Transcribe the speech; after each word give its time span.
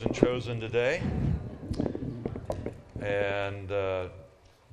and 0.00 0.14
chosen 0.14 0.60
today. 0.60 1.02
And 3.00 3.72
uh, 3.72 4.06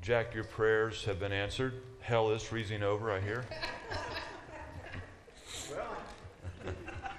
Jack, 0.03 0.35
your 0.35 0.43
prayers 0.43 1.03
have 1.05 1.19
been 1.19 1.31
answered. 1.31 1.81
Hell 1.99 2.29
is 2.29 2.43
freezing 2.43 2.83
over, 2.83 3.11
I 3.11 3.19
hear. 3.21 3.43
Well, 5.71 5.97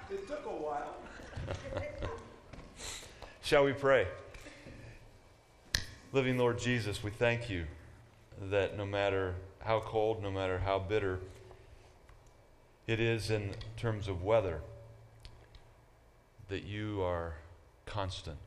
it 0.09 0.25
took 0.25 0.45
a 0.45 0.49
while. 0.49 0.95
Shall 3.41 3.65
we 3.65 3.73
pray? 3.73 4.07
Living 6.13 6.37
Lord 6.37 6.59
Jesus, 6.59 7.03
we 7.03 7.11
thank 7.11 7.49
you 7.49 7.65
that 8.49 8.77
no 8.77 8.85
matter 8.85 9.35
how 9.59 9.81
cold, 9.81 10.23
no 10.23 10.31
matter 10.31 10.59
how 10.59 10.79
bitter 10.79 11.19
it 12.87 13.01
is 13.01 13.29
in 13.29 13.51
terms 13.75 14.07
of 14.07 14.23
weather, 14.23 14.61
that 16.47 16.63
you 16.63 17.01
are 17.01 17.33
constant. 17.87 18.37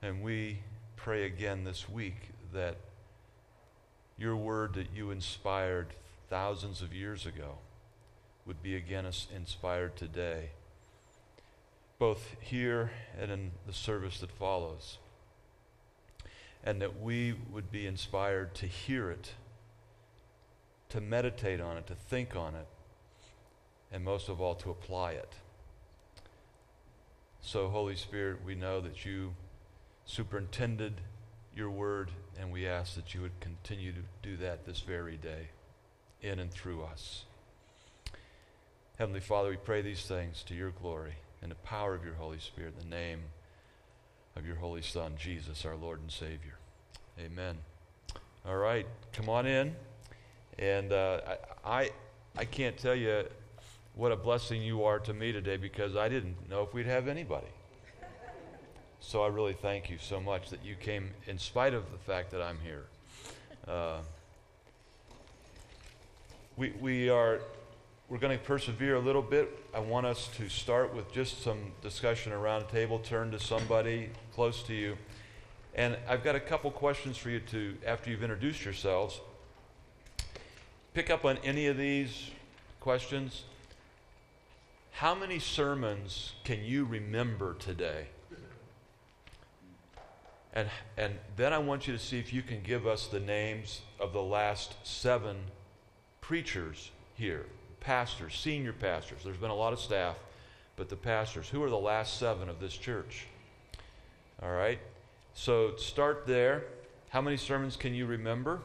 And 0.00 0.22
we 0.22 0.58
pray 0.94 1.24
again 1.24 1.64
this 1.64 1.88
week 1.88 2.28
that 2.52 2.76
your 4.16 4.36
word 4.36 4.74
that 4.74 4.88
you 4.94 5.10
inspired 5.10 5.88
thousands 6.30 6.82
of 6.82 6.94
years 6.94 7.26
ago 7.26 7.58
would 8.46 8.62
be 8.62 8.76
again 8.76 9.04
inspired 9.34 9.96
today, 9.96 10.50
both 11.98 12.36
here 12.40 12.92
and 13.20 13.30
in 13.32 13.50
the 13.66 13.72
service 13.72 14.20
that 14.20 14.30
follows. 14.30 14.98
And 16.62 16.80
that 16.82 17.00
we 17.00 17.34
would 17.52 17.70
be 17.70 17.86
inspired 17.86 18.54
to 18.56 18.66
hear 18.66 19.10
it, 19.10 19.32
to 20.90 21.00
meditate 21.00 21.60
on 21.60 21.76
it, 21.76 21.86
to 21.86 21.94
think 21.94 22.36
on 22.36 22.54
it, 22.54 22.66
and 23.92 24.04
most 24.04 24.28
of 24.28 24.40
all, 24.40 24.54
to 24.56 24.70
apply 24.70 25.12
it. 25.12 25.32
So, 27.46 27.68
Holy 27.68 27.94
Spirit, 27.94 28.38
we 28.44 28.56
know 28.56 28.80
that 28.80 29.04
you 29.04 29.32
superintended 30.04 30.94
your 31.54 31.70
word, 31.70 32.10
and 32.40 32.50
we 32.50 32.66
ask 32.66 32.96
that 32.96 33.14
you 33.14 33.20
would 33.20 33.38
continue 33.38 33.92
to 33.92 34.00
do 34.20 34.36
that 34.38 34.66
this 34.66 34.80
very 34.80 35.16
day, 35.16 35.50
in 36.20 36.40
and 36.40 36.50
through 36.50 36.82
us. 36.82 37.22
Heavenly 38.98 39.20
Father, 39.20 39.50
we 39.50 39.58
pray 39.58 39.80
these 39.80 40.02
things 40.02 40.42
to 40.48 40.56
your 40.56 40.72
glory 40.72 41.14
and 41.40 41.48
the 41.48 41.56
power 41.56 41.94
of 41.94 42.04
your 42.04 42.14
Holy 42.14 42.40
Spirit, 42.40 42.74
in 42.82 42.90
the 42.90 42.96
name 42.96 43.20
of 44.34 44.44
your 44.44 44.56
Holy 44.56 44.82
Son, 44.82 45.12
Jesus, 45.16 45.64
our 45.64 45.76
Lord 45.76 46.00
and 46.00 46.10
Savior. 46.10 46.58
Amen. 47.20 47.58
All 48.44 48.56
right, 48.56 48.88
come 49.12 49.28
on 49.28 49.46
in. 49.46 49.76
And 50.58 50.92
uh, 50.92 51.20
I, 51.64 51.70
I, 51.70 51.90
I 52.38 52.44
can't 52.44 52.76
tell 52.76 52.96
you 52.96 53.22
what 53.96 54.12
a 54.12 54.16
blessing 54.16 54.62
you 54.62 54.84
are 54.84 54.98
to 54.98 55.14
me 55.14 55.32
today 55.32 55.56
because 55.56 55.96
I 55.96 56.10
didn't 56.10 56.50
know 56.50 56.62
if 56.62 56.74
we'd 56.74 56.86
have 56.86 57.08
anybody. 57.08 57.46
So 59.00 59.22
I 59.22 59.28
really 59.28 59.54
thank 59.54 59.88
you 59.88 59.96
so 59.98 60.20
much 60.20 60.50
that 60.50 60.62
you 60.62 60.74
came 60.74 61.10
in 61.26 61.38
spite 61.38 61.72
of 61.72 61.90
the 61.90 61.98
fact 61.98 62.30
that 62.32 62.42
I'm 62.42 62.58
here. 62.62 62.84
Uh, 63.66 64.00
we, 66.58 66.74
we 66.80 67.08
are 67.08 67.40
we're 68.08 68.18
going 68.18 68.38
to 68.38 68.44
persevere 68.44 68.96
a 68.96 69.00
little 69.00 69.22
bit. 69.22 69.64
I 69.74 69.80
want 69.80 70.06
us 70.06 70.28
to 70.36 70.48
start 70.48 70.94
with 70.94 71.10
just 71.10 71.42
some 71.42 71.72
discussion 71.82 72.32
around 72.32 72.62
a 72.62 72.66
table. 72.66 72.98
Turn 72.98 73.30
to 73.32 73.40
somebody 73.40 74.10
close 74.34 74.62
to 74.64 74.74
you. 74.74 74.96
And 75.74 75.96
I've 76.08 76.22
got 76.22 76.36
a 76.36 76.40
couple 76.40 76.70
questions 76.70 77.16
for 77.16 77.30
you 77.30 77.40
to, 77.40 77.76
after 77.84 78.10
you've 78.10 78.22
introduced 78.22 78.64
yourselves, 78.64 79.20
pick 80.94 81.10
up 81.10 81.24
on 81.24 81.38
any 81.38 81.66
of 81.66 81.78
these 81.78 82.30
questions. 82.78 83.42
How 84.96 85.14
many 85.14 85.38
sermons 85.40 86.32
can 86.42 86.64
you 86.64 86.86
remember 86.86 87.52
today? 87.58 88.06
And, 90.54 90.70
and 90.96 91.12
then 91.36 91.52
I 91.52 91.58
want 91.58 91.86
you 91.86 91.92
to 91.92 91.98
see 91.98 92.18
if 92.18 92.32
you 92.32 92.40
can 92.40 92.62
give 92.62 92.86
us 92.86 93.06
the 93.06 93.20
names 93.20 93.82
of 94.00 94.14
the 94.14 94.22
last 94.22 94.74
seven 94.84 95.36
preachers 96.22 96.92
here 97.14 97.44
pastors, 97.78 98.38
senior 98.38 98.72
pastors. 98.72 99.18
There's 99.22 99.36
been 99.36 99.50
a 99.50 99.54
lot 99.54 99.74
of 99.74 99.80
staff, 99.80 100.16
but 100.76 100.88
the 100.88 100.96
pastors. 100.96 101.46
Who 101.50 101.62
are 101.62 101.68
the 101.68 101.76
last 101.76 102.18
seven 102.18 102.48
of 102.48 102.58
this 102.58 102.74
church? 102.74 103.26
All 104.42 104.52
right. 104.52 104.78
So 105.34 105.76
start 105.76 106.26
there. 106.26 106.64
How 107.10 107.20
many 107.20 107.36
sermons 107.36 107.76
can 107.76 107.92
you 107.92 108.06
remember? 108.06 108.60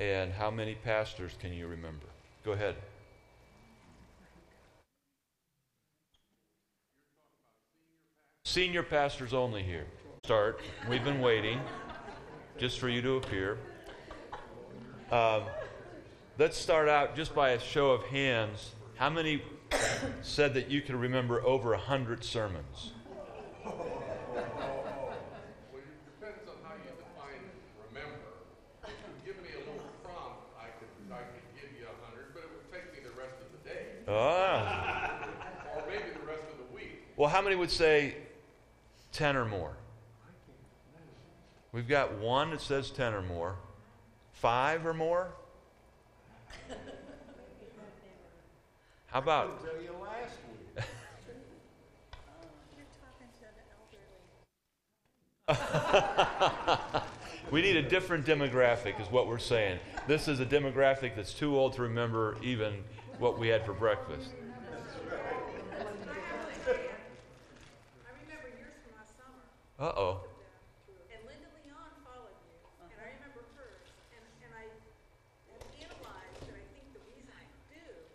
And 0.00 0.32
how 0.32 0.50
many 0.50 0.74
pastors 0.74 1.32
can 1.38 1.52
you 1.52 1.66
remember? 1.66 2.06
Go 2.46 2.52
ahead. 2.52 2.76
Senior 8.48 8.82
pastors 8.82 9.34
only 9.34 9.62
here. 9.62 9.84
Start. 10.24 10.62
We've 10.88 11.04
been 11.04 11.20
waiting 11.20 11.60
just 12.56 12.78
for 12.78 12.88
you 12.88 13.02
to 13.02 13.16
appear. 13.16 13.58
Um, 15.12 15.42
let's 16.38 16.56
start 16.56 16.88
out 16.88 17.14
just 17.14 17.34
by 17.34 17.50
a 17.50 17.60
show 17.60 17.90
of 17.90 18.04
hands. 18.04 18.70
How 18.94 19.10
many 19.10 19.42
said 20.22 20.54
that 20.54 20.70
you 20.70 20.80
can 20.80 20.98
remember 20.98 21.44
over 21.44 21.74
a 21.74 21.78
hundred 21.78 22.24
sermons? 22.24 22.92
Ah. 34.10 35.28
or 35.76 35.82
maybe 35.86 36.04
the 36.18 36.26
rest 36.26 36.44
of 36.50 36.56
the 36.56 36.74
week. 36.74 37.02
Well, 37.18 37.28
how 37.28 37.42
many 37.42 37.54
would 37.54 37.70
say 37.70 38.14
10 39.18 39.36
or 39.36 39.44
more. 39.44 39.76
We've 41.72 41.88
got 41.88 42.18
one 42.18 42.52
that 42.52 42.60
says 42.60 42.92
10 42.92 43.14
or 43.14 43.22
more. 43.22 43.56
Five 44.30 44.86
or 44.86 44.94
more? 44.94 45.32
How 49.06 49.18
about? 49.18 49.60
we 57.50 57.60
need 57.60 57.76
a 57.76 57.82
different 57.82 58.24
demographic, 58.24 59.00
is 59.00 59.10
what 59.10 59.26
we're 59.26 59.38
saying. 59.38 59.80
This 60.06 60.28
is 60.28 60.38
a 60.38 60.46
demographic 60.46 61.16
that's 61.16 61.34
too 61.34 61.58
old 61.58 61.72
to 61.72 61.82
remember 61.82 62.36
even 62.40 62.84
what 63.18 63.36
we 63.36 63.48
had 63.48 63.66
for 63.66 63.72
breakfast. 63.72 64.30
Uh 69.78 69.92
oh. 69.96 70.20
And 71.10 71.24
Linda 71.26 71.48
Leon 71.54 71.92
followed 72.04 72.36
you, 72.44 72.54
and 72.90 73.00
I 73.00 73.08
remember 73.16 73.42
hers, 73.54 73.88
and, 74.12 74.24
and 74.42 74.52
I 74.54 74.68
have 75.50 75.62
analyzed, 75.74 76.42
and 76.48 76.56
I 76.56 76.64
think 76.72 76.92
the 76.92 77.00
reason 77.00 77.32
I 77.34 77.44
do 77.68 77.80
is 77.80 78.10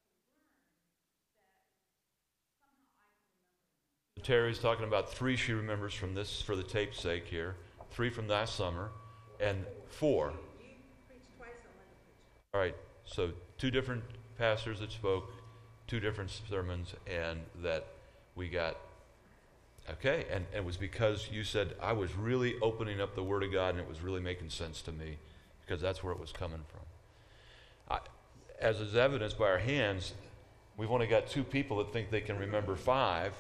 something 0.10 0.28
for 0.32 0.38
us 0.42 0.82
to 0.82 1.00
learn 1.02 2.02
that 2.08 2.40
somehow 2.60 2.60
I 2.64 2.70
can 2.74 2.84
remember. 2.84 4.17
Terry's 4.28 4.60
talking 4.60 4.84
about 4.84 5.10
three 5.10 5.38
she 5.38 5.54
remembers 5.54 5.94
from 5.94 6.14
this 6.14 6.42
for 6.42 6.58
the 6.58 6.64
tape's 6.64 7.00
sake 7.00 7.26
here, 7.28 7.56
three 7.92 8.10
from 8.10 8.28
last 8.28 8.58
summer, 8.58 8.90
and 9.40 9.64
four. 9.86 10.34
You 10.60 10.68
preached 11.08 11.38
twice 11.38 11.52
on 11.64 11.72
Linda 11.80 11.96
preached. 12.04 12.54
All 12.54 12.60
right, 12.60 12.76
so 13.06 13.32
two 13.58 13.72
different 13.72 14.04
pastors 14.38 14.82
that 14.82 14.92
spoke, 14.92 15.32
two 15.88 16.02
different 16.02 16.30
sermons, 16.50 16.94
and 17.10 17.40
that 17.64 17.88
we 18.36 18.50
got. 18.50 18.76
Okay, 19.92 20.26
and, 20.30 20.46
and 20.52 20.56
it 20.56 20.66
was 20.66 20.76
because 20.76 21.30
you 21.32 21.46
said 21.46 21.76
I 21.82 21.94
was 21.94 22.14
really 22.14 22.56
opening 22.62 23.00
up 23.00 23.16
the 23.16 23.24
Word 23.24 23.44
of 23.44 23.54
God 23.54 23.76
and 23.76 23.80
it 23.80 23.88
was 23.88 24.02
really 24.02 24.20
making 24.20 24.50
sense 24.50 24.82
to 24.82 24.92
me 24.92 25.20
because 25.66 25.82
that's 25.82 26.04
where 26.04 26.12
it 26.12 26.20
was 26.20 26.34
coming 26.34 26.66
from. 26.68 26.82
I, 27.90 28.00
as 28.60 28.82
is 28.82 28.94
evidenced 28.94 29.40
by 29.40 29.46
our 29.46 29.58
hands, 29.58 30.16
we've 30.76 30.92
only 30.92 31.08
got 31.08 31.28
two 31.28 31.46
people 31.46 31.78
that 31.78 31.94
think 31.94 32.12
they 32.12 32.20
can 32.20 32.38
remember 32.38 32.76
five. 32.76 33.34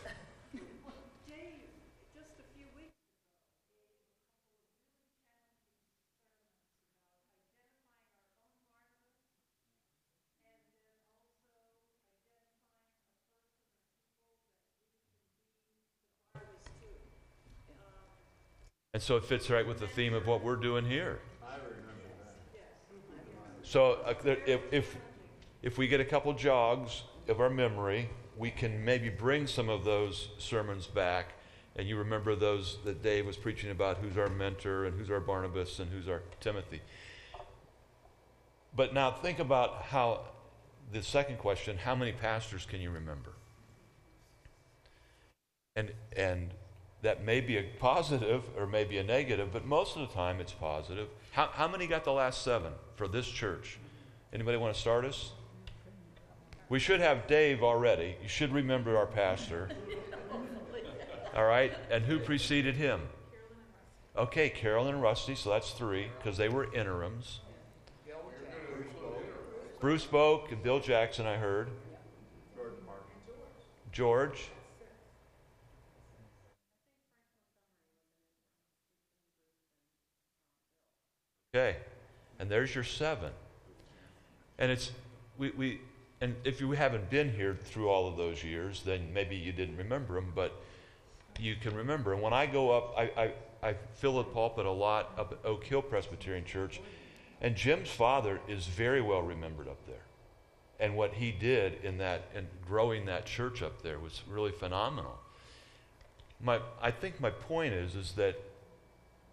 And 18.97 19.03
so 19.03 19.15
it 19.15 19.25
fits 19.25 19.47
right 19.51 19.67
with 19.67 19.77
the 19.77 19.85
theme 19.85 20.15
of 20.15 20.25
what 20.25 20.43
we're 20.43 20.55
doing 20.55 20.83
here. 20.83 21.19
So 23.61 23.99
uh, 24.03 24.15
if, 24.25 24.61
if, 24.71 24.95
if 25.61 25.77
we 25.77 25.87
get 25.87 25.99
a 25.99 26.03
couple 26.03 26.33
jogs 26.33 27.03
of 27.27 27.39
our 27.39 27.51
memory, 27.51 28.09
we 28.39 28.49
can 28.49 28.83
maybe 28.83 29.09
bring 29.09 29.45
some 29.45 29.69
of 29.69 29.85
those 29.85 30.29
sermons 30.39 30.87
back. 30.87 31.33
And 31.75 31.87
you 31.87 31.95
remember 31.95 32.33
those 32.35 32.79
that 32.85 33.03
Dave 33.03 33.27
was 33.27 33.37
preaching 33.37 33.69
about 33.69 33.99
who's 33.99 34.17
our 34.17 34.29
mentor 34.29 34.85
and 34.85 34.97
who's 34.97 35.11
our 35.11 35.19
Barnabas 35.19 35.77
and 35.77 35.91
who's 35.91 36.09
our 36.09 36.23
Timothy. 36.39 36.81
But 38.75 38.95
now 38.95 39.11
think 39.11 39.37
about 39.37 39.83
how 39.83 40.21
the 40.91 41.03
second 41.03 41.37
question 41.37 41.77
how 41.77 41.93
many 41.93 42.13
pastors 42.13 42.65
can 42.65 42.81
you 42.81 42.89
remember? 42.89 43.33
And, 45.75 45.91
and 46.15 46.49
that 47.07 47.23
may 47.23 47.39
be 47.39 47.55
a 47.55 47.63
positive 47.79 48.43
or 48.57 48.67
maybe 48.67 48.97
a 48.97 49.03
negative, 49.03 49.47
but 49.53 49.65
most 49.65 49.95
of 49.95 50.05
the 50.05 50.13
time 50.13 50.41
it's 50.41 50.51
positive. 50.51 51.07
How, 51.31 51.47
how 51.53 51.65
many 51.65 51.87
got 51.87 52.03
the 52.03 52.11
last 52.11 52.41
seven 52.41 52.73
for 52.95 53.07
this 53.07 53.25
church? 53.25 53.79
Anybody 54.33 54.57
want 54.57 54.75
to 54.75 54.79
start 54.81 55.05
us? 55.05 55.31
We 56.67 56.79
should 56.79 56.99
have 56.99 57.25
Dave 57.25 57.63
already. 57.63 58.17
You 58.21 58.27
should 58.27 58.51
remember 58.51 58.97
our 58.97 59.05
pastor. 59.05 59.69
All 61.33 61.45
right? 61.45 61.71
And 61.89 62.03
who 62.03 62.19
preceded 62.19 62.75
him? 62.75 62.99
Okay, 64.17 64.49
Carolyn 64.49 64.95
and 64.95 65.01
Rusty, 65.01 65.35
so 65.35 65.51
that's 65.51 65.71
three, 65.71 66.07
because 66.17 66.35
they 66.35 66.49
were 66.49 66.65
interims. 66.73 67.39
Bruce 69.79 70.05
Boak 70.05 70.51
and 70.51 70.61
Bill 70.61 70.81
Jackson, 70.81 71.25
I 71.25 71.37
heard. 71.37 71.69
George. 73.93 74.49
Okay, 81.57 81.75
and 82.37 82.51
there's 82.51 82.75
your 82.75 82.83
seven. 82.83 83.31
And 84.59 84.71
it's, 84.71 84.91
we, 85.39 85.49
we, 85.57 85.81
and 86.21 86.35
if 86.43 86.61
you 86.61 86.71
haven't 86.71 87.09
been 87.09 87.31
here 87.31 87.55
through 87.55 87.89
all 87.89 88.07
of 88.07 88.15
those 88.15 88.43
years, 88.43 88.83
then 88.85 89.11
maybe 89.11 89.35
you 89.35 89.51
didn't 89.51 89.77
remember 89.77 90.13
them, 90.13 90.31
but 90.35 90.53
you 91.39 91.55
can 91.55 91.75
remember. 91.75 92.13
And 92.13 92.21
when 92.21 92.33
I 92.33 92.45
go 92.45 92.69
up, 92.69 92.93
I, 92.95 93.31
I, 93.63 93.69
I 93.69 93.75
fill 93.95 94.17
the 94.17 94.23
pulpit 94.23 94.67
a 94.67 94.71
lot 94.71 95.13
up 95.17 95.31
at 95.31 95.49
Oak 95.49 95.63
Hill 95.63 95.81
Presbyterian 95.81 96.45
Church, 96.45 96.79
and 97.41 97.55
Jim's 97.55 97.89
father 97.89 98.39
is 98.47 98.67
very 98.67 99.01
well 99.01 99.23
remembered 99.23 99.67
up 99.67 99.83
there. 99.87 99.95
And 100.79 100.95
what 100.95 101.13
he 101.13 101.31
did 101.31 101.83
in 101.83 101.97
that, 101.97 102.25
in 102.35 102.45
growing 102.67 103.05
that 103.07 103.25
church 103.25 103.63
up 103.63 103.81
there 103.81 103.97
was 103.97 104.21
really 104.29 104.51
phenomenal. 104.51 105.17
My, 106.39 106.59
I 106.79 106.91
think 106.91 107.19
my 107.19 107.31
point 107.31 107.73
is, 107.73 107.95
is 107.95 108.11
that 108.11 108.39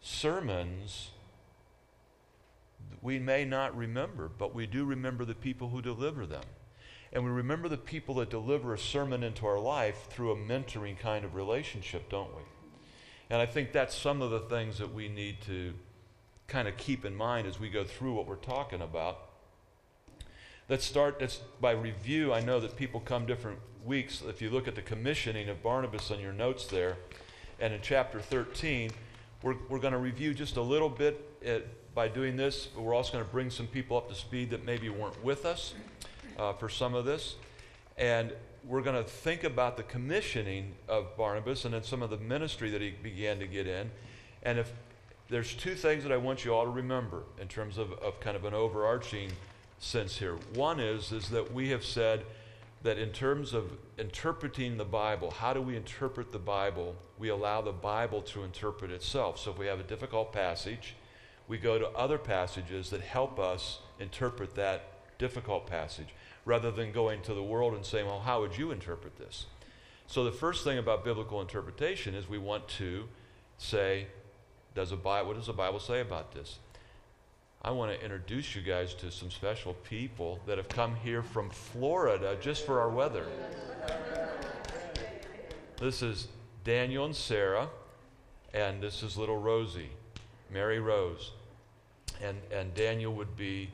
sermons 0.01 1.11
we 3.03 3.19
may 3.19 3.45
not 3.45 3.77
remember, 3.77 4.29
but 4.29 4.55
we 4.55 4.67
do 4.67 4.85
remember 4.85 5.25
the 5.25 5.35
people 5.35 5.69
who 5.69 5.83
deliver 5.83 6.27
them. 6.27 6.45
And 7.13 7.25
we 7.25 7.31
remember 7.31 7.69
the 7.69 7.77
people 7.77 8.17
that 8.17 8.31
deliver 8.31 8.75
a 8.75 8.79
sermon 8.79 9.23
into 9.23 9.47
our 9.47 9.59
life 9.59 10.07
through 10.11 10.33
a 10.33 10.37
mentoring 10.37 10.99
kind 10.99 11.25
of 11.25 11.35
relationship, 11.35 12.09
don't 12.11 12.35
we? 12.35 12.43
And 13.31 13.41
I 13.41 13.47
think 13.47 13.73
that's 13.73 13.95
some 13.95 14.21
of 14.21 14.31
the 14.31 14.41
things 14.41 14.79
that 14.79 14.93
we 14.93 15.09
need 15.09 15.41
to 15.43 15.75
kind 16.47 16.67
of 16.67 16.77
keep 16.77 17.05
in 17.05 17.15
mind 17.15 17.47
as 17.47 17.61
we 17.61 17.71
go 17.71 17.85
through 17.85 18.15
what 18.15 18.27
we're 18.27 18.37
talking 18.37 18.83
about. 18.83 19.19
Let's 20.69 20.85
start 20.85 21.39
by 21.61 21.73
review. 21.73 22.33
I 22.33 22.41
know 22.41 22.59
that 22.61 22.77
people 22.77 23.01
come 23.01 23.27
different 23.27 23.59
weeks. 23.85 24.23
If 24.27 24.43
you 24.43 24.51
look 24.51 24.67
at 24.67 24.75
the 24.75 24.83
commissioning 24.83 25.49
of 25.49 25.63
Barnabas 25.63 26.11
on 26.11 26.21
your 26.21 26.33
notes 26.33 26.67
there, 26.67 26.97
and 27.61 27.73
in 27.73 27.81
chapter 27.83 28.21
13, 28.21 28.91
we're, 29.43 29.57
we're 29.69 29.79
going 29.79 29.93
to 29.93 29.99
review 29.99 30.35
just 30.35 30.57
a 30.57 30.63
little 30.63 30.89
bit 30.89 31.23
at, 31.45 31.67
by 31.95 32.09
doing 32.09 32.37
this. 32.37 32.67
But 32.67 32.83
we're 32.83 32.95
also 32.95 33.13
going 33.13 33.25
to 33.25 33.31
bring 33.31 33.51
some 33.51 33.67
people 33.67 33.97
up 33.97 34.09
to 34.09 34.15
speed 34.15 34.51
that 34.51 34.65
maybe 34.65 34.89
weren't 34.89 35.23
with 35.25 35.47
us 35.47 35.75
uh, 36.39 36.53
for 36.55 36.69
some 36.69 36.95
of 36.95 37.05
this. 37.05 37.37
And 37.97 38.33
we're 38.67 38.83
going 38.83 39.03
to 39.03 39.09
think 39.09 39.45
about 39.45 39.77
the 39.77 39.83
commissioning 39.83 40.75
of 40.89 41.17
Barnabas 41.17 41.65
and 41.65 41.75
then 41.75 41.83
some 41.83 42.03
of 42.03 42.11
the 42.11 42.17
ministry 42.17 42.71
that 42.71 42.81
he 42.81 42.91
began 42.91 43.39
to 43.39 43.47
get 43.47 43.67
in. 43.67 43.91
And 44.43 44.59
if 44.59 44.73
there's 45.29 45.55
two 45.55 45.75
things 45.75 46.03
that 46.03 46.13
I 46.13 46.17
want 46.17 46.45
you 46.45 46.55
all 46.55 46.65
to 46.65 46.71
remember 46.71 47.23
in 47.41 47.49
terms 47.49 47.79
of, 47.79 47.93
of 47.95 48.21
kind 48.21 48.37
of 48.37 48.45
an 48.45 48.55
overarching 48.55 49.31
sense 49.79 50.17
here. 50.17 50.37
One 50.55 50.81
is, 50.81 51.13
is 51.13 51.29
that 51.31 51.53
we 51.53 51.71
have 51.71 51.85
said 51.85 52.25
that 52.83 52.99
in 52.99 53.11
terms 53.11 53.55
of 53.55 53.71
interpreting 53.99 54.77
the 54.77 54.85
Bible, 54.85 55.31
how 55.31 55.55
do 55.55 55.63
we 55.63 55.77
interpret 55.77 56.33
the 56.33 56.39
Bible? 56.39 56.95
We 57.19 57.31
allow 57.31 57.63
the 57.63 57.73
Bible 57.73 58.21
to 58.23 58.43
interpret 58.43 58.91
itself. 58.91 59.39
So 59.39 59.51
if 59.51 59.59
we 59.59 59.67
have 59.67 59.81
a 59.81 59.85
difficult 59.85 60.33
passage, 60.33 60.95
we 61.49 61.59
go 61.59 61.79
to 61.79 61.89
other 61.91 62.19
passages 62.19 62.91
that 62.91 63.01
help 63.01 63.39
us 63.39 63.81
interpret 64.01 64.55
that 64.55 65.19
difficult 65.19 65.67
passage 65.67 66.09
rather 66.45 66.71
than 66.71 66.93
going 66.93 67.23
to 67.23 67.35
the 67.35 67.43
world 67.43 67.75
and 67.75 67.85
saying, 67.85 68.07
well, 68.07 68.21
how 68.21 68.41
would 68.41 68.57
you 68.57 68.71
interpret 68.71 69.17
this? 69.17 69.47
So 70.07 70.25
the 70.25 70.33
first 70.33 70.65
thing 70.65 70.79
about 70.79 71.05
biblical 71.05 71.41
interpretation 71.41 72.15
is 72.15 72.29
we 72.29 72.39
want 72.39 72.69
to 72.69 73.05
say, 73.59 74.07
does 74.75 74.93
a 74.93 74.97
Bible, 74.97 75.29
what 75.29 75.37
does 75.37 75.47
the 75.47 75.53
Bible 75.53 75.81
say 75.81 76.01
about 76.01 76.33
this? 76.33 76.59
I 77.63 77.71
want 77.71 77.93
to 77.93 78.03
introduce 78.03 78.55
you 78.55 78.61
guys 78.61 78.93
to 78.95 79.11
some 79.11 79.31
special 79.31 79.73
people 79.89 80.41
that 80.47 80.59
have 80.59 80.69
come 80.69 80.97
here 80.97 81.23
from 81.23 81.49
Florida 81.49 82.37
just 82.41 82.67
for 82.67 82.81
our 82.81 82.91
weather. 82.91 83.27
This 85.79 86.03
is 86.03 86.29
Daniel 86.63 87.07
and 87.07 87.17
Sarah, 87.17 87.69
and 88.53 88.83
this 88.83 89.03
is 89.03 89.17
little 89.17 89.39
Rosie, 89.39 89.91
Mary 90.55 90.79
Rose. 90.79 91.33
And, 92.23 92.39
and 92.53 92.73
Daniel 92.75 93.13
would 93.15 93.37
be 93.37 93.69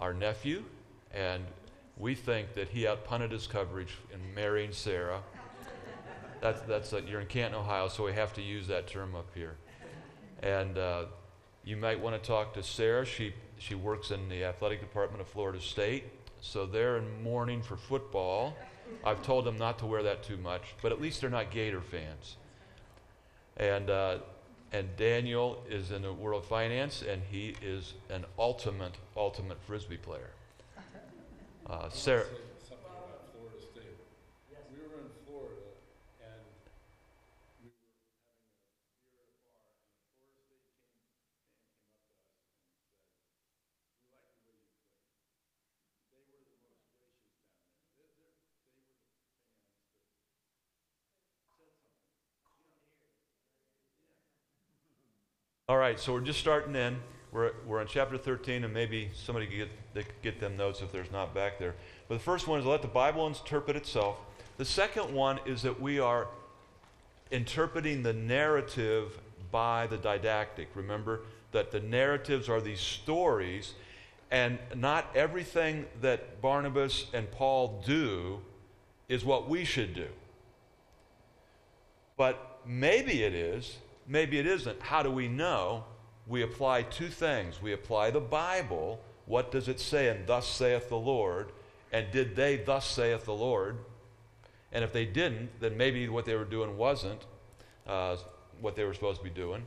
our 0.00 0.12
nephew, 0.12 0.64
and 1.14 1.44
we 1.96 2.16
think 2.16 2.52
that 2.54 2.68
he 2.68 2.84
outpunted 2.84 3.30
his 3.30 3.46
coverage 3.46 3.96
in 4.12 4.34
marrying 4.34 4.72
Sarah. 4.72 5.22
That's, 6.40 6.60
that's 6.62 6.92
a, 6.92 7.02
you're 7.02 7.20
in 7.20 7.28
Canton, 7.28 7.60
Ohio, 7.60 7.86
so 7.86 8.04
we 8.04 8.12
have 8.14 8.32
to 8.34 8.42
use 8.42 8.66
that 8.66 8.88
term 8.88 9.14
up 9.14 9.28
here. 9.34 9.54
And 10.42 10.76
uh, 10.76 11.04
you 11.64 11.76
might 11.76 12.00
want 12.00 12.20
to 12.20 12.26
talk 12.26 12.54
to 12.54 12.62
Sarah. 12.62 13.04
She, 13.04 13.32
she 13.58 13.76
works 13.76 14.10
in 14.10 14.28
the 14.28 14.42
athletic 14.44 14.80
department 14.80 15.20
of 15.20 15.28
Florida 15.28 15.60
State. 15.60 16.04
So 16.40 16.66
they're 16.66 16.96
in 16.96 17.22
mourning 17.22 17.62
for 17.62 17.76
football. 17.76 18.56
I've 19.04 19.22
told 19.22 19.44
them 19.44 19.58
not 19.58 19.78
to 19.80 19.86
wear 19.86 20.02
that 20.02 20.24
too 20.24 20.38
much, 20.38 20.74
but 20.82 20.90
at 20.90 21.00
least 21.00 21.20
they're 21.20 21.30
not 21.30 21.50
Gator 21.52 21.82
fans. 21.82 22.36
And, 23.58 23.90
uh, 23.90 24.18
and 24.72 24.96
Daniel 24.96 25.62
is 25.68 25.90
in 25.90 26.02
the 26.02 26.12
world 26.12 26.42
of 26.42 26.48
finance, 26.48 27.02
and 27.02 27.22
he 27.30 27.54
is 27.62 27.94
an 28.08 28.24
ultimate, 28.38 28.94
ultimate 29.16 29.58
frisbee 29.66 29.96
player. 29.96 30.30
Uh, 31.66 31.88
Sarah. 31.90 32.26
Something 32.66 32.82
about 32.82 33.30
Florida 33.30 33.62
State. 33.62 33.94
We 34.74 34.82
were 34.82 35.06
in 35.06 35.10
Florida 35.22 35.70
and 36.18 36.42
we 37.62 37.70
were 37.70 37.78
having 37.94 38.02
a 38.02 38.34
beer 38.34 38.58
at 38.58 39.38
a 39.38 39.46
bar 39.46 39.46
and 39.46 39.46
the 39.54 40.10
Florida 40.18 40.34
State 40.34 40.50
came, 40.50 40.66
fan 40.90 41.22
came 42.90 43.46
up 43.46 43.54
to 44.34 44.38
us 44.50 44.66
and 44.66 44.74
said, 44.74 44.74
we 45.14 45.30
like 45.70 45.94
the 46.10 46.18
way 46.26 46.34
you 46.42 46.50
play. 46.58 46.82
They 47.94 48.02
were 48.02 48.18
the 48.18 48.26
most 48.34 48.50
gracious 48.50 48.50
down 48.74 48.90
there. 48.94 49.14
They, 49.54 49.70
they're, 52.00 52.00
they 52.00 52.08
were 52.08 52.16
the 52.80 52.88
fans 54.10 54.24
that 54.66 54.74
said 54.82 54.98
something. 54.98 55.59
All 55.70 55.76
right, 55.76 56.00
so 56.00 56.12
we're 56.12 56.20
just 56.20 56.40
starting 56.40 56.74
in. 56.74 56.96
We're, 57.30 57.52
we're 57.64 57.78
on 57.78 57.86
chapter 57.86 58.18
13, 58.18 58.64
and 58.64 58.74
maybe 58.74 59.08
somebody 59.14 59.46
could 59.46 59.56
get, 59.56 59.68
they 59.94 60.02
could 60.02 60.20
get 60.20 60.40
them 60.40 60.56
notes 60.56 60.82
if 60.82 60.90
there's 60.90 61.12
not 61.12 61.32
back 61.32 61.60
there. 61.60 61.76
But 62.08 62.16
the 62.16 62.24
first 62.24 62.48
one 62.48 62.58
is 62.58 62.66
let 62.66 62.82
the 62.82 62.88
Bible 62.88 63.24
interpret 63.28 63.76
itself. 63.76 64.16
The 64.56 64.64
second 64.64 65.14
one 65.14 65.38
is 65.46 65.62
that 65.62 65.80
we 65.80 66.00
are 66.00 66.26
interpreting 67.30 68.02
the 68.02 68.12
narrative 68.12 69.20
by 69.52 69.86
the 69.86 69.96
didactic. 69.96 70.70
Remember 70.74 71.20
that 71.52 71.70
the 71.70 71.78
narratives 71.78 72.48
are 72.48 72.60
these 72.60 72.80
stories, 72.80 73.74
and 74.32 74.58
not 74.74 75.06
everything 75.14 75.86
that 76.00 76.42
Barnabas 76.42 77.06
and 77.14 77.30
Paul 77.30 77.80
do 77.86 78.40
is 79.08 79.24
what 79.24 79.48
we 79.48 79.64
should 79.64 79.94
do. 79.94 80.08
But 82.16 82.58
maybe 82.66 83.22
it 83.22 83.34
is, 83.34 83.76
maybe 84.10 84.38
it 84.38 84.46
isn't. 84.46 84.82
How 84.82 85.02
do 85.02 85.10
we 85.10 85.28
know? 85.28 85.84
We 86.26 86.42
apply 86.42 86.82
two 86.82 87.08
things. 87.08 87.62
We 87.62 87.72
apply 87.72 88.10
the 88.10 88.20
Bible. 88.20 89.00
What 89.26 89.52
does 89.52 89.68
it 89.68 89.80
say? 89.80 90.08
And 90.08 90.26
thus 90.26 90.46
saith 90.46 90.88
the 90.88 90.98
Lord. 90.98 91.52
And 91.92 92.10
did 92.10 92.36
they 92.36 92.56
thus 92.56 92.86
saith 92.86 93.24
the 93.24 93.34
Lord? 93.34 93.78
And 94.72 94.84
if 94.84 94.92
they 94.92 95.06
didn't, 95.06 95.60
then 95.60 95.76
maybe 95.76 96.08
what 96.08 96.24
they 96.24 96.34
were 96.34 96.44
doing 96.44 96.76
wasn't 96.76 97.24
uh, 97.86 98.16
what 98.60 98.76
they 98.76 98.84
were 98.84 98.94
supposed 98.94 99.18
to 99.18 99.24
be 99.24 99.30
doing. 99.30 99.66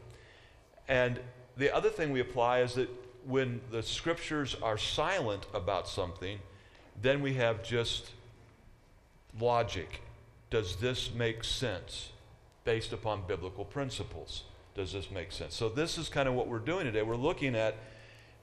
And 0.88 1.19
the 1.57 1.73
other 1.73 1.89
thing 1.89 2.12
we 2.12 2.19
apply 2.19 2.59
is 2.59 2.75
that 2.75 2.89
when 3.25 3.62
the 3.71 3.81
scriptures 3.81 4.55
are 4.62 4.77
silent 4.77 5.45
about 5.53 5.88
something, 5.88 6.39
then 7.01 7.21
we 7.21 7.33
have 7.35 7.63
just 7.63 8.12
logic. 9.39 10.01
Does 10.50 10.75
this 10.77 11.13
make 11.13 11.43
sense 11.43 12.12
based 12.63 12.93
upon 12.93 13.24
biblical 13.27 13.65
principles? 13.65 14.43
Does 14.75 14.93
this 14.93 15.12
make 15.12 15.32
sense? 15.32 15.55
So, 15.55 15.70
this 15.70 15.98
is 15.98 16.10
kind 16.10 16.27
of 16.27 16.34
what 16.34 16.48
we're 16.48 16.60
doing 16.60 16.86
today. 16.86 17.03
We're 17.03 17.15
looking 17.15 17.55
at 17.55 17.75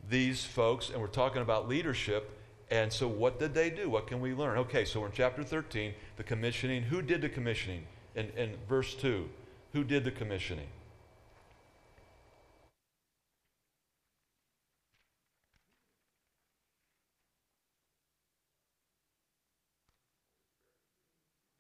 these 0.09 0.45
folks, 0.45 0.91
and 0.91 1.01
we're 1.01 1.09
talking 1.09 1.43
about 1.43 1.69
leadership. 1.69 2.37
And 2.71 2.93
so, 2.93 3.09
what 3.09 3.41
did 3.41 3.53
they 3.53 3.69
do? 3.69 3.91
What 3.91 4.07
can 4.07 4.21
we 4.21 4.33
learn? 4.33 4.59
Okay, 4.59 4.85
so 4.85 5.01
we're 5.01 5.07
in 5.07 5.13
chapter 5.13 5.43
13, 5.43 5.93
the 6.17 6.23
commissioning. 6.23 6.83
Who 6.85 7.03
did 7.03 7.21
the 7.21 7.29
commissioning? 7.29 7.87
In, 8.15 8.31
in 8.37 8.57
verse 8.69 8.95
2, 8.95 9.29
who 9.73 9.85
did 9.85 10.05
the 10.05 10.11
commissioning? 10.11 10.67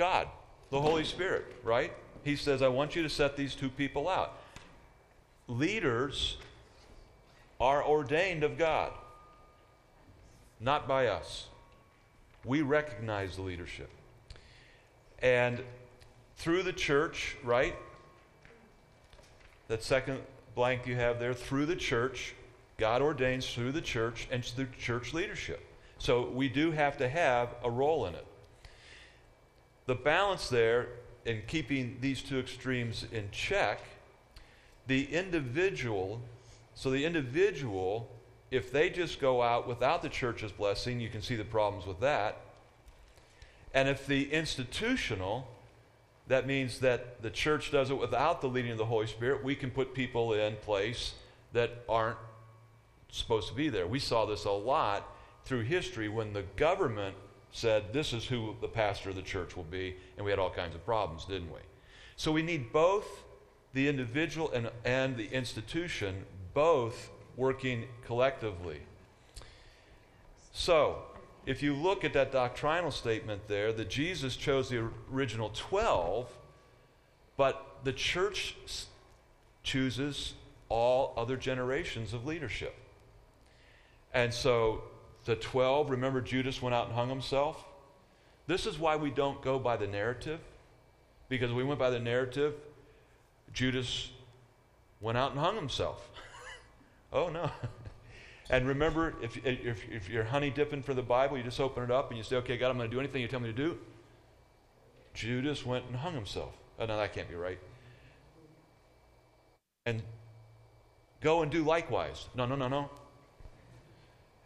God, 0.00 0.28
the 0.70 0.80
Holy 0.80 1.04
Spirit, 1.04 1.44
right? 1.62 1.92
He 2.24 2.36
says, 2.36 2.62
I 2.62 2.68
want 2.68 2.94
you 2.94 3.02
to 3.02 3.08
set 3.08 3.36
these 3.36 3.54
two 3.54 3.68
people 3.68 4.08
out. 4.08 4.34
Leaders 5.48 6.36
are 7.60 7.84
ordained 7.84 8.44
of 8.44 8.56
God, 8.56 8.92
not 10.60 10.86
by 10.86 11.06
us. 11.06 11.48
We 12.44 12.62
recognize 12.62 13.36
the 13.36 13.42
leadership. 13.42 13.90
And 15.20 15.60
through 16.36 16.62
the 16.62 16.72
church, 16.72 17.36
right? 17.44 17.74
That 19.68 19.82
second 19.82 20.20
blank 20.54 20.86
you 20.86 20.96
have 20.96 21.18
there, 21.20 21.34
through 21.34 21.66
the 21.66 21.76
church, 21.76 22.34
God 22.78 23.02
ordains 23.02 23.52
through 23.52 23.72
the 23.72 23.82
church 23.82 24.26
and 24.30 24.44
through 24.44 24.68
church 24.78 25.12
leadership. 25.12 25.66
So 25.98 26.30
we 26.30 26.48
do 26.48 26.70
have 26.70 26.96
to 26.98 27.08
have 27.08 27.54
a 27.62 27.70
role 27.70 28.06
in 28.06 28.14
it. 28.14 28.26
The 29.84 29.94
balance 29.94 30.48
there 30.48 30.88
in 31.24 31.42
keeping 31.46 31.98
these 32.00 32.22
two 32.22 32.38
extremes 32.38 33.06
in 33.12 33.30
check, 33.30 33.80
the 34.86 35.04
individual, 35.04 36.20
so 36.74 36.90
the 36.90 37.04
individual, 37.04 38.10
if 38.50 38.72
they 38.72 38.90
just 38.90 39.20
go 39.20 39.42
out 39.42 39.68
without 39.68 40.02
the 40.02 40.08
church's 40.08 40.52
blessing, 40.52 41.00
you 41.00 41.08
can 41.08 41.22
see 41.22 41.36
the 41.36 41.44
problems 41.44 41.86
with 41.86 42.00
that. 42.00 42.40
And 43.72 43.88
if 43.88 44.06
the 44.06 44.32
institutional, 44.32 45.46
that 46.26 46.46
means 46.46 46.80
that 46.80 47.22
the 47.22 47.30
church 47.30 47.70
does 47.70 47.90
it 47.90 47.98
without 47.98 48.40
the 48.40 48.48
leading 48.48 48.72
of 48.72 48.78
the 48.78 48.86
Holy 48.86 49.06
Spirit, 49.06 49.44
we 49.44 49.54
can 49.54 49.70
put 49.70 49.94
people 49.94 50.32
in 50.32 50.56
place 50.56 51.14
that 51.52 51.84
aren't 51.88 52.18
supposed 53.10 53.48
to 53.48 53.54
be 53.54 53.68
there. 53.68 53.86
We 53.86 53.98
saw 53.98 54.26
this 54.26 54.44
a 54.44 54.50
lot 54.50 55.06
through 55.44 55.62
history 55.62 56.08
when 56.08 56.32
the 56.32 56.42
government 56.56 57.16
said, 57.52 57.92
This 57.92 58.12
is 58.12 58.24
who 58.26 58.54
the 58.60 58.68
pastor 58.68 59.10
of 59.10 59.16
the 59.16 59.22
church 59.22 59.56
will 59.56 59.64
be, 59.64 59.96
and 60.16 60.24
we 60.24 60.30
had 60.30 60.38
all 60.38 60.50
kinds 60.50 60.74
of 60.74 60.84
problems, 60.84 61.24
didn't 61.24 61.52
we? 61.52 61.60
So 62.16 62.32
we 62.32 62.42
need 62.42 62.72
both 62.72 63.24
the 63.72 63.88
individual 63.88 64.50
and, 64.52 64.70
and 64.84 65.16
the 65.16 65.28
institution, 65.32 66.24
both 66.54 67.10
working 67.36 67.84
collectively. 68.04 68.80
So, 70.52 71.02
if 71.46 71.62
you 71.62 71.74
look 71.74 72.04
at 72.04 72.12
that 72.12 72.32
doctrinal 72.32 72.90
statement 72.90 73.48
there, 73.48 73.72
that 73.72 73.88
Jesus 73.88 74.36
chose 74.36 74.68
the 74.68 74.88
original 75.12 75.50
12, 75.54 76.30
but 77.36 77.78
the 77.84 77.92
church 77.92 78.56
chooses 79.62 80.34
all 80.68 81.14
other 81.16 81.36
generations 81.36 82.12
of 82.12 82.26
leadership. 82.26 82.74
And 84.12 84.34
so 84.34 84.82
the 85.24 85.36
12, 85.36 85.90
remember 85.90 86.20
Judas 86.20 86.62
went 86.62 86.74
out 86.74 86.86
and 86.86 86.94
hung 86.94 87.08
himself? 87.08 87.64
This 88.46 88.66
is 88.66 88.78
why 88.78 88.96
we 88.96 89.10
don't 89.10 89.40
go 89.42 89.58
by 89.58 89.76
the 89.76 89.86
narrative. 89.86 90.40
Because 91.28 91.52
we 91.52 91.62
went 91.62 91.78
by 91.78 91.90
the 91.90 92.00
narrative, 92.00 92.54
Judas 93.52 94.10
went 95.00 95.16
out 95.16 95.30
and 95.30 95.40
hung 95.40 95.54
himself. 95.54 96.10
oh, 97.12 97.28
no. 97.28 97.50
and 98.50 98.66
remember, 98.66 99.14
if, 99.22 99.36
if, 99.46 99.88
if 99.88 100.08
you're 100.08 100.24
honey 100.24 100.50
dipping 100.50 100.82
for 100.82 100.94
the 100.94 101.02
Bible, 101.02 101.36
you 101.36 101.44
just 101.44 101.60
open 101.60 101.84
it 101.84 101.90
up 101.90 102.10
and 102.10 102.18
you 102.18 102.24
say, 102.24 102.36
okay, 102.36 102.56
God, 102.56 102.70
I'm 102.70 102.76
going 102.76 102.90
to 102.90 102.94
do 102.94 102.98
anything 102.98 103.22
you 103.22 103.28
tell 103.28 103.40
me 103.40 103.48
to 103.48 103.56
do. 103.56 103.78
Judas 105.14 105.64
went 105.64 105.84
and 105.86 105.96
hung 105.96 106.14
himself. 106.14 106.54
Oh, 106.78 106.86
no, 106.86 106.96
that 106.96 107.14
can't 107.14 107.28
be 107.28 107.36
right. 107.36 107.58
And 109.86 110.02
go 111.20 111.42
and 111.42 111.50
do 111.50 111.62
likewise. 111.62 112.26
No, 112.34 112.46
no, 112.46 112.56
no, 112.56 112.68
no. 112.68 112.90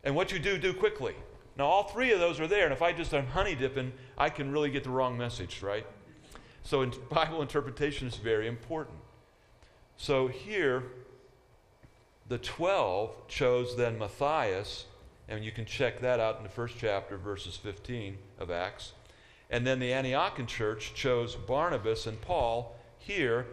And 0.05 0.15
what 0.15 0.31
you 0.31 0.39
do, 0.39 0.59
do 0.59 0.73
quickly. 0.73 1.15
Now, 1.57 1.67
all 1.67 1.85
three 1.85 2.13
of 2.13 2.21
those 2.21 2.41
are 2.41 2.47
there, 2.47 2.65
and 2.65 2.73
if 2.73 2.83
I 2.83 2.93
just 2.93 3.15
am 3.15 3.27
honey 3.27 3.55
dipping, 3.55 3.93
I 4.19 4.29
can 4.29 4.53
really 4.53 4.71
get 4.71 4.85
the 4.85 4.91
wrong 4.91 5.17
message, 5.17 5.63
right? 5.63 5.87
So, 6.63 6.83
in 6.83 6.93
Bible 7.11 7.43
interpretation 7.43 8.09
is 8.09 8.17
very 8.17 8.47
important. 8.47 8.99
So, 9.97 10.27
here, 10.27 10.83
the 12.29 12.39
12 12.39 13.29
chose 13.29 13.77
then 13.77 13.99
Matthias, 13.99 14.87
and 15.29 15.45
you 15.45 15.53
can 15.53 15.65
check 15.65 16.01
that 16.01 16.21
out 16.21 16.39
in 16.39 16.43
the 16.43 16.49
first 16.49 16.75
chapter, 16.79 17.17
verses 17.17 17.57
15 17.57 18.19
of 18.39 18.51
Acts. 18.51 18.93
And 19.51 19.67
then 19.67 19.79
the 19.79 19.91
Antiochian 19.91 20.47
church 20.47 20.93
chose 20.95 21.37
Barnabas 21.37 22.07
and 22.07 22.21
Paul 22.21 22.77
here 22.99 23.47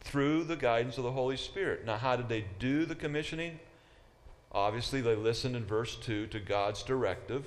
through 0.00 0.44
the 0.44 0.56
guidance 0.56 0.98
of 0.98 1.04
the 1.04 1.12
Holy 1.12 1.36
Spirit. 1.36 1.84
Now, 1.84 1.96
how 1.96 2.16
did 2.16 2.28
they 2.28 2.46
do 2.58 2.86
the 2.86 2.94
commissioning? 2.94 3.60
Obviously, 4.52 5.00
they 5.00 5.16
listened 5.16 5.56
in 5.56 5.64
verse 5.64 5.96
2 5.96 6.26
to 6.26 6.38
God's 6.38 6.82
directive. 6.82 7.46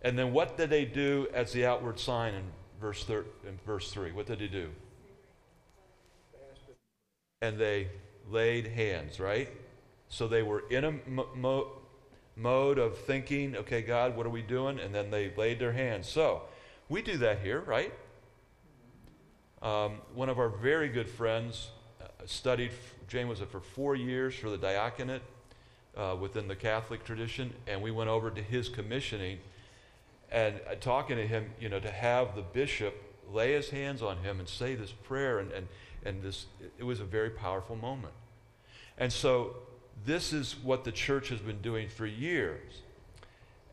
And 0.00 0.18
then 0.18 0.32
what 0.32 0.56
did 0.56 0.70
they 0.70 0.86
do 0.86 1.28
as 1.34 1.52
the 1.52 1.66
outward 1.66 1.98
sign 1.98 2.34
in 2.34 2.44
verse, 2.80 3.04
thir- 3.04 3.26
in 3.46 3.58
verse 3.66 3.90
3? 3.90 4.12
What 4.12 4.26
did 4.26 4.38
they 4.38 4.48
do? 4.48 4.70
And 7.42 7.58
they 7.58 7.88
laid 8.30 8.68
hands, 8.68 9.20
right? 9.20 9.50
So 10.08 10.26
they 10.26 10.42
were 10.42 10.64
in 10.70 10.84
a 10.84 10.92
mo- 11.06 11.28
mo- 11.34 11.72
mode 12.36 12.78
of 12.78 12.96
thinking, 12.98 13.56
okay, 13.56 13.82
God, 13.82 14.16
what 14.16 14.24
are 14.24 14.30
we 14.30 14.42
doing? 14.42 14.78
And 14.78 14.94
then 14.94 15.10
they 15.10 15.34
laid 15.36 15.58
their 15.58 15.72
hands. 15.72 16.08
So 16.08 16.42
we 16.88 17.02
do 17.02 17.18
that 17.18 17.40
here, 17.40 17.60
right? 17.60 17.92
Um, 19.60 20.00
one 20.14 20.30
of 20.30 20.38
our 20.38 20.48
very 20.48 20.88
good 20.88 21.08
friends 21.08 21.70
uh, 22.00 22.06
studied, 22.24 22.70
Jane 23.08 23.28
was 23.28 23.42
it 23.42 23.50
for 23.50 23.60
four 23.60 23.94
years 23.94 24.34
for 24.34 24.48
the 24.48 24.58
diaconate 24.58 25.22
uh, 25.96 26.16
within 26.18 26.48
the 26.48 26.56
Catholic 26.56 27.04
tradition, 27.04 27.52
and 27.66 27.82
we 27.82 27.90
went 27.90 28.10
over 28.10 28.30
to 28.30 28.42
his 28.42 28.68
commissioning 28.68 29.38
and 30.30 30.60
uh, 30.70 30.74
talking 30.74 31.16
to 31.16 31.26
him, 31.26 31.50
you 31.60 31.68
know, 31.68 31.80
to 31.80 31.90
have 31.90 32.34
the 32.34 32.42
bishop 32.42 32.94
lay 33.32 33.52
his 33.52 33.70
hands 33.70 34.02
on 34.02 34.18
him 34.18 34.38
and 34.38 34.48
say 34.48 34.74
this 34.74 34.92
prayer, 34.92 35.38
and, 35.38 35.52
and, 35.52 35.68
and 36.04 36.22
this, 36.22 36.46
it 36.78 36.84
was 36.84 37.00
a 37.00 37.04
very 37.04 37.30
powerful 37.30 37.76
moment. 37.76 38.12
And 38.98 39.12
so 39.12 39.56
this 40.04 40.32
is 40.32 40.56
what 40.62 40.84
the 40.84 40.92
church 40.92 41.28
has 41.28 41.40
been 41.40 41.60
doing 41.60 41.88
for 41.88 42.06
years. 42.06 42.82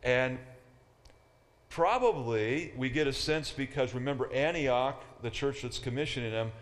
And 0.02 0.38
probably 1.68 2.72
we 2.76 2.90
get 2.90 3.06
a 3.06 3.12
sense 3.12 3.50
because 3.50 3.94
remember 3.94 4.32
Antioch, 4.32 5.02
the 5.22 5.30
church 5.30 5.62
that's 5.62 5.78
commissioning 5.78 6.32
them, 6.32 6.52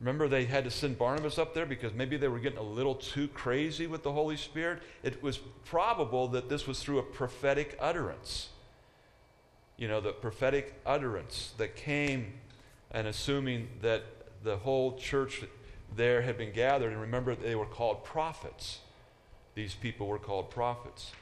Remember, 0.00 0.28
they 0.28 0.46
had 0.46 0.64
to 0.64 0.70
send 0.70 0.98
Barnabas 0.98 1.38
up 1.38 1.52
there 1.52 1.66
because 1.66 1.92
maybe 1.92 2.16
they 2.16 2.28
were 2.28 2.38
getting 2.38 2.58
a 2.58 2.62
little 2.62 2.94
too 2.94 3.28
crazy 3.28 3.86
with 3.86 4.02
the 4.02 4.12
Holy 4.12 4.36
Spirit. 4.36 4.82
It 5.02 5.22
was 5.22 5.38
probable 5.66 6.28
that 6.28 6.48
this 6.48 6.66
was 6.66 6.82
through 6.82 6.98
a 6.98 7.02
prophetic 7.02 7.76
utterance. 7.78 8.48
You 9.76 9.88
know, 9.88 10.00
the 10.00 10.12
prophetic 10.12 10.80
utterance 10.86 11.52
that 11.58 11.76
came, 11.76 12.32
and 12.90 13.06
assuming 13.06 13.68
that 13.82 14.04
the 14.42 14.56
whole 14.56 14.96
church 14.96 15.44
there 15.94 16.22
had 16.22 16.38
been 16.38 16.52
gathered, 16.52 16.92
and 16.92 17.00
remember, 17.00 17.34
they 17.34 17.54
were 17.54 17.66
called 17.66 18.02
prophets. 18.02 18.78
These 19.54 19.74
people 19.74 20.06
were 20.06 20.18
called 20.18 20.50
prophets. 20.50 21.12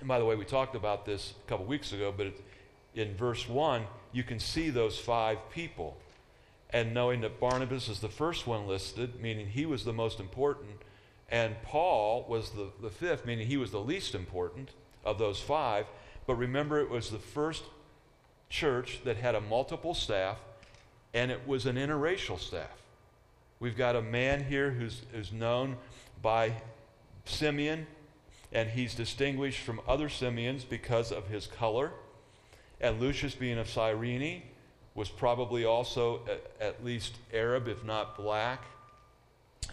And 0.00 0.08
by 0.08 0.18
the 0.18 0.24
way, 0.24 0.34
we 0.34 0.44
talked 0.44 0.74
about 0.74 1.06
this 1.06 1.34
a 1.46 1.48
couple 1.48 1.66
weeks 1.66 1.92
ago, 1.92 2.12
but 2.16 2.32
in 2.96 3.14
verse 3.14 3.48
1, 3.48 3.84
you 4.12 4.24
can 4.24 4.40
see 4.40 4.70
those 4.70 4.98
five 4.98 5.38
people 5.50 5.96
and 6.74 6.92
knowing 6.92 7.20
that 7.20 7.38
Barnabas 7.38 7.88
is 7.88 8.00
the 8.00 8.08
first 8.08 8.48
one 8.48 8.66
listed, 8.66 9.20
meaning 9.20 9.46
he 9.46 9.64
was 9.64 9.84
the 9.84 9.92
most 9.92 10.18
important, 10.18 10.82
and 11.30 11.54
Paul 11.62 12.26
was 12.28 12.50
the, 12.50 12.66
the 12.82 12.90
fifth, 12.90 13.24
meaning 13.24 13.46
he 13.46 13.56
was 13.56 13.70
the 13.70 13.78
least 13.78 14.12
important 14.12 14.70
of 15.04 15.16
those 15.16 15.40
five. 15.40 15.86
But 16.26 16.34
remember, 16.34 16.80
it 16.80 16.90
was 16.90 17.10
the 17.10 17.18
first 17.20 17.62
church 18.50 19.02
that 19.04 19.16
had 19.18 19.36
a 19.36 19.40
multiple 19.40 19.94
staff, 19.94 20.36
and 21.14 21.30
it 21.30 21.46
was 21.46 21.64
an 21.64 21.76
interracial 21.76 22.40
staff. 22.40 22.82
We've 23.60 23.76
got 23.76 23.94
a 23.94 24.02
man 24.02 24.42
here 24.42 24.72
who's, 24.72 25.02
who's 25.12 25.32
known 25.32 25.76
by 26.22 26.54
Simeon, 27.24 27.86
and 28.52 28.68
he's 28.68 28.96
distinguished 28.96 29.60
from 29.60 29.80
other 29.86 30.08
Simeons 30.08 30.64
because 30.64 31.12
of 31.12 31.28
his 31.28 31.46
color. 31.46 31.92
And 32.80 33.00
Lucius 33.00 33.36
being 33.36 33.58
of 33.58 33.70
Cyrene, 33.70 34.42
was 34.94 35.08
probably 35.08 35.64
also 35.64 36.20
at, 36.28 36.50
at 36.60 36.84
least 36.84 37.16
Arab, 37.32 37.68
if 37.68 37.84
not 37.84 38.16
black. 38.16 38.64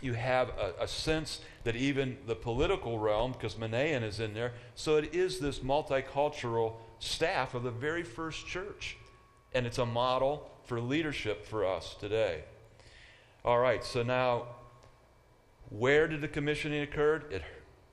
You 0.01 0.13
have 0.13 0.49
a, 0.49 0.83
a, 0.83 0.87
sense 0.87 1.41
that 1.63 1.75
even 1.75 2.17
the 2.25 2.35
political 2.35 2.97
realm, 2.97 3.33
because 3.33 3.55
Manaen 3.55 4.01
is 4.03 4.19
in 4.19 4.33
there, 4.33 4.53
so 4.73 4.97
it 4.97 5.13
is 5.13 5.39
this 5.39 5.59
multicultural 5.59 6.73
staff 6.99 7.53
of 7.53 7.63
the 7.63 7.71
very 7.71 8.01
first 8.01 8.47
church. 8.47 8.97
And 9.53 9.67
it's 9.67 9.77
a 9.77 9.85
model 9.85 10.49
for 10.63 10.79
leadership 10.79 11.45
for 11.45 11.65
us 11.65 11.95
today. 11.99 12.43
All 13.45 13.59
right, 13.59 13.83
so 13.83 14.01
now, 14.01 14.45
where 15.69 16.07
did 16.07 16.21
the 16.21 16.27
commissioning 16.27 16.81
occur? 16.81 17.23
It, 17.29 17.43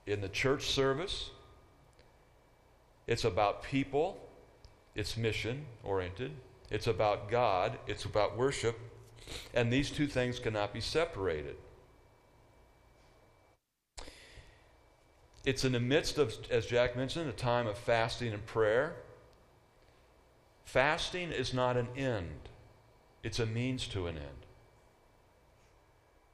in 0.07 0.23
the 0.23 0.29
church 0.29 0.67
service, 0.67 1.31
it's 3.07 3.25
about 3.25 3.63
people, 3.63 4.19
it's 4.95 5.17
mission 5.17 5.67
oriented, 5.85 6.33
it's 6.71 6.87
about 6.87 7.31
God, 7.31 7.79
it's 7.87 8.05
about 8.05 8.37
worship, 8.37 8.79
and 9.55 9.73
these 9.73 9.91
two 9.91 10.07
things 10.07 10.39
cannot 10.39 10.73
be 10.73 10.81
separated. 10.81 11.57
It's 15.45 15.65
in 15.65 15.73
the 15.73 15.81
midst 15.81 16.19
of, 16.19 16.35
as 16.51 16.67
Jack 16.67 16.97
mentioned, 16.97 17.29
a 17.29 17.33
time 17.33 17.67
of 17.67 17.79
fasting 17.79 18.33
and 18.33 18.45
prayer. 18.45 18.97
Fasting 20.65 21.33
is 21.33 21.55
not 21.55 21.77
an 21.77 21.89
end, 21.97 22.49
it's 23.23 23.39
a 23.39 23.47
means 23.47 23.87
to 23.89 24.07
an 24.07 24.17
end. 24.17 24.47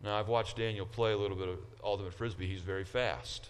Now, 0.02 0.18
I've 0.18 0.28
watched 0.28 0.56
Daniel 0.58 0.84
play 0.84 1.12
a 1.12 1.16
little 1.16 1.36
bit 1.36 1.48
of 1.48 1.58
Ultimate 1.82 2.12
Frisbee. 2.12 2.46
He's 2.46 2.60
very 2.60 2.84
fast. 2.84 3.48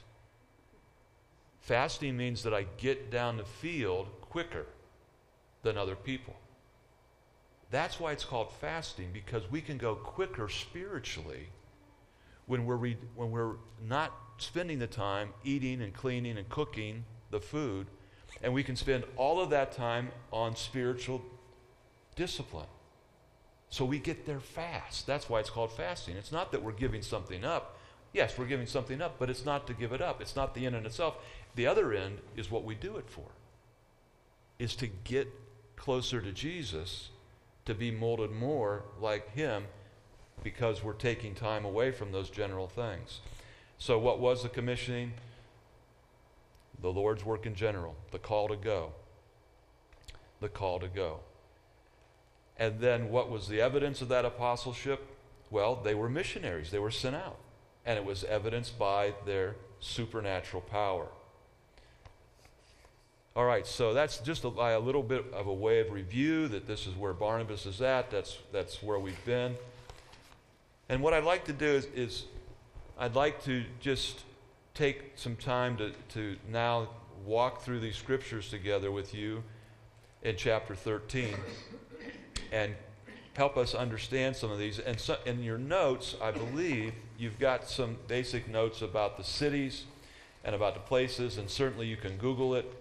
Fasting 1.59 2.17
means 2.17 2.43
that 2.45 2.55
I 2.55 2.67
get 2.77 3.11
down 3.11 3.39
the 3.39 3.45
field 3.45 4.09
quicker 4.21 4.67
than 5.63 5.77
other 5.77 5.97
people. 5.97 6.37
That's 7.75 7.99
why 7.99 8.13
it's 8.13 8.25
called 8.25 8.53
fasting, 8.53 9.09
because 9.13 9.51
we 9.51 9.61
can 9.61 9.79
go 9.79 9.97
quicker 9.97 10.49
spiritually 10.49 11.49
when 12.47 12.67
we're, 12.67 12.77
re- 12.77 12.97
when 13.17 13.33
we're 13.33 13.57
not 13.85 14.13
spending 14.39 14.79
the 14.79 14.87
time 14.87 15.31
eating 15.43 15.83
and 15.83 15.93
cleaning 15.93 16.39
and 16.39 16.49
cooking 16.49 17.05
the 17.33 17.41
food, 17.41 17.89
and 18.45 18.55
we 18.55 18.63
can 18.63 18.77
spend 18.77 19.03
all 19.17 19.41
of 19.41 19.51
that 19.51 19.73
time 19.73 20.13
on 20.33 20.55
spiritual 20.55 21.21
discipline. 22.15 22.69
So 23.71 23.85
we 23.85 23.99
get 23.99 24.25
there 24.25 24.39
fast. 24.39 25.05
That's 25.05 25.29
why 25.29 25.41
it's 25.41 25.51
called 25.51 25.73
fasting. 25.73 26.17
It's 26.17 26.31
not 26.31 26.53
that 26.53 26.63
we're 26.63 26.71
giving 26.71 27.03
something 27.03 27.45
up. 27.45 27.77
Yes, 28.13 28.39
we're 28.39 28.47
giving 28.47 28.69
something 28.69 29.03
up, 29.03 29.17
but 29.19 29.29
it's 29.29 29.45
not 29.45 29.67
to 29.67 29.75
give 29.75 29.93
it 29.93 30.01
up. 30.01 30.21
It's 30.21 30.37
not 30.37 30.55
the 30.55 30.65
end 30.65 30.77
in 30.77 30.87
itself. 30.87 31.17
The 31.57 31.67
other 31.67 31.93
end 31.93 32.19
is 32.37 32.53
what 32.53 32.63
we 32.63 32.77
do 32.77 32.99
it 32.99 33.11
for. 33.11 33.33
Is 34.61 34.77
to 34.77 34.87
get 34.87 35.27
closer 35.75 36.21
to 36.21 36.31
Jesus, 36.31 37.09
to 37.65 37.75
be 37.75 37.91
molded 37.91 38.31
more 38.31 38.85
like 39.01 39.33
him 39.35 39.65
because 40.43 40.83
we're 40.83 40.93
taking 40.93 41.35
time 41.35 41.65
away 41.65 41.91
from 41.91 42.13
those 42.13 42.31
general 42.31 42.69
things. 42.69 43.21
So, 43.79 43.99
what 43.99 44.21
was 44.21 44.43
the 44.43 44.49
commissioning? 44.49 45.13
The 46.81 46.93
Lord's 46.93 47.25
work 47.25 47.47
in 47.47 47.55
general, 47.55 47.97
the 48.11 48.19
call 48.19 48.49
to 48.49 48.57
go. 48.57 48.93
The 50.41 50.49
call 50.49 50.81
to 50.81 50.89
go. 50.89 51.21
And 52.59 52.81
then, 52.81 53.09
what 53.09 53.31
was 53.31 53.49
the 53.49 53.61
evidence 53.61 54.03
of 54.03 54.09
that 54.09 54.25
apostleship? 54.25 55.07
Well, 55.51 55.77
they 55.77 55.95
were 55.95 56.09
missionaries, 56.09 56.71
they 56.71 56.79
were 56.79 56.91
sent 56.91 57.17
out. 57.17 57.39
And 57.87 57.99
it 57.99 58.05
was 58.05 58.25
evidenced 58.25 58.79
by 58.79 59.15
their 59.27 59.57
supernatural 59.81 60.63
power. 60.63 61.09
All 63.37 63.45
right, 63.45 63.67
so 63.67 63.93
that's 63.93 64.19
just 64.19 64.45
a, 64.45 64.49
a, 64.49 64.79
little 64.79 65.03
bit 65.03 65.25
of 65.33 65.49
a 65.49 65.53
way 65.53 65.81
of 65.81 65.91
review 65.91 66.47
that 66.47 66.69
this 66.69 66.87
is 66.87 66.95
where 66.95 67.13
Barnabas 67.13 67.67
is 67.67 67.83
at. 67.83 68.09
That's, 68.09 68.39
that's 68.53 68.81
where 68.81 69.01
we've 69.01 69.25
been. 69.25 69.57
And 70.89 71.03
what 71.03 71.15
I'd 71.15 71.25
like 71.25 71.45
to 71.47 71.53
do 71.53 71.67
is, 71.67 71.87
is 71.97 72.27
I'd 72.97 73.17
like 73.17 73.43
to 73.43 73.65
just 73.81 74.21
take 74.73 75.15
some 75.17 75.35
time 75.35 75.77
to, 75.79 75.91
to 76.11 76.37
now 76.49 76.91
walk 77.27 77.63
through 77.63 77.81
these 77.81 77.97
scriptures 77.97 78.51
together 78.51 78.93
with 78.93 79.13
you 79.13 79.43
in 80.23 80.37
chapter 80.37 80.77
13 80.77 81.35
and 82.53 82.73
help 83.33 83.57
us 83.57 83.75
understand 83.75 84.37
some 84.37 84.53
of 84.53 84.61
these. 84.61 84.79
And 84.79 85.01
so, 85.01 85.17
in 85.27 85.43
your 85.43 85.59
notes, 85.59 86.15
I 86.23 86.31
believe 86.31 86.93
you've 87.19 87.41
got 87.41 87.69
some 87.69 87.97
basic 88.07 88.49
notes 88.49 88.81
about 88.81 89.17
the 89.17 89.25
cities 89.25 89.87
and 90.45 90.55
about 90.55 90.75
the 90.75 90.81
places, 90.81 91.37
and 91.37 91.51
certainly 91.51 91.89
you 91.89 91.97
can 91.97 92.17
Google 92.17 92.55
it 92.55 92.73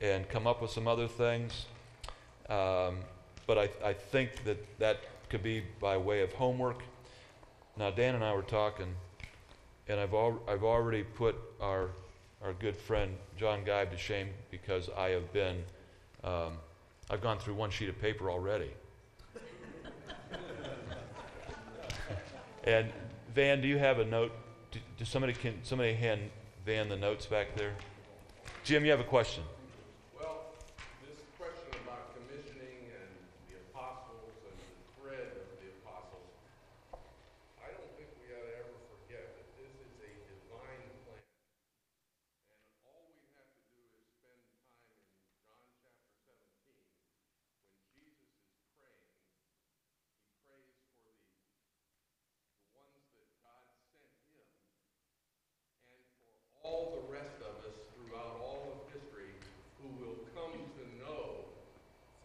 and 0.00 0.28
come 0.28 0.46
up 0.46 0.62
with 0.62 0.70
some 0.70 0.88
other 0.88 1.06
things. 1.06 1.66
Um, 2.48 2.98
but 3.46 3.58
I, 3.58 3.68
I 3.84 3.92
think 3.92 4.44
that 4.44 4.78
that 4.78 5.00
could 5.28 5.42
be 5.42 5.62
by 5.80 5.96
way 5.96 6.22
of 6.22 6.32
homework. 6.32 6.82
Now, 7.76 7.90
Dan 7.90 8.14
and 8.14 8.24
I 8.24 8.34
were 8.34 8.42
talking, 8.42 8.94
and 9.88 10.00
I've, 10.00 10.12
al- 10.14 10.42
I've 10.48 10.64
already 10.64 11.02
put 11.02 11.36
our, 11.60 11.90
our 12.42 12.52
good 12.54 12.76
friend 12.76 13.16
John 13.36 13.64
Geib 13.64 13.90
to 13.90 13.96
shame 13.96 14.28
because 14.50 14.88
I 14.96 15.10
have 15.10 15.32
been, 15.32 15.62
um, 16.24 16.54
I've 17.08 17.20
gone 17.20 17.38
through 17.38 17.54
one 17.54 17.70
sheet 17.70 17.88
of 17.88 18.00
paper 18.00 18.30
already. 18.30 18.70
and 22.64 22.90
Van, 23.34 23.60
do 23.60 23.68
you 23.68 23.78
have 23.78 23.98
a 23.98 24.04
note? 24.04 24.32
Do 24.98 25.04
somebody 25.04 25.32
can 25.32 25.54
somebody 25.64 25.94
hand 25.94 26.20
Van 26.66 26.88
the 26.88 26.96
notes 26.96 27.26
back 27.26 27.56
there? 27.56 27.72
Jim, 28.64 28.84
you 28.84 28.90
have 28.90 29.00
a 29.00 29.04
question. 29.04 29.42
Well, 30.18 30.52
this 31.00 31.18
question 31.38 31.72
about 31.86 32.12
commissioning 32.14 32.92
and 32.92 33.10
the 33.48 33.56
apostles 33.70 34.34
and 34.44 34.54
the 34.60 34.70
thread 35.00 35.32
of 35.40 35.46
the 35.58 35.68
apostles, 35.80 36.28
I 37.58 37.72
don't 37.72 37.90
think 37.96 38.12
we 38.20 38.28
ought 38.36 38.44
to 38.44 38.54
ever 38.60 38.76
forget 38.92 39.24
that 39.40 39.48
this 39.56 39.72
is 39.80 39.94
a 40.04 40.10
divine 40.28 40.84
plan. 41.08 41.24
And 42.52 42.84
all 42.84 43.08
we 43.08 43.16
have 43.40 43.48
to 43.48 43.62
do 43.72 43.80
is 43.80 44.04
spend 44.20 44.38
time 44.52 44.84
in 44.92 45.24
John 45.40 45.64
chapter 45.80 46.12
17. 46.20 46.76
When 47.56 47.80
Jesus 47.96 48.28
is 48.44 48.60
praying, 48.76 49.08
he 50.20 50.28
prays 50.44 50.76
for 50.92 51.08
the, 51.08 51.16
the 52.60 52.68
ones 52.76 53.08
that 53.16 53.28
God 53.40 53.64
sent 53.88 54.12
him 54.28 54.44
and 55.88 56.00
for 56.20 56.28
all 56.62 56.92
the 57.00 57.04
rest 57.08 57.40
of 57.40 57.56
us 57.64 57.76
throughout 57.96 58.36
all 58.44 58.68
of 58.76 58.78
history 58.92 59.32
who 59.80 59.88
will 60.00 60.18
come 60.36 60.52
to 60.76 60.84
know 61.00 61.48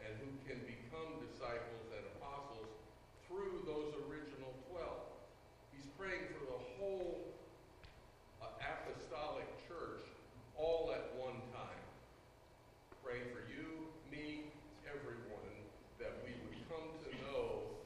and 0.03 0.11
who 0.19 0.29
can 0.43 0.59
become 0.67 1.07
disciples 1.23 1.87
and 1.95 2.03
apostles 2.19 2.67
through 3.27 3.63
those 3.65 3.95
original 4.07 4.51
12. 4.71 4.83
He's 5.71 5.87
praying 5.97 6.27
for 6.35 6.43
the 6.51 6.59
whole 6.77 7.23
uh, 8.43 8.51
apostolic 8.59 9.47
church 9.67 10.03
all 10.59 10.91
at 10.93 11.15
one 11.15 11.39
time. 11.55 11.81
Praying 13.03 13.27
for 13.31 13.43
you, 13.47 13.87
me, 14.11 14.51
everyone, 14.83 15.55
that 15.99 16.19
we 16.27 16.35
would 16.43 16.59
come 16.67 16.91
to 17.07 17.09
know 17.23 17.79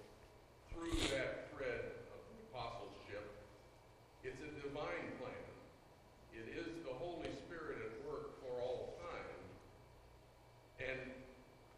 through 0.73 0.97
that 1.13 1.49
thread 1.54 1.93
of 2.10 2.19
apostleship. 2.49 3.25
It's 4.23 4.41
a 4.41 4.52
divine 4.62 5.13
plan. 5.21 5.45
It 6.34 6.47
is 6.56 6.67
the 6.86 6.93
Holy 6.93 7.30
Spirit 7.45 7.78
at 7.84 7.93
work 8.08 8.39
for 8.41 8.62
all 8.62 8.95
time. 9.04 9.28
And 10.80 10.99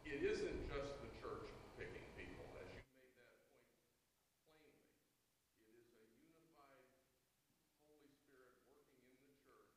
it 0.06 0.22
isn't 0.22 0.58
just 0.70 0.92
the 1.02 1.10
church 1.18 1.50
picking 1.80 2.06
people, 2.14 2.46
as 2.62 2.68
you 2.70 2.84
made 2.94 3.14
that 3.18 3.34
point 3.42 3.74
plainly. 4.46 4.78
It 5.66 5.82
is 5.82 5.90
a 5.98 6.06
unified 6.22 6.86
Holy 7.90 8.14
Spirit 8.22 8.54
working 8.70 9.02
in 9.10 9.18
the 9.26 9.36
church, 9.42 9.70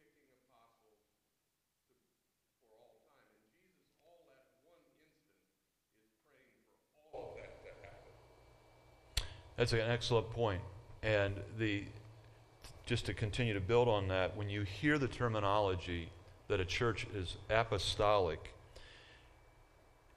picking 0.00 0.32
apostles 0.48 1.04
to, 1.12 1.28
for 2.64 2.72
all 2.80 2.96
time. 3.04 3.28
And 3.28 3.44
Jesus, 3.52 3.84
all 4.08 4.24
at 4.32 4.48
one 4.64 4.80
instant, 4.88 5.44
is 6.08 6.16
praying 6.32 6.56
for 6.64 7.04
all 7.12 7.36
of 7.36 7.44
that 7.44 7.60
to 7.60 7.70
happen. 7.84 8.16
That's 9.56 9.72
an 9.72 9.80
excellent 9.80 10.30
point. 10.30 10.60
And 11.02 11.34
the 11.58 11.84
just 12.86 13.06
to 13.06 13.14
continue 13.14 13.54
to 13.54 13.60
build 13.60 13.88
on 13.88 14.08
that, 14.08 14.36
when 14.36 14.50
you 14.50 14.62
hear 14.62 14.98
the 14.98 15.08
terminology 15.08 16.10
that 16.48 16.60
a 16.60 16.64
church 16.64 17.06
is 17.14 17.36
apostolic, 17.48 18.52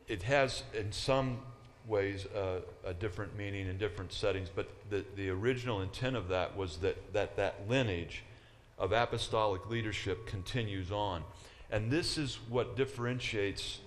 it 0.08 0.24
has 0.24 0.64
in 0.74 0.92
some 0.92 1.40
ways 1.88 2.26
a 2.36 2.94
different 2.94 3.38
meaning 3.38 3.68
in 3.68 3.78
different 3.78 4.12
settings, 4.12 4.50
but 4.54 4.70
the, 4.90 5.06
the 5.16 5.30
original 5.30 5.82
intent 5.82 6.18
of 6.18 6.28
that 6.28 6.58
was 6.58 6.78
that, 6.78 7.14
that 7.14 7.38
that 7.38 7.56
lineage 7.70 8.24
of 8.78 8.92
apostolic 8.92 9.70
leadership 9.70 10.28
continues 10.28 10.92
on. 10.92 11.24
And 11.72 11.90
this 11.90 12.18
is 12.18 12.40
what 12.50 12.76
differentiates 12.76 13.80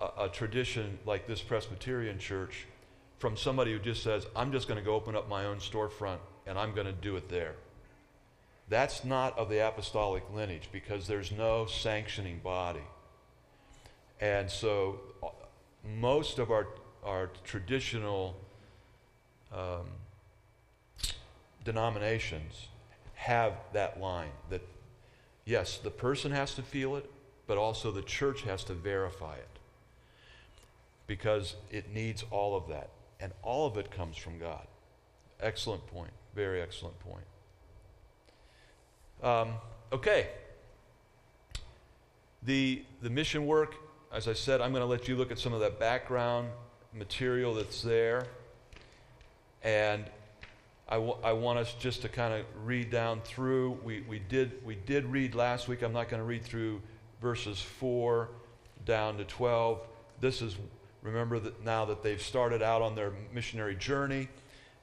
a, 0.00 0.24
a 0.24 0.28
tradition 0.28 0.98
like 1.04 1.26
this 1.26 1.42
Presbyterian 1.42 2.18
church 2.18 2.66
from 3.18 3.36
somebody 3.36 3.72
who 3.72 3.78
just 3.78 4.02
says, 4.02 4.26
I'm 4.34 4.52
just 4.52 4.68
going 4.68 4.78
to 4.78 4.84
go 4.84 4.94
open 4.94 5.16
up 5.16 5.28
my 5.28 5.46
own 5.46 5.58
storefront 5.58 6.18
and 6.46 6.58
I'm 6.58 6.74
going 6.74 6.86
to 6.86 6.92
do 6.92 7.16
it 7.16 7.28
there. 7.28 7.54
That's 8.68 9.04
not 9.04 9.38
of 9.38 9.48
the 9.48 9.66
apostolic 9.66 10.24
lineage 10.34 10.68
because 10.72 11.06
there's 11.06 11.32
no 11.32 11.66
sanctioning 11.66 12.40
body. 12.42 12.82
And 14.20 14.50
so 14.50 15.00
uh, 15.22 15.28
most 15.98 16.38
of 16.38 16.50
our, 16.50 16.66
our 17.04 17.30
traditional 17.44 18.36
um, 19.52 19.86
denominations 21.64 22.68
have 23.14 23.52
that 23.72 24.00
line 24.00 24.30
that, 24.50 24.62
yes, 25.44 25.78
the 25.78 25.90
person 25.90 26.32
has 26.32 26.54
to 26.54 26.62
feel 26.62 26.96
it, 26.96 27.10
but 27.46 27.56
also 27.56 27.90
the 27.90 28.02
church 28.02 28.42
has 28.42 28.64
to 28.64 28.74
verify 28.74 29.34
it 29.36 29.48
because 31.06 31.54
it 31.70 31.92
needs 31.92 32.24
all 32.30 32.56
of 32.56 32.68
that. 32.68 32.90
And 33.20 33.32
all 33.42 33.66
of 33.66 33.76
it 33.76 33.90
comes 33.90 34.16
from 34.16 34.38
God. 34.38 34.66
Excellent 35.40 35.86
point. 35.86 36.12
Very 36.34 36.60
excellent 36.60 36.98
point. 37.00 37.24
Um, 39.22 39.54
okay. 39.92 40.28
The, 42.42 42.82
the 43.02 43.10
mission 43.10 43.46
work, 43.46 43.74
as 44.12 44.28
I 44.28 44.34
said, 44.34 44.60
I'm 44.60 44.70
going 44.72 44.82
to 44.82 44.86
let 44.86 45.08
you 45.08 45.16
look 45.16 45.30
at 45.30 45.38
some 45.38 45.52
of 45.52 45.60
that 45.60 45.80
background 45.80 46.48
material 46.92 47.54
that's 47.54 47.82
there. 47.82 48.26
And 49.62 50.04
I, 50.88 50.94
w- 50.94 51.16
I 51.24 51.32
want 51.32 51.58
us 51.58 51.74
just 51.78 52.02
to 52.02 52.08
kind 52.08 52.32
of 52.34 52.44
read 52.64 52.90
down 52.90 53.20
through. 53.22 53.78
We, 53.82 54.02
we, 54.02 54.18
did, 54.20 54.64
we 54.64 54.76
did 54.76 55.04
read 55.06 55.34
last 55.34 55.66
week. 55.66 55.82
I'm 55.82 55.92
not 55.92 56.08
going 56.08 56.20
to 56.20 56.26
read 56.26 56.44
through 56.44 56.80
verses 57.20 57.60
4 57.60 58.28
down 58.84 59.16
to 59.18 59.24
12. 59.24 59.80
This 60.20 60.42
is, 60.42 60.56
remember 61.02 61.38
that 61.38 61.64
now 61.64 61.84
that 61.84 62.02
they've 62.02 62.22
started 62.22 62.62
out 62.62 62.82
on 62.82 62.94
their 62.94 63.12
missionary 63.32 63.76
journey, 63.76 64.28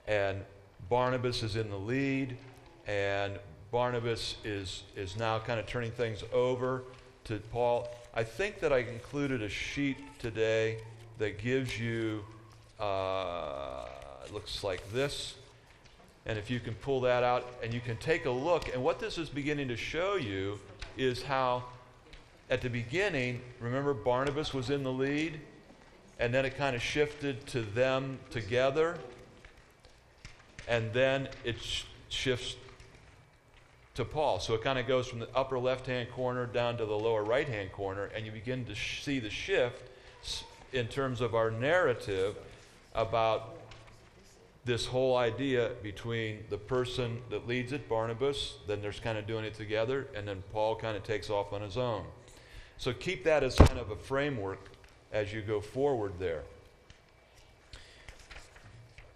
and 0.07 0.41
Barnabas 0.89 1.43
is 1.43 1.55
in 1.55 1.69
the 1.69 1.77
lead, 1.77 2.37
and 2.87 3.39
Barnabas 3.71 4.35
is, 4.43 4.83
is 4.95 5.17
now 5.17 5.39
kind 5.39 5.59
of 5.59 5.65
turning 5.65 5.91
things 5.91 6.23
over 6.31 6.83
to 7.25 7.39
Paul. 7.51 7.87
I 8.13 8.23
think 8.23 8.59
that 8.59 8.71
I 8.71 8.79
included 8.79 9.41
a 9.41 9.49
sheet 9.49 9.97
today 10.19 10.77
that 11.17 11.39
gives 11.39 11.79
you, 11.79 12.23
uh, 12.79 13.85
looks 14.31 14.63
like 14.63 14.91
this. 14.91 15.35
And 16.25 16.37
if 16.37 16.49
you 16.49 16.59
can 16.59 16.73
pull 16.75 17.01
that 17.01 17.23
out 17.23 17.51
and 17.61 17.73
you 17.73 17.81
can 17.81 17.97
take 17.97 18.25
a 18.25 18.31
look, 18.31 18.73
and 18.73 18.83
what 18.83 18.99
this 18.99 19.17
is 19.17 19.29
beginning 19.29 19.67
to 19.69 19.75
show 19.75 20.15
you 20.15 20.59
is 20.97 21.23
how, 21.23 21.63
at 22.49 22.61
the 22.61 22.69
beginning, 22.69 23.41
remember 23.59 23.93
Barnabas 23.93 24.53
was 24.53 24.69
in 24.69 24.83
the 24.83 24.91
lead, 24.91 25.39
and 26.19 26.33
then 26.33 26.45
it 26.45 26.57
kind 26.57 26.75
of 26.75 26.81
shifted 26.81 27.45
to 27.47 27.61
them 27.61 28.19
together, 28.29 28.97
and 30.67 30.93
then 30.93 31.29
it 31.43 31.61
sh- 31.61 31.83
shifts 32.09 32.55
to 33.95 34.05
Paul. 34.05 34.39
So 34.39 34.53
it 34.53 34.63
kind 34.63 34.79
of 34.79 34.87
goes 34.87 35.07
from 35.07 35.19
the 35.19 35.29
upper 35.35 35.59
left 35.59 35.87
hand 35.87 36.09
corner 36.11 36.45
down 36.45 36.77
to 36.77 36.85
the 36.85 36.97
lower 36.97 37.23
right 37.23 37.47
hand 37.47 37.71
corner, 37.71 38.05
and 38.15 38.25
you 38.25 38.31
begin 38.31 38.65
to 38.65 38.75
sh- 38.75 39.03
see 39.03 39.19
the 39.19 39.29
shift 39.29 39.89
in 40.71 40.87
terms 40.87 41.21
of 41.21 41.35
our 41.35 41.51
narrative 41.51 42.35
about 42.95 43.55
this 44.65 44.85
whole 44.85 45.17
idea 45.17 45.71
between 45.81 46.39
the 46.49 46.57
person 46.57 47.21
that 47.29 47.47
leads 47.47 47.73
it, 47.73 47.89
Barnabas, 47.89 48.55
then 48.65 48.81
there's 48.81 48.99
kind 48.99 49.17
of 49.17 49.27
doing 49.27 49.43
it 49.43 49.53
together, 49.53 50.07
and 50.15 50.27
then 50.27 50.41
Paul 50.53 50.75
kind 50.75 50.95
of 50.95 51.03
takes 51.03 51.29
off 51.29 51.51
on 51.51 51.61
his 51.61 51.77
own. 51.77 52.05
So 52.77 52.93
keep 52.93 53.25
that 53.25 53.43
as 53.43 53.55
kind 53.55 53.77
of 53.77 53.91
a 53.91 53.95
framework 53.95 54.69
as 55.13 55.31
you 55.31 55.41
go 55.41 55.61
forward 55.61 56.13
there. 56.19 56.41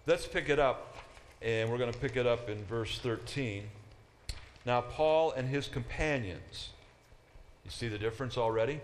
Let's 0.06 0.26
pick 0.26 0.48
it 0.48 0.58
up, 0.58 0.96
and 1.42 1.68
we're 1.70 1.76
going 1.76 1.92
to 1.92 1.98
pick 1.98 2.16
it 2.16 2.26
up 2.26 2.48
in 2.48 2.64
verse 2.64 2.98
13. 3.00 3.64
Now, 4.64 4.80
Paul 4.80 5.32
and 5.32 5.48
his 5.48 5.66
companions, 5.66 6.70
you 7.64 7.70
see 7.70 7.88
the 7.88 7.98
difference 7.98 8.38
already? 8.38 8.80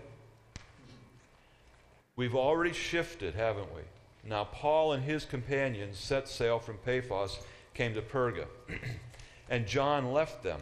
We've 2.15 2.35
already 2.35 2.73
shifted, 2.73 3.33
haven't 3.33 3.73
we? 3.73 3.81
Now, 4.29 4.43
Paul 4.43 4.93
and 4.93 5.03
his 5.03 5.25
companions 5.25 5.97
set 5.97 6.27
sail 6.27 6.59
from 6.59 6.77
Paphos, 6.77 7.39
came 7.73 7.93
to 7.93 8.01
Perga, 8.01 8.45
and 9.49 9.65
John 9.65 10.11
left 10.11 10.43
them, 10.43 10.59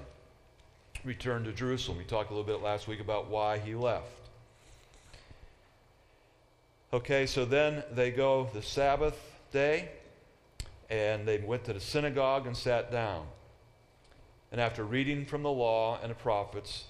returned 1.03 1.45
to 1.45 1.51
Jerusalem. 1.51 1.97
We 1.97 2.03
talked 2.03 2.31
a 2.31 2.33
little 2.33 2.47
bit 2.47 2.63
last 2.63 2.87
week 2.87 2.99
about 2.99 3.29
why 3.29 3.57
he 3.57 3.75
left. 3.75 4.22
Okay, 6.93 7.25
so 7.25 7.43
then 7.43 7.83
they 7.91 8.11
go 8.11 8.47
the 8.53 8.61
Sabbath 8.61 9.17
day, 9.51 9.89
and 10.91 11.27
they 11.27 11.39
went 11.39 11.63
to 11.63 11.73
the 11.73 11.79
synagogue 11.79 12.45
and 12.45 12.55
sat 12.55 12.91
down. 12.91 13.25
And 14.51 14.61
after 14.61 14.83
reading 14.83 15.25
from 15.25 15.41
the 15.41 15.49
law 15.49 15.97
and 16.03 16.11
the 16.11 16.15
prophets, 16.15 16.85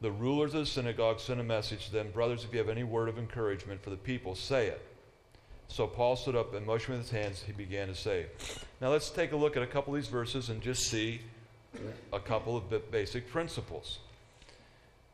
the 0.00 0.10
rulers 0.10 0.54
of 0.54 0.60
the 0.60 0.66
synagogue 0.66 1.20
sent 1.20 1.40
a 1.40 1.44
message 1.44 1.88
to 1.88 1.92
them 1.92 2.10
Brothers, 2.10 2.42
if 2.42 2.54
you 2.54 2.58
have 2.58 2.70
any 2.70 2.84
word 2.84 3.10
of 3.10 3.18
encouragement 3.18 3.82
for 3.82 3.90
the 3.90 3.98
people, 3.98 4.34
say 4.34 4.68
it. 4.68 4.80
So 5.68 5.86
Paul 5.86 6.16
stood 6.16 6.34
up 6.34 6.54
and 6.54 6.64
motioned 6.64 6.96
with 6.96 7.10
his 7.10 7.22
hands, 7.22 7.44
he 7.46 7.52
began 7.52 7.88
to 7.88 7.94
say. 7.94 8.28
Now 8.80 8.88
let's 8.88 9.10
take 9.10 9.32
a 9.32 9.36
look 9.36 9.58
at 9.58 9.62
a 9.62 9.66
couple 9.66 9.94
of 9.94 10.00
these 10.00 10.08
verses 10.08 10.48
and 10.48 10.62
just 10.62 10.84
see 10.84 11.20
a 12.14 12.18
couple 12.18 12.56
of 12.56 12.90
basic 12.90 13.30
principles. 13.30 13.98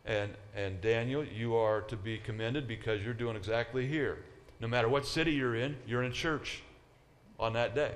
And, 0.05 0.33
and 0.55 0.81
Daniel, 0.81 1.25
you 1.25 1.57
are 1.57 1.81
to 1.83 1.97
be 1.97 2.19
commended 2.19 2.69
because 2.69 3.03
you're 3.03 3.14
doing 3.14 3.37
exactly 3.37 3.87
here. 3.87 4.19
No 4.61 4.69
matter 4.69 4.88
what 4.88 5.07
city 5.07 5.33
you're 5.33 5.55
in, 5.55 5.77
you're 5.87 6.03
in 6.03 6.12
church 6.12 6.62
on 7.38 7.55
that 7.55 7.75
day. 7.75 7.93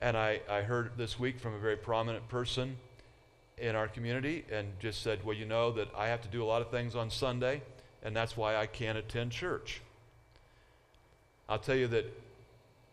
And 0.00 0.16
I, 0.16 0.40
I 0.48 0.62
heard 0.62 0.92
this 0.96 1.18
week 1.18 1.40
from 1.40 1.54
a 1.54 1.58
very 1.58 1.76
prominent 1.76 2.28
person 2.28 2.76
in 3.58 3.76
our 3.76 3.88
community 3.88 4.44
and 4.50 4.68
just 4.80 5.02
said, 5.02 5.24
Well, 5.24 5.36
you 5.36 5.46
know 5.46 5.72
that 5.72 5.88
I 5.96 6.08
have 6.08 6.20
to 6.22 6.28
do 6.28 6.42
a 6.42 6.46
lot 6.46 6.62
of 6.62 6.70
things 6.70 6.94
on 6.94 7.10
Sunday, 7.10 7.62
and 8.02 8.14
that's 8.14 8.36
why 8.36 8.56
I 8.56 8.66
can't 8.66 8.98
attend 8.98 9.32
church. 9.32 9.80
I'll 11.48 11.58
tell 11.58 11.76
you 11.76 11.86
that 11.88 12.06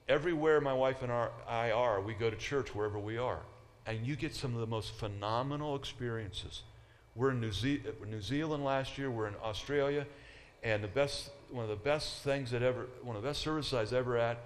everywhere 0.07 0.61
my 0.61 0.73
wife 0.73 1.01
and 1.01 1.11
I 1.11 1.71
are, 1.71 2.01
we 2.01 2.13
go 2.13 2.29
to 2.29 2.35
church 2.35 2.75
wherever 2.75 2.99
we 2.99 3.17
are. 3.17 3.39
And 3.85 4.05
you 4.05 4.15
get 4.15 4.35
some 4.35 4.53
of 4.53 4.59
the 4.59 4.67
most 4.67 4.93
phenomenal 4.93 5.75
experiences. 5.75 6.63
We're 7.15 7.31
in 7.31 7.41
New, 7.41 7.51
Ze- 7.51 7.81
New 8.09 8.21
Zealand 8.21 8.63
last 8.63 8.97
year, 8.97 9.11
we're 9.11 9.27
in 9.27 9.35
Australia, 9.43 10.05
and 10.63 10.83
the 10.83 10.87
best, 10.87 11.31
one 11.49 11.63
of 11.63 11.69
the 11.69 11.75
best 11.75 12.23
things 12.23 12.51
that 12.51 12.61
ever, 12.61 12.87
one 13.03 13.15
of 13.15 13.21
the 13.21 13.29
best 13.29 13.41
services 13.41 13.73
I 13.73 13.81
was 13.81 13.93
ever 13.93 14.17
at 14.17 14.39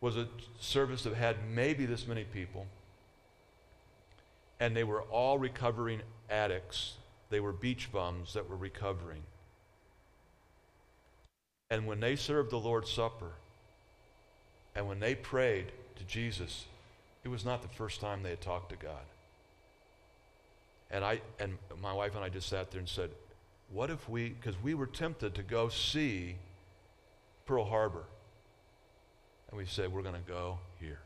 was 0.00 0.16
a 0.16 0.26
service 0.58 1.04
that 1.04 1.14
had 1.14 1.36
maybe 1.48 1.86
this 1.86 2.06
many 2.06 2.24
people. 2.24 2.66
And 4.58 4.76
they 4.76 4.84
were 4.84 5.02
all 5.02 5.38
recovering 5.38 6.02
addicts. 6.28 6.94
They 7.30 7.40
were 7.40 7.52
beach 7.52 7.90
bums 7.92 8.34
that 8.34 8.48
were 8.50 8.56
recovering. 8.56 9.22
And 11.70 11.86
when 11.86 12.00
they 12.00 12.16
served 12.16 12.50
the 12.50 12.58
Lord's 12.58 12.90
Supper, 12.90 13.32
and 14.74 14.88
when 14.88 15.00
they 15.00 15.14
prayed 15.14 15.72
to 15.96 16.04
Jesus, 16.04 16.66
it 17.24 17.28
was 17.28 17.44
not 17.44 17.62
the 17.62 17.68
first 17.68 18.00
time 18.00 18.22
they 18.22 18.30
had 18.30 18.40
talked 18.40 18.70
to 18.70 18.76
God. 18.76 19.04
And 20.92 21.04
I 21.04 21.20
and 21.40 21.58
my 21.80 21.92
wife 21.92 22.14
and 22.14 22.22
I 22.22 22.28
just 22.28 22.48
sat 22.48 22.70
there 22.70 22.78
and 22.78 22.88
said, 22.88 23.10
"What 23.72 23.90
if 23.90 24.08
we 24.08 24.28
because 24.28 24.54
we 24.62 24.74
were 24.74 24.86
tempted 24.86 25.34
to 25.34 25.42
go 25.42 25.68
see 25.68 26.36
Pearl 27.46 27.64
Harbor. 27.64 28.04
And 29.50 29.58
we 29.58 29.66
said, 29.66 29.92
we're 29.92 30.02
going 30.02 30.14
to 30.14 30.30
go 30.30 30.58
here. 30.80 31.00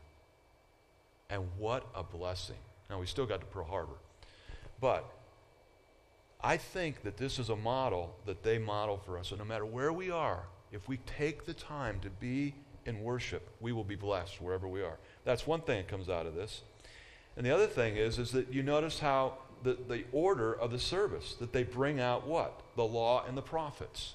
And 1.29 1.43
what 1.57 1.85
a 1.93 2.03
blessing. 2.03 2.55
Now, 2.89 2.99
we 2.99 3.05
still 3.05 3.25
got 3.25 3.41
to 3.41 3.45
Pearl 3.47 3.65
Harbor. 3.65 3.97
But 4.79 5.05
I 6.41 6.55
think 6.55 7.03
that 7.03 7.17
this 7.17 7.39
is 7.39 7.49
a 7.49 7.55
model 7.55 8.15
that 8.25 8.43
they 8.43 8.57
model 8.57 8.97
for 8.97 9.17
us. 9.17 9.31
And 9.31 9.39
no 9.39 9.45
matter 9.45 9.65
where 9.65 9.91
we 9.91 10.09
are, 10.09 10.43
if 10.71 10.87
we 10.87 10.97
take 10.97 11.45
the 11.45 11.53
time 11.53 11.99
to 12.01 12.09
be 12.09 12.53
in 12.85 13.03
worship, 13.03 13.49
we 13.59 13.73
will 13.73 13.83
be 13.83 13.95
blessed 13.95 14.41
wherever 14.41 14.67
we 14.67 14.81
are. 14.81 14.97
That's 15.25 15.45
one 15.45 15.61
thing 15.61 15.77
that 15.77 15.87
comes 15.89 16.07
out 16.07 16.25
of 16.25 16.35
this. 16.35 16.61
And 17.35 17.45
the 17.45 17.51
other 17.51 17.67
thing 17.67 17.97
is, 17.97 18.19
is 18.19 18.31
that 18.31 18.53
you 18.53 18.63
notice 18.63 18.99
how 18.99 19.33
the, 19.63 19.77
the 19.87 20.03
order 20.11 20.53
of 20.53 20.71
the 20.71 20.79
service, 20.79 21.35
that 21.39 21.53
they 21.53 21.63
bring 21.63 21.99
out 21.99 22.25
what? 22.25 22.61
The 22.75 22.85
law 22.85 23.23
and 23.27 23.37
the 23.37 23.41
prophets. 23.41 24.13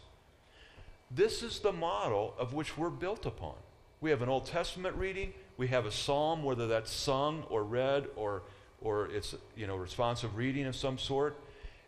This 1.11 1.43
is 1.43 1.59
the 1.59 1.73
model 1.73 2.35
of 2.39 2.55
which 2.55 2.79
we're 2.79 2.91
built 2.91 3.27
upon. 3.27 3.55
We 4.01 4.11
have 4.11 4.23
an 4.23 4.29
Old 4.29 4.47
Testament 4.47 4.97
reading, 4.97 5.33
we 5.57 5.69
have 5.69 5.87
a 5.87 5.93
psalm, 5.93 6.43
whether 6.43 6.67
that's 6.67 6.91
sung 6.91 7.45
or 7.49 7.63
read 7.63 8.07
or, 8.17 8.43
or 8.81 9.07
it's 9.09 9.35
you 9.57 9.67
know 9.67 9.77
responsive 9.77 10.37
reading 10.37 10.67
of 10.67 10.75
some 10.75 10.99
sort, 10.99 11.39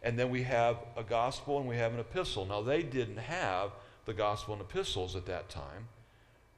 and 0.03 0.19
then 0.19 0.31
we 0.31 0.43
have 0.43 0.77
a 0.97 1.03
gospel 1.03 1.59
and 1.59 1.69
we 1.69 1.77
have 1.77 1.93
an 1.93 2.01
epistle. 2.01 2.45
Now 2.47 2.61
they 2.61 2.83
didn't 2.83 3.17
have 3.17 3.71
the 4.05 4.13
gospel 4.13 4.55
and 4.55 4.63
epistles 4.63 5.17
at 5.17 5.27
that 5.27 5.49
time. 5.49 5.89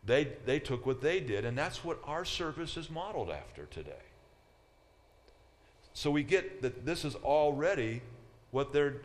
They, 0.05 0.29
they 0.45 0.61
took 0.61 0.87
what 0.87 1.01
they 1.01 1.21
did, 1.21 1.45
and 1.45 1.59
that's 1.59 1.85
what 1.85 1.99
our 2.05 2.25
service 2.25 2.77
is 2.77 2.89
modeled 2.89 3.31
after 3.31 3.67
today. 3.67 3.93
So 5.97 6.11
we 6.11 6.25
get 6.25 6.61
that 6.61 6.85
this 6.85 7.07
is 7.07 7.15
already 7.15 8.03
what 8.51 8.71
they're, 8.71 8.97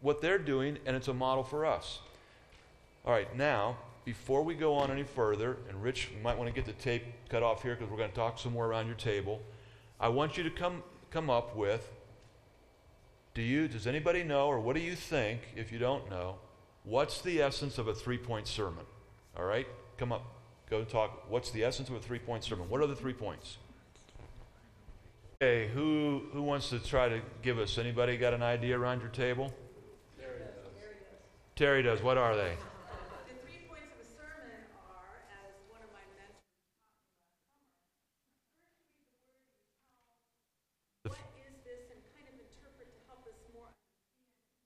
what 0.00 0.22
they're 0.22 0.38
doing, 0.38 0.78
and 0.86 0.94
it's 0.94 1.08
a 1.08 1.12
model 1.12 1.42
for 1.42 1.66
us. 1.66 1.98
All 3.04 3.12
right, 3.12 3.36
now, 3.36 3.76
before 4.04 4.44
we 4.44 4.54
go 4.54 4.74
on 4.74 4.92
any 4.92 5.02
further, 5.02 5.56
and 5.68 5.82
Rich, 5.82 6.10
might 6.22 6.38
want 6.38 6.48
to 6.48 6.54
get 6.54 6.64
the 6.64 6.80
tape 6.80 7.02
cut 7.28 7.42
off 7.42 7.64
here 7.64 7.74
because 7.74 7.90
we're 7.90 7.96
going 7.96 8.10
to 8.10 8.14
talk 8.14 8.38
some 8.38 8.52
more 8.52 8.66
around 8.66 8.86
your 8.86 8.94
table. 8.94 9.40
I 9.98 10.06
want 10.06 10.36
you 10.36 10.44
to 10.44 10.50
come, 10.50 10.84
come 11.10 11.28
up 11.28 11.56
with 11.56 11.92
do 13.34 13.42
you, 13.42 13.66
does 13.66 13.88
anybody 13.88 14.22
know, 14.22 14.46
or 14.46 14.60
what 14.60 14.76
do 14.76 14.82
you 14.82 14.94
think, 14.94 15.40
if 15.56 15.72
you 15.72 15.80
don't 15.80 16.08
know, 16.08 16.36
what's 16.84 17.20
the 17.20 17.42
essence 17.42 17.78
of 17.78 17.88
a 17.88 17.94
three 17.94 18.16
point 18.16 18.46
sermon? 18.46 18.86
All 19.36 19.44
right? 19.44 19.66
Come 19.98 20.12
up. 20.12 20.22
Go 20.70 20.84
talk. 20.84 21.28
What's 21.28 21.50
the 21.50 21.64
essence 21.64 21.88
of 21.88 21.96
a 21.96 22.00
three 22.00 22.20
point 22.20 22.44
sermon? 22.44 22.70
What 22.70 22.80
are 22.80 22.86
the 22.86 22.94
three 22.94 23.12
points? 23.12 23.56
Okay, 25.42 25.68
who, 25.68 26.22
who 26.32 26.40
wants 26.42 26.70
to 26.70 26.78
try 26.78 27.10
to 27.10 27.20
give 27.42 27.58
us? 27.58 27.76
Anybody 27.76 28.16
got 28.16 28.32
an 28.32 28.42
idea 28.42 28.78
around 28.78 29.00
your 29.00 29.10
table? 29.10 29.52
Terry 30.18 30.38
does. 30.38 30.82
Terry 31.54 31.82
does. 31.82 32.02
What 32.02 32.16
are 32.16 32.34
they? 32.34 32.56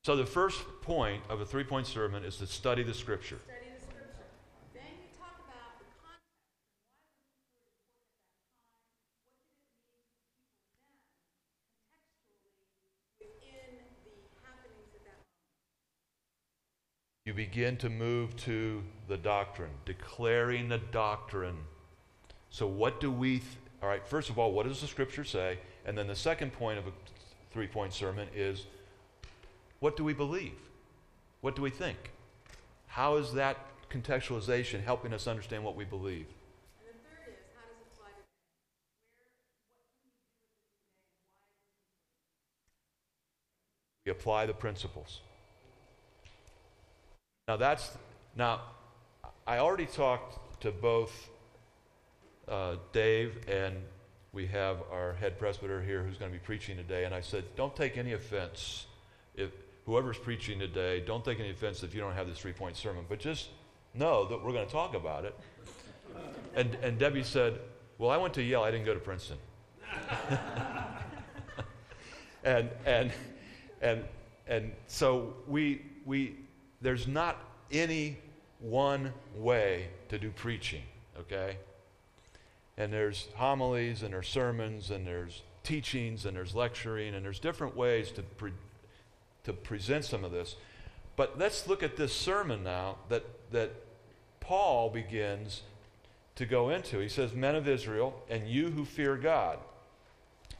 So 0.03 0.17
the 0.17 0.25
first 0.25 0.63
point 0.81 1.23
of 1.29 1.41
a 1.41 1.47
three-point 1.47 1.87
sermon 1.87 2.25
is 2.25 2.37
to 2.39 2.47
study 2.47 2.83
the 2.83 2.95
scripture. 2.95 3.39
Study 3.45 3.60
begin 17.41 17.75
to 17.75 17.89
move 17.89 18.37
to 18.37 18.83
the 19.09 19.17
doctrine, 19.17 19.71
declaring 19.87 20.69
the 20.69 20.77
doctrine. 20.77 21.57
So, 22.51 22.67
what 22.67 23.01
do 23.01 23.11
we, 23.11 23.39
th- 23.39 23.45
all 23.83 23.89
right, 23.89 24.07
first 24.07 24.29
of 24.29 24.39
all, 24.39 24.53
what 24.53 24.67
does 24.67 24.83
the 24.83 24.87
scripture 24.87 25.25
say? 25.25 25.59
And 25.87 25.97
then 25.97 26.07
the 26.07 26.15
second 26.15 26.53
point 26.53 26.79
of 26.79 26.87
a 26.87 26.91
three 27.51 27.67
point 27.67 27.95
sermon 27.95 28.29
is 28.37 28.67
what 29.79 29.97
do 29.97 30.05
we 30.05 30.13
believe? 30.13 30.53
What 31.41 31.57
do 31.57 31.63
we 31.63 31.71
think? 31.71 32.11
How 32.89 33.17
is 33.17 33.33
that 33.33 33.57
contextualization 33.89 34.85
helping 34.85 35.15
us 35.15 35.27
understand 35.27 35.65
what 35.65 35.77
we 35.77 35.87
believe? 35.87 36.27
And 36.85 36.93
the 36.93 37.09
third 37.09 37.31
is, 37.31 37.39
how 37.57 37.63
does 37.65 37.81
it 37.81 37.87
apply 37.91 38.11
to 38.11 38.23
We 44.05 44.13
apply 44.13 44.45
the 44.45 44.53
principles. 44.53 45.21
Now 47.51 47.57
that's 47.57 47.91
now 48.37 48.61
I 49.45 49.59
already 49.59 49.87
talked 49.87 50.61
to 50.61 50.71
both 50.71 51.29
uh, 52.47 52.77
Dave 52.93 53.41
and 53.49 53.75
we 54.33 54.47
have 54.47 54.77
our 54.93 55.15
head 55.15 55.37
presbyter 55.37 55.83
here 55.83 56.05
who's 56.05 56.17
going 56.17 56.31
to 56.31 56.39
be 56.39 56.45
preaching 56.45 56.77
today, 56.77 57.07
and 57.07 57.13
I 57.13 57.21
said, 57.21 57.43
don't 57.57 57.75
take 57.75 57.99
any 57.99 58.13
offense 58.13 58.87
if 59.35 59.51
whoever's 59.85 60.17
preaching 60.17 60.61
today, 60.61 61.01
don't 61.01 61.25
take 61.25 61.41
any 61.41 61.51
offense 61.51 61.83
if 61.83 61.93
you 61.93 62.01
don't 62.01 62.13
have 62.13 62.29
this 62.29 62.39
three-point 62.39 62.77
sermon, 62.77 63.05
but 63.09 63.19
just 63.19 63.49
know 63.95 64.27
that 64.27 64.45
we're 64.45 64.53
going 64.53 64.67
to 64.67 64.73
talk 64.73 64.95
about 64.95 65.25
it. 65.25 65.37
And 66.55 66.77
and 66.83 67.01
Debbie 67.01 67.25
said, 67.25 67.59
well, 67.99 68.11
I 68.11 68.17
went 68.17 68.33
to 68.35 68.45
Yale, 68.45 68.63
I 68.63 68.71
didn't 68.71 68.87
go 68.87 68.95
to 68.95 69.01
Princeton. 69.01 69.39
and 72.45 72.71
and 72.87 73.11
and 73.83 74.05
and 74.47 74.71
so 74.87 75.35
we 75.49 75.83
we 76.07 76.37
there's 76.81 77.07
not 77.07 77.39
any 77.71 78.19
one 78.61 79.13
way 79.37 79.89
to 80.09 80.19
do 80.19 80.31
preaching 80.31 80.83
okay? 81.21 81.57
And 82.77 82.93
there's 82.93 83.29
homilies 83.37 84.03
and 84.03 84.13
there's 84.13 84.29
sermons 84.29 84.91
and 84.91 85.07
there's 85.07 85.43
teachings 85.63 86.25
and 86.25 86.37
there's 86.37 86.55
lecturing 86.55 87.15
and 87.15 87.25
there's 87.25 87.39
different 87.39 87.77
ways 87.77 88.11
to 88.13 88.23
pre- 88.23 88.53
to 89.45 89.53
present 89.53 90.05
some 90.05 90.25
of 90.25 90.33
this. 90.33 90.57
But 91.17 91.39
let's 91.39 91.67
look 91.67 91.83
at 91.83 91.97
this 91.97 92.15
sermon 92.15 92.63
now 92.63 92.97
that 93.09 93.25
that 93.53 93.73
Paul 94.41 94.91
begins 94.91 95.63
to 96.37 96.47
go 96.47 96.71
into. 96.71 96.99
He 96.99 97.09
says 97.09 97.35
men 97.35 97.55
of 97.55 97.69
Israel 97.69 98.23
and 98.31 98.49
you 98.49 98.71
who 98.71 98.85
fear 98.85 99.17
God. 99.17 99.59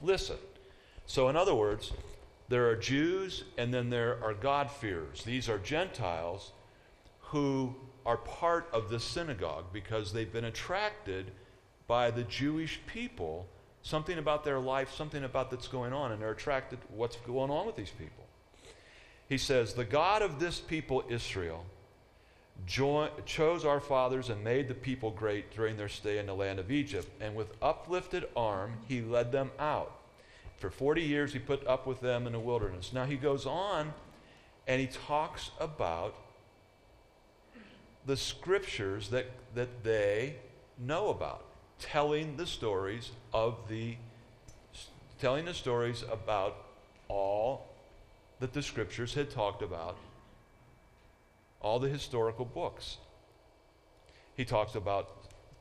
Listen. 0.03 0.37
So 1.07 1.29
in 1.29 1.37
other 1.37 1.55
words 1.55 1.93
there 2.51 2.69
are 2.69 2.77
Jews 2.77 3.45
and 3.57 3.73
then 3.73 3.89
there 3.91 4.23
are 4.23 4.35
God-fearers. 4.35 5.23
These 5.23 5.49
are 5.49 5.59
Gentiles 5.59 6.53
who 7.21 7.75
are 8.05 8.17
part 8.17 8.69
of 8.73 8.91
the 8.91 8.99
synagogue 8.99 9.67
because 9.73 10.13
they've 10.13 10.33
been 10.33 10.45
attracted 10.45 11.31
by 11.87 12.11
the 12.11 12.25
Jewish 12.25 12.81
people, 12.87 13.47
something 13.83 14.19
about 14.19 14.45
their 14.45 14.59
life, 14.59 14.93
something 14.93 15.23
about 15.23 15.51
that's 15.51 15.69
going 15.69 15.93
on, 15.93 16.11
and 16.11 16.21
they're 16.21 16.33
attracted 16.33 16.81
to 16.81 16.87
what's 16.89 17.17
going 17.17 17.53
on 17.53 17.67
with 17.67 17.77
these 17.77 17.91
people. 17.91 18.25
He 19.29 19.39
says, 19.39 19.75
The 19.75 19.85
God 19.85 20.21
of 20.21 20.41
this 20.41 20.59
people, 20.59 21.05
Israel, 21.09 21.65
chose 22.67 23.65
our 23.65 23.81
fathers 23.81 24.29
and 24.29 24.43
made 24.43 24.67
the 24.67 24.75
people 24.75 25.13
great 25.13 25.55
during 25.55 25.77
their 25.77 25.89
stay 25.89 26.19
in 26.19 26.27
the 26.27 26.35
land 26.35 26.59
of 26.59 26.73
Egypt, 26.73 27.09
and 27.21 27.37
with 27.37 27.55
uplifted 27.63 28.25
arm 28.35 28.73
he 28.89 29.01
led 29.01 29.31
them 29.31 29.53
out. 29.61 30.00
For 30.61 30.69
40 30.69 31.03
years, 31.03 31.33
he 31.33 31.39
put 31.39 31.67
up 31.67 31.87
with 31.87 32.03
them 32.03 32.27
in 32.27 32.35
the 32.35 32.39
wilderness. 32.39 32.93
Now 32.93 33.07
he 33.07 33.17
goes 33.17 33.47
on 33.47 33.95
and 34.69 34.79
he 34.79 34.87
talks 34.87 35.51
about 35.59 36.15
the 38.05 38.17
scriptures 38.17 39.09
that, 39.09 39.27
that 39.55 39.83
they 39.83 40.37
know 40.79 41.09
about, 41.09 41.45
telling 41.79 42.37
the 42.37 42.47
stories 42.47 43.11
of 43.33 43.57
the, 43.69 43.97
telling 45.19 45.47
the 45.47 45.55
stories 45.55 46.05
about 46.13 46.57
all 47.09 47.67
that 48.41 48.53
the 48.53 48.63
scriptures 48.63 49.15
had 49.15 49.31
talked 49.31 49.63
about, 49.63 49.97
all 51.63 51.79
the 51.79 51.89
historical 51.89 52.45
books. 52.45 52.99
He 54.37 54.45
talks 54.45 54.75
about 54.75 55.09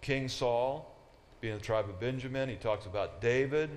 King 0.01 0.27
Saul 0.27 0.93
being 1.39 1.55
the 1.55 1.63
tribe 1.63 1.87
of 1.87 2.01
Benjamin. 2.01 2.49
He 2.49 2.55
talks 2.57 2.85
about 2.85 3.21
David. 3.21 3.69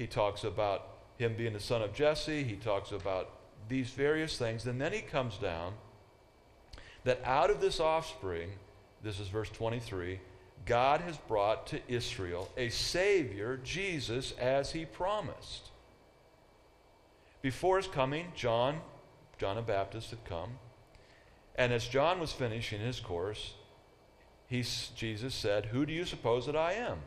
He 0.00 0.06
talks 0.06 0.44
about 0.44 0.86
him 1.18 1.34
being 1.34 1.52
the 1.52 1.60
son 1.60 1.82
of 1.82 1.92
Jesse. 1.92 2.42
He 2.42 2.56
talks 2.56 2.90
about 2.90 3.28
these 3.68 3.90
various 3.90 4.38
things. 4.38 4.64
And 4.64 4.80
then 4.80 4.94
he 4.94 5.02
comes 5.02 5.36
down 5.36 5.74
that 7.04 7.20
out 7.22 7.50
of 7.50 7.60
this 7.60 7.80
offspring, 7.80 8.48
this 9.02 9.20
is 9.20 9.28
verse 9.28 9.50
23, 9.50 10.18
God 10.64 11.02
has 11.02 11.18
brought 11.18 11.66
to 11.66 11.80
Israel 11.86 12.48
a 12.56 12.70
Savior, 12.70 13.60
Jesus, 13.62 14.32
as 14.40 14.72
he 14.72 14.86
promised. 14.86 15.68
Before 17.42 17.76
his 17.76 17.86
coming, 17.86 18.32
John, 18.34 18.80
John 19.36 19.56
the 19.56 19.62
Baptist, 19.62 20.08
had 20.08 20.24
come. 20.24 20.52
And 21.56 21.74
as 21.74 21.86
John 21.86 22.20
was 22.20 22.32
finishing 22.32 22.80
his 22.80 23.00
course, 23.00 23.52
he, 24.46 24.64
Jesus 24.96 25.34
said, 25.34 25.66
Who 25.66 25.84
do 25.84 25.92
you 25.92 26.06
suppose 26.06 26.46
that 26.46 26.56
I 26.56 26.72
am? 26.72 27.00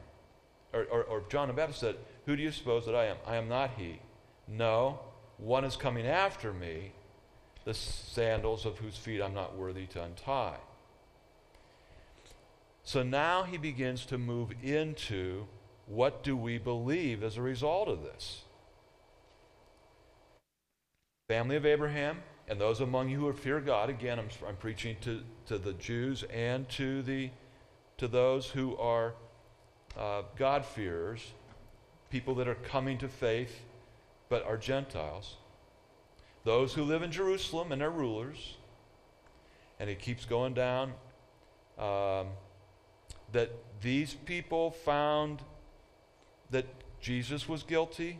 Or, 0.71 0.84
or, 0.91 1.03
or 1.06 1.23
John 1.27 1.47
the 1.47 1.56
Baptist 1.56 1.79
said, 1.79 1.95
Who 2.25 2.36
do 2.36 2.41
you 2.41 2.51
suppose 2.51 2.86
that 2.86 2.95
I 2.95 3.05
am? 3.05 3.17
I 3.25 3.36
am 3.36 3.49
not 3.49 3.71
he. 3.77 3.99
No, 4.47 4.99
one 5.38 5.65
is 5.65 5.75
coming 5.75 6.07
after 6.07 6.53
me, 6.53 6.91
the 7.65 7.73
sandals 7.73 8.65
of 8.65 8.77
whose 8.77 8.97
feet 8.97 9.21
I'm 9.21 9.33
not 9.33 9.55
worthy 9.55 9.86
to 9.88 10.03
untie. 10.03 10.57
So 12.83 13.03
now 13.03 13.43
he 13.43 13.57
begins 13.57 14.05
to 14.07 14.17
move 14.17 14.53
into 14.62 15.47
what 15.88 16.23
do 16.23 16.36
we 16.36 16.57
believe 16.57 17.23
as 17.23 17.38
a 17.38 17.41
result 17.41 17.88
of 17.88 18.03
this? 18.03 18.43
Family 21.29 21.55
of 21.55 21.65
Abraham 21.65 22.21
and 22.47 22.59
those 22.59 22.81
among 22.81 23.09
you 23.09 23.19
who 23.19 23.33
fear 23.33 23.62
God, 23.62 23.89
again, 23.89 24.19
I'm, 24.19 24.29
I'm 24.47 24.57
preaching 24.57 24.97
to, 25.01 25.21
to 25.47 25.57
the 25.57 25.73
Jews 25.73 26.23
and 26.23 26.67
to, 26.69 27.01
the, 27.01 27.29
to 27.97 28.07
those 28.07 28.49
who 28.49 28.75
are 28.77 29.13
uh, 29.97 30.23
God-fearers, 30.36 31.21
people 32.13 32.36
that 32.36 32.47
are 32.47 32.54
coming 32.54 32.95
to 32.95 33.08
faith 33.08 33.62
but 34.30 34.45
are 34.45 34.56
Gentiles. 34.56 35.38
Those 36.43 36.76
who 36.76 36.84
live 36.84 37.02
in 37.02 37.12
Jerusalem 37.12 37.71
and 37.71 37.82
their 37.82 37.89
rulers. 37.89 38.56
And 39.80 39.89
it 39.89 39.97
keeps 39.97 40.23
going 40.23 40.54
down. 40.54 40.93
Um, 41.80 42.28
that 43.32 43.49
these 43.82 44.13
people 44.13 44.69
found 44.69 45.41
that 46.52 46.67
Jesus 47.02 47.49
was 47.49 47.63
guilty. 47.63 48.19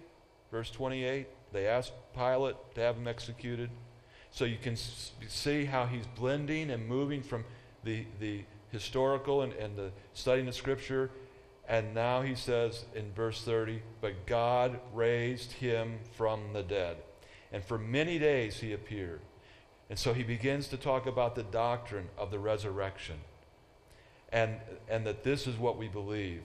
Verse 0.52 0.72
28. 0.72 1.28
They 1.52 1.68
asked 1.68 1.94
Pilate 2.16 2.56
to 2.74 2.82
have 2.82 2.96
him 2.96 3.08
executed. 3.08 3.70
So 4.32 4.46
you 4.46 4.58
can 4.58 4.76
see 4.76 5.66
how 5.66 5.86
he's 5.86 6.08
blending 6.08 6.72
and 6.72 6.88
moving 6.88 7.22
from 7.22 7.46
the, 7.84 8.08
the 8.20 8.42
historical 8.72 9.44
and, 9.44 9.54
and 9.54 9.78
the 9.78 9.92
studying 10.14 10.48
the 10.48 10.54
scripture. 10.54 11.12
And 11.68 11.94
now 11.94 12.22
he 12.22 12.36
says 12.36 12.86
in 12.94 13.14
verse 13.14 13.42
30, 13.42 13.82
but 14.02 14.26
God 14.26 14.80
raised 14.94 15.54
him 15.54 16.00
from 16.16 16.54
the 16.54 16.64
dead. 16.64 16.98
And 17.52 17.64
for 17.64 17.78
many 17.78 18.20
days 18.20 18.60
he 18.60 18.74
appeared. 18.74 19.22
And 19.90 19.98
so 19.98 20.14
he 20.14 20.24
begins 20.24 20.68
to 20.70 20.78
talk 20.78 21.06
about 21.06 21.36
the 21.36 21.44
doctrine 21.44 22.10
of 22.18 22.32
the 22.32 22.40
resurrection. 22.40 23.16
And, 24.32 24.58
and 24.90 25.06
that 25.06 25.24
this 25.24 25.48
is 25.48 25.58
what 25.58 25.78
we 25.78 25.88
believe. 25.88 26.42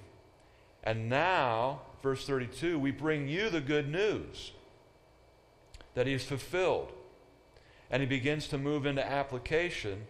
And 0.84 1.08
now, 1.08 1.80
verse 2.02 2.26
32, 2.26 2.78
we 2.78 2.90
bring 2.90 3.26
you 3.26 3.48
the 3.48 3.60
good 3.60 3.88
news 3.88 4.52
that 5.94 6.06
he 6.06 6.12
is 6.12 6.24
fulfilled. 6.24 6.92
And 7.90 8.02
he 8.02 8.06
begins 8.06 8.46
to 8.48 8.58
move 8.58 8.86
into 8.86 9.04
application. 9.04 10.06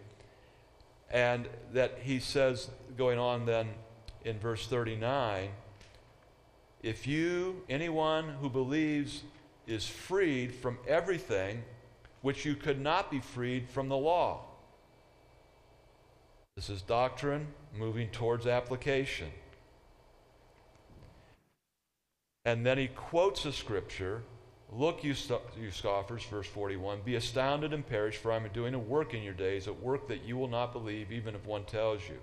And 1.09 1.47
that 1.73 1.99
he 2.03 2.19
says, 2.19 2.69
going 2.97 3.17
on 3.17 3.45
then 3.45 3.69
in 4.25 4.39
verse 4.39 4.67
39, 4.67 5.49
if 6.81 7.07
you, 7.07 7.61
anyone 7.69 8.29
who 8.41 8.49
believes, 8.49 9.23
is 9.67 9.85
freed 9.87 10.53
from 10.53 10.77
everything 10.87 11.63
which 12.21 12.45
you 12.45 12.55
could 12.55 12.79
not 12.79 13.11
be 13.11 13.19
freed 13.19 13.69
from 13.69 13.89
the 13.89 13.97
law. 13.97 14.41
This 16.55 16.69
is 16.69 16.81
doctrine 16.81 17.47
moving 17.77 18.09
towards 18.09 18.45
application. 18.45 19.29
And 22.45 22.65
then 22.65 22.77
he 22.77 22.87
quotes 22.87 23.45
a 23.45 23.53
scripture 23.53 24.23
Look, 24.71 25.03
you, 25.03 25.15
you 25.59 25.71
scoffers, 25.71 26.23
verse 26.25 26.45
41, 26.45 27.01
be 27.03 27.15
astounded 27.15 27.73
and 27.73 27.87
perish, 27.87 28.17
for 28.17 28.31
I 28.31 28.35
am 28.35 28.47
doing 28.53 28.75
a 28.75 28.79
work 28.79 29.15
in 29.15 29.23
your 29.23 29.33
days, 29.33 29.65
a 29.65 29.73
work 29.73 30.07
that 30.09 30.23
you 30.23 30.37
will 30.37 30.47
not 30.47 30.73
believe, 30.73 31.11
even 31.11 31.33
if 31.33 31.43
one 31.45 31.65
tells 31.65 32.07
you. 32.07 32.19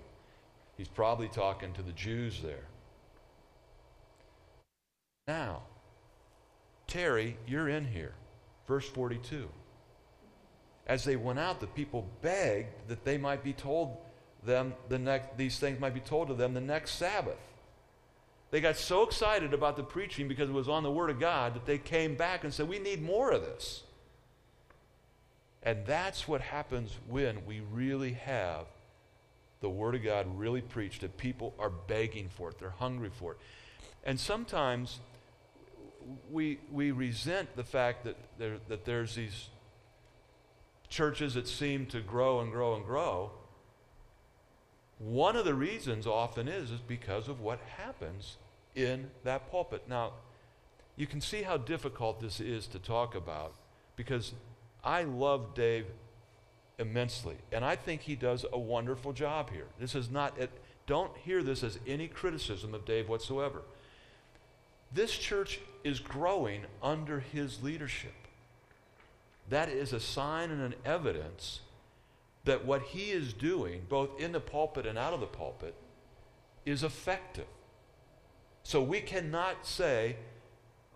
He's 0.77 0.87
probably 0.87 1.27
talking 1.27 1.73
to 1.73 1.81
the 1.81 1.91
Jews 1.91 2.41
there. 2.41 2.65
Now, 5.27 5.63
Terry, 6.85 7.37
you're 7.47 7.67
in 7.67 7.85
here. 7.85 8.13
Verse 8.67 8.87
42. 8.87 9.49
As 10.85 11.03
they 11.03 11.15
went 11.15 11.39
out, 11.39 11.59
the 11.59 11.67
people 11.67 12.07
begged 12.21 12.87
that 12.87 13.03
they 13.03 13.17
might 13.17 13.43
be 13.43 13.53
told 13.53 13.97
them 14.45 14.73
the 14.87 14.99
next 14.99 15.35
these 15.35 15.59
things 15.59 15.79
might 15.79 15.93
be 15.93 15.99
told 15.99 16.29
to 16.29 16.33
them 16.33 16.53
the 16.53 16.61
next 16.61 16.91
Sabbath. 16.91 17.39
They 18.51 18.61
got 18.61 18.77
so 18.77 19.03
excited 19.03 19.53
about 19.53 19.75
the 19.75 19.83
preaching 19.83 20.29
because 20.29 20.49
it 20.49 20.53
was 20.53 20.69
on 20.69 20.83
the 20.83 20.91
Word 20.91 21.09
of 21.09 21.19
God 21.19 21.55
that 21.55 21.65
they 21.65 21.77
came 21.77 22.15
back 22.15 22.43
and 22.43 22.53
said, 22.53 22.69
We 22.69 22.79
need 22.79 23.01
more 23.01 23.31
of 23.31 23.41
this. 23.41 23.83
And 25.63 25.85
that's 25.85 26.27
what 26.27 26.39
happens 26.39 26.95
when 27.09 27.45
we 27.45 27.61
really 27.73 28.13
have 28.13 28.67
the 29.59 29.69
Word 29.69 29.95
of 29.95 30.03
God 30.03 30.27
really 30.37 30.61
preached, 30.61 31.01
that 31.01 31.17
people 31.17 31.53
are 31.59 31.69
begging 31.69 32.29
for 32.29 32.49
it, 32.49 32.59
they're 32.59 32.69
hungry 32.69 33.09
for 33.09 33.33
it. 33.33 33.37
And 34.03 34.19
sometimes 34.19 34.99
we, 36.31 36.59
we 36.71 36.91
resent 36.91 37.55
the 37.55 37.63
fact 37.63 38.05
that, 38.05 38.15
there, 38.37 38.57
that 38.69 38.85
there's 38.85 39.15
these 39.15 39.49
churches 40.89 41.33
that 41.33 41.47
seem 41.47 41.85
to 41.87 41.99
grow 41.99 42.39
and 42.39 42.51
grow 42.51 42.75
and 42.75 42.85
grow. 42.85 43.31
One 44.99 45.35
of 45.35 45.45
the 45.45 45.53
reasons 45.53 46.07
often 46.07 46.47
is, 46.47 46.71
is 46.71 46.79
because 46.79 47.27
of 47.27 47.41
what 47.41 47.59
happens 47.77 48.37
in 48.75 49.11
that 49.23 49.51
pulpit. 49.51 49.83
Now, 49.87 50.13
you 50.95 51.05
can 51.05 51.21
see 51.21 51.43
how 51.43 51.57
difficult 51.57 52.19
this 52.19 52.39
is 52.39 52.67
to 52.67 52.79
talk 52.79 53.15
about 53.15 53.53
because 53.95 54.33
I 54.83 55.03
love 55.03 55.53
Dave 55.53 55.85
immensely, 56.79 57.35
and 57.51 57.65
I 57.65 57.75
think 57.75 58.01
he 58.01 58.15
does 58.15 58.45
a 58.51 58.59
wonderful 58.59 59.13
job 59.13 59.51
here. 59.51 59.67
This 59.79 59.95
is 59.95 60.09
not, 60.09 60.37
it, 60.37 60.51
don't 60.85 61.15
hear 61.17 61.43
this 61.43 61.63
as 61.63 61.79
any 61.87 62.07
criticism 62.07 62.73
of 62.73 62.85
Dave 62.85 63.09
whatsoever. 63.09 63.61
This 64.93 65.17
church 65.17 65.59
is 65.83 65.99
growing 65.99 66.61
under 66.81 67.19
his 67.19 67.61
leadership. 67.61 68.13
That 69.49 69.69
is 69.69 69.93
a 69.93 69.99
sign 69.99 70.51
and 70.51 70.61
an 70.61 70.75
evidence 70.85 71.61
that 72.45 72.65
what 72.65 72.81
he 72.81 73.11
is 73.11 73.33
doing, 73.33 73.81
both 73.89 74.19
in 74.19 74.31
the 74.31 74.39
pulpit 74.39 74.85
and 74.85 74.97
out 74.97 75.13
of 75.13 75.19
the 75.19 75.25
pulpit, 75.25 75.75
is 76.65 76.83
effective. 76.83 77.47
So 78.63 78.81
we 78.81 79.01
cannot 79.01 79.65
say, 79.65 80.17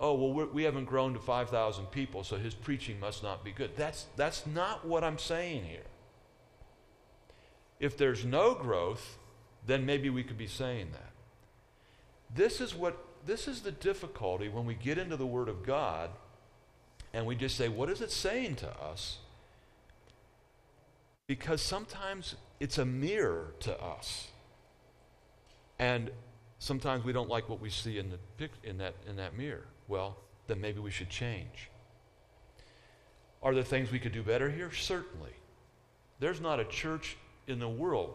oh, 0.01 0.15
well, 0.15 0.49
we 0.51 0.63
have 0.63 0.73
not 0.73 0.87
grown 0.87 1.13
to 1.13 1.19
5,000 1.19 1.85
people, 1.85 2.23
so 2.23 2.35
his 2.35 2.55
preaching 2.55 2.99
must 2.99 3.21
not 3.21 3.43
be 3.43 3.51
good. 3.51 3.77
That's, 3.77 4.07
that's 4.17 4.45
not 4.47 4.85
what 4.85 5.03
I'm 5.03 5.19
saying 5.19 5.63
here. 5.63 5.85
If 7.79 7.97
there's 7.97 8.25
no 8.25 8.55
growth, 8.55 9.19
then 9.65 9.85
maybe 9.85 10.09
we 10.09 10.23
could 10.23 10.37
be 10.37 10.47
saying 10.47 10.89
that. 10.91 11.11
This 12.33 12.59
is 12.59 12.73
what 12.73 13.05
this 13.25 13.47
is 13.47 13.61
the 13.61 13.71
difficulty 13.71 14.49
when 14.49 14.65
we 14.65 14.73
get 14.73 14.97
into 14.97 15.15
the 15.15 15.25
Word 15.25 15.47
of 15.47 15.63
God 15.63 16.09
and 17.13 17.25
we 17.25 17.35
just 17.35 17.55
say, 17.55 17.67
what 17.67 17.89
is 17.89 18.01
it 18.01 18.11
saying 18.11 18.55
to 18.55 18.69
us? 18.81 19.19
Because 21.27 21.61
sometimes 21.61 22.35
it's 22.59 22.77
a 22.77 22.85
mirror 22.85 23.53
to 23.61 23.79
us. 23.79 24.29
And 25.77 26.11
sometimes 26.59 27.03
we 27.03 27.13
don't 27.13 27.29
like 27.29 27.49
what 27.49 27.61
we 27.61 27.69
see 27.69 27.97
in, 27.97 28.11
the, 28.11 28.49
in, 28.63 28.77
that, 28.77 28.95
in 29.07 29.17
that 29.17 29.37
mirror. 29.37 29.65
Well, 29.87 30.17
then 30.47 30.61
maybe 30.61 30.79
we 30.79 30.91
should 30.91 31.09
change. 31.09 31.69
Are 33.43 33.53
there 33.53 33.63
things 33.63 33.91
we 33.91 33.99
could 33.99 34.11
do 34.11 34.23
better 34.23 34.49
here? 34.49 34.71
Certainly. 34.71 35.33
There's 36.19 36.39
not 36.39 36.59
a 36.59 36.65
church 36.65 37.17
in 37.47 37.59
the 37.59 37.69
world 37.69 38.13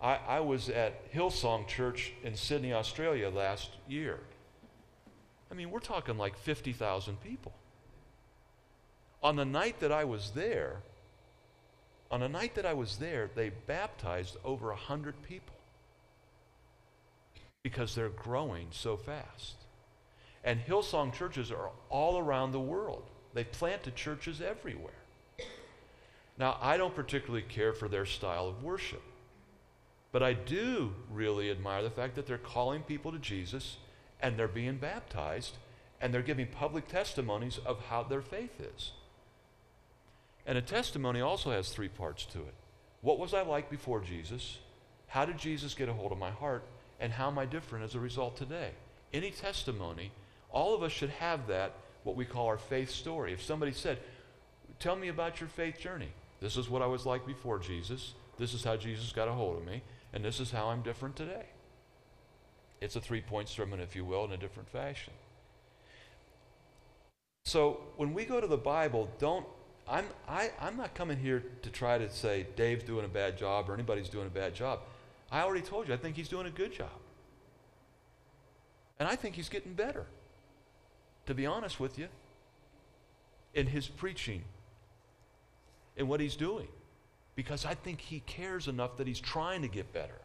I, 0.00 0.18
I 0.28 0.40
was 0.40 0.68
at 0.68 1.12
Hillsong 1.12 1.66
Church 1.66 2.12
in 2.22 2.36
Sydney, 2.36 2.72
Australia 2.72 3.30
last 3.30 3.70
year. 3.88 4.18
I 5.50 5.54
mean, 5.54 5.70
we're 5.70 5.80
talking 5.80 6.18
like 6.18 6.36
50,000 6.36 7.22
people. 7.22 7.52
On 9.22 9.36
the 9.36 9.44
night 9.44 9.80
that 9.80 9.92
I 9.92 10.04
was 10.04 10.32
there, 10.34 10.82
on 12.10 12.20
the 12.20 12.28
night 12.28 12.54
that 12.56 12.66
I 12.66 12.74
was 12.74 12.98
there, 12.98 13.30
they 13.34 13.48
baptized 13.48 14.36
over 14.44 14.68
100 14.68 15.22
people 15.22 15.54
because 17.62 17.94
they're 17.94 18.08
growing 18.08 18.68
so 18.70 18.96
fast. 18.96 19.56
And 20.46 20.64
Hillsong 20.64 21.12
churches 21.12 21.50
are 21.50 21.70
all 21.90 22.18
around 22.18 22.52
the 22.52 22.60
world. 22.60 23.02
They've 23.34 23.50
planted 23.50 23.96
churches 23.96 24.40
everywhere. 24.40 24.92
Now, 26.38 26.56
I 26.62 26.76
don't 26.76 26.94
particularly 26.94 27.42
care 27.42 27.72
for 27.72 27.88
their 27.88 28.06
style 28.06 28.46
of 28.46 28.62
worship. 28.62 29.02
But 30.12 30.22
I 30.22 30.34
do 30.34 30.94
really 31.10 31.50
admire 31.50 31.82
the 31.82 31.90
fact 31.90 32.14
that 32.14 32.26
they're 32.26 32.38
calling 32.38 32.82
people 32.82 33.10
to 33.10 33.18
Jesus 33.18 33.76
and 34.20 34.38
they're 34.38 34.48
being 34.48 34.76
baptized 34.76 35.56
and 36.00 36.14
they're 36.14 36.22
giving 36.22 36.46
public 36.46 36.86
testimonies 36.86 37.58
of 37.66 37.80
how 37.90 38.04
their 38.04 38.22
faith 38.22 38.60
is. 38.60 38.92
And 40.46 40.56
a 40.56 40.62
testimony 40.62 41.20
also 41.20 41.50
has 41.50 41.70
three 41.70 41.88
parts 41.88 42.24
to 42.26 42.38
it. 42.38 42.54
What 43.02 43.18
was 43.18 43.34
I 43.34 43.42
like 43.42 43.68
before 43.68 44.00
Jesus? 44.00 44.58
How 45.08 45.24
did 45.24 45.38
Jesus 45.38 45.74
get 45.74 45.88
a 45.88 45.92
hold 45.92 46.12
of 46.12 46.18
my 46.18 46.30
heart? 46.30 46.64
And 47.00 47.12
how 47.12 47.28
am 47.28 47.38
I 47.38 47.46
different 47.46 47.84
as 47.84 47.94
a 47.94 48.00
result 48.00 48.36
today? 48.36 48.70
Any 49.12 49.30
testimony, 49.30 50.12
all 50.56 50.74
of 50.74 50.82
us 50.82 50.90
should 50.90 51.10
have 51.10 51.48
that, 51.48 51.74
what 52.02 52.16
we 52.16 52.24
call 52.24 52.46
our 52.46 52.56
faith 52.56 52.90
story. 52.90 53.34
If 53.34 53.42
somebody 53.42 53.72
said, 53.72 53.98
Tell 54.78 54.96
me 54.96 55.08
about 55.08 55.38
your 55.40 55.48
faith 55.48 55.78
journey. 55.78 56.08
This 56.40 56.56
is 56.56 56.68
what 56.68 56.82
I 56.82 56.86
was 56.86 57.04
like 57.06 57.26
before 57.26 57.58
Jesus. 57.58 58.14
This 58.38 58.54
is 58.54 58.64
how 58.64 58.76
Jesus 58.76 59.12
got 59.12 59.28
a 59.28 59.32
hold 59.32 59.58
of 59.58 59.66
me. 59.66 59.82
And 60.12 60.24
this 60.24 60.40
is 60.40 60.50
how 60.50 60.68
I'm 60.68 60.82
different 60.82 61.16
today. 61.16 61.46
It's 62.80 62.96
a 62.96 63.00
three 63.00 63.20
point 63.20 63.48
sermon, 63.48 63.80
if 63.80 63.94
you 63.94 64.04
will, 64.04 64.24
in 64.24 64.32
a 64.32 64.36
different 64.36 64.68
fashion. 64.70 65.12
So 67.44 67.80
when 67.96 68.14
we 68.14 68.24
go 68.24 68.40
to 68.40 68.46
the 68.46 68.56
Bible, 68.56 69.10
don't 69.18 69.46
I'm 69.86 70.06
I, 70.26 70.50
I'm 70.60 70.76
not 70.76 70.94
coming 70.94 71.18
here 71.18 71.44
to 71.62 71.70
try 71.70 71.98
to 71.98 72.10
say 72.10 72.46
Dave's 72.56 72.84
doing 72.84 73.04
a 73.04 73.08
bad 73.08 73.36
job 73.36 73.68
or 73.68 73.74
anybody's 73.74 74.08
doing 74.08 74.26
a 74.26 74.30
bad 74.30 74.54
job. 74.54 74.80
I 75.30 75.42
already 75.42 75.64
told 75.64 75.86
you 75.88 75.94
I 75.94 75.98
think 75.98 76.16
he's 76.16 76.28
doing 76.28 76.46
a 76.46 76.50
good 76.50 76.72
job. 76.72 76.98
And 78.98 79.06
I 79.06 79.16
think 79.16 79.34
he's 79.34 79.50
getting 79.50 79.74
better. 79.74 80.06
To 81.26 81.34
be 81.34 81.46
honest 81.46 81.80
with 81.80 81.98
you, 81.98 82.08
in 83.54 83.66
his 83.66 83.86
preaching, 83.88 84.44
and 85.96 86.08
what 86.08 86.20
he's 86.20 86.36
doing 86.36 86.68
because 87.36 87.66
I 87.66 87.74
think 87.74 88.00
he 88.00 88.20
cares 88.20 88.66
enough 88.66 88.96
that 88.96 89.06
he's 89.06 89.20
trying 89.20 89.62
to 89.62 89.68
get 89.68 89.92
better. 89.92 90.18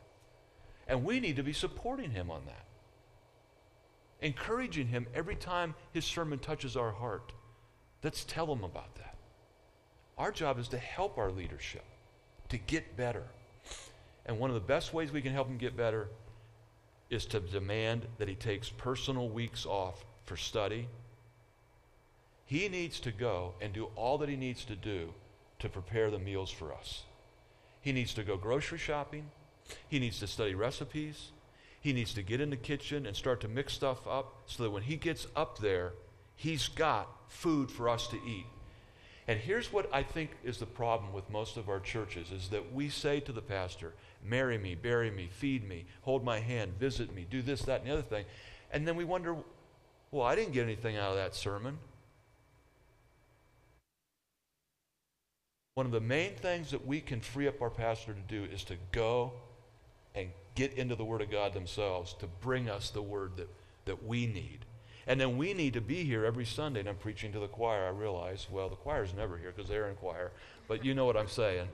And 0.88 1.04
we 1.04 1.20
need 1.20 1.36
to 1.36 1.44
be 1.44 1.54
supporting 1.54 2.10
him 2.10 2.32
on 2.32 2.42
that, 2.46 2.66
encouraging 4.22 4.88
him 4.88 5.06
every 5.14 5.36
time 5.36 5.76
his 5.92 6.06
sermon 6.06 6.40
touches 6.40 6.76
our 6.76 6.92
heart. 6.92 7.34
Let's 8.02 8.24
tell 8.24 8.52
him 8.52 8.64
about 8.64 8.96
that. 8.96 9.16
Our 10.18 10.32
job 10.32 10.58
is 10.58 10.70
to 10.70 10.78
help 10.78 11.18
our 11.18 11.32
leadership 11.32 11.84
to 12.50 12.58
get 12.58 12.98
better. 12.98 13.24
And 14.26 14.40
one 14.40 14.50
of 14.50 14.54
the 14.54 14.60
best 14.60 14.94
ways 14.94 15.12
we 15.12 15.22
can 15.22 15.34
help 15.34 15.48
him 15.48 15.58
get 15.58 15.76
better 15.76 16.08
is 17.10 17.26
to 17.28 17.40
demand 17.42 18.06
that 18.18 18.30
he 18.30 18.36
takes 18.36 18.70
personal 18.70 19.30
weeks 19.30 19.66
off 19.66 20.06
for 20.32 20.38
study. 20.38 20.88
He 22.46 22.70
needs 22.70 23.02
to 23.02 23.12
go 23.12 23.54
and 23.60 23.74
do 23.74 23.90
all 23.98 24.18
that 24.20 24.30
he 24.30 24.38
needs 24.38 24.64
to 24.64 24.78
do 24.78 25.14
to 25.60 25.68
prepare 25.68 26.10
the 26.10 26.20
meals 26.20 26.50
for 26.50 26.74
us. 26.74 27.04
He 27.82 27.92
needs 27.92 28.14
to 28.14 28.24
go 28.24 28.38
grocery 28.38 28.78
shopping. 28.78 29.30
He 29.90 30.00
needs 30.00 30.20
to 30.20 30.28
study 30.28 30.56
recipes. 30.56 31.32
He 31.82 31.92
needs 31.92 32.14
to 32.14 32.22
get 32.22 32.40
in 32.40 32.50
the 32.50 32.56
kitchen 32.56 33.06
and 33.06 33.14
start 33.14 33.42
to 33.42 33.50
mix 33.50 33.74
stuff 33.74 34.08
up 34.08 34.34
so 34.46 34.64
that 34.64 34.70
when 34.70 34.84
he 34.84 34.96
gets 34.96 35.28
up 35.36 35.58
there, 35.58 35.92
he's 36.38 36.70
got 36.70 37.10
food 37.28 37.70
for 37.70 37.90
us 37.90 38.08
to 38.08 38.16
eat. 38.26 38.46
And 39.28 39.38
here's 39.38 39.74
what 39.74 39.90
I 39.94 40.02
think 40.02 40.32
is 40.46 40.60
the 40.60 40.66
problem 40.66 41.12
with 41.12 41.30
most 41.30 41.58
of 41.58 41.68
our 41.68 41.82
churches 41.82 42.32
is 42.32 42.48
that 42.52 42.74
we 42.74 42.88
say 42.88 43.20
to 43.20 43.34
the 43.34 43.42
pastor, 43.42 43.96
marry 44.24 44.58
me, 44.58 44.76
bury 44.76 45.12
me, 45.12 45.28
feed 45.30 45.68
me, 45.68 45.88
hold 46.04 46.24
my 46.24 46.40
hand, 46.40 46.80
visit 46.80 47.14
me, 47.14 47.28
do 47.30 47.42
this, 47.42 47.64
that, 47.64 47.82
and 47.82 47.90
the 47.90 47.94
other 47.94 48.02
thing. 48.02 48.24
And 48.72 48.88
then 48.88 48.96
we 48.96 49.04
wonder, 49.04 49.36
well, 50.12 50.26
I 50.26 50.36
didn't 50.36 50.54
get 50.54 50.64
anything 50.64 50.98
out 50.98 51.12
of 51.12 51.16
that 51.16 51.36
sermon. 51.36 51.78
One 55.76 55.86
of 55.86 55.94
the 55.94 56.02
main 56.02 56.36
things 56.36 56.72
that 56.72 56.86
we 56.86 57.00
can 57.00 57.22
free 57.22 57.48
up 57.48 57.62
our 57.62 57.70
pastor 57.70 58.14
to 58.14 58.20
do 58.28 58.44
is 58.52 58.64
to 58.66 58.76
go 58.92 59.32
and 60.14 60.30
get 60.56 60.74
into 60.74 60.96
the 60.96 61.06
Word 61.06 61.22
of 61.22 61.32
God 61.32 61.54
themselves 61.54 62.14
to 62.16 62.28
bring 62.28 62.70
us 62.70 62.90
the 62.90 63.02
Word 63.02 63.38
that, 63.38 63.48
that 63.86 64.06
we 64.06 64.26
need. 64.26 64.60
And 65.08 65.20
then 65.20 65.38
we 65.38 65.54
need 65.54 65.74
to 65.74 65.82
be 65.82 66.04
here 66.04 66.26
every 66.26 66.46
Sunday. 66.46 66.82
And 66.82 66.90
I'm 66.90 66.96
preaching 66.96 67.32
to 67.32 67.40
the 67.40 67.48
choir, 67.48 67.86
I 67.86 67.90
realize. 67.90 68.48
Well, 68.52 68.70
the 68.70 68.76
choir's 68.76 69.14
never 69.14 69.38
here 69.38 69.54
because 69.56 69.70
they're 69.70 69.88
in 69.88 69.96
choir. 69.96 70.32
But 70.68 70.84
you 70.84 70.94
know 70.94 71.06
what 71.06 71.16
I'm 71.16 71.30
saying. 71.30 71.68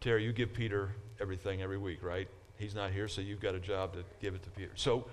Terry, 0.00 0.24
you 0.24 0.32
give 0.32 0.52
Peter 0.52 0.90
everything 1.20 1.62
every 1.62 1.78
week, 1.78 2.02
right? 2.02 2.28
He's 2.58 2.74
not 2.74 2.90
here, 2.90 3.08
so 3.08 3.20
you've 3.20 3.40
got 3.40 3.54
a 3.54 3.60
job 3.60 3.94
to 3.94 4.04
give 4.20 4.34
it 4.34 4.42
to 4.42 4.50
Peter. 4.50 4.72
So 4.74 5.06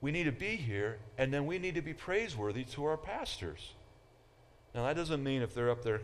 we 0.00 0.12
need 0.12 0.24
to 0.24 0.32
be 0.32 0.56
here, 0.56 0.98
and 1.16 1.32
then 1.32 1.46
we 1.46 1.58
need 1.58 1.74
to 1.74 1.82
be 1.82 1.94
praiseworthy 1.94 2.64
to 2.64 2.84
our 2.84 2.96
pastors. 2.96 3.72
Now, 4.74 4.86
that 4.86 4.96
doesn't 4.96 5.22
mean 5.22 5.42
if 5.42 5.54
they're 5.54 5.70
up 5.70 5.82
there 5.82 6.02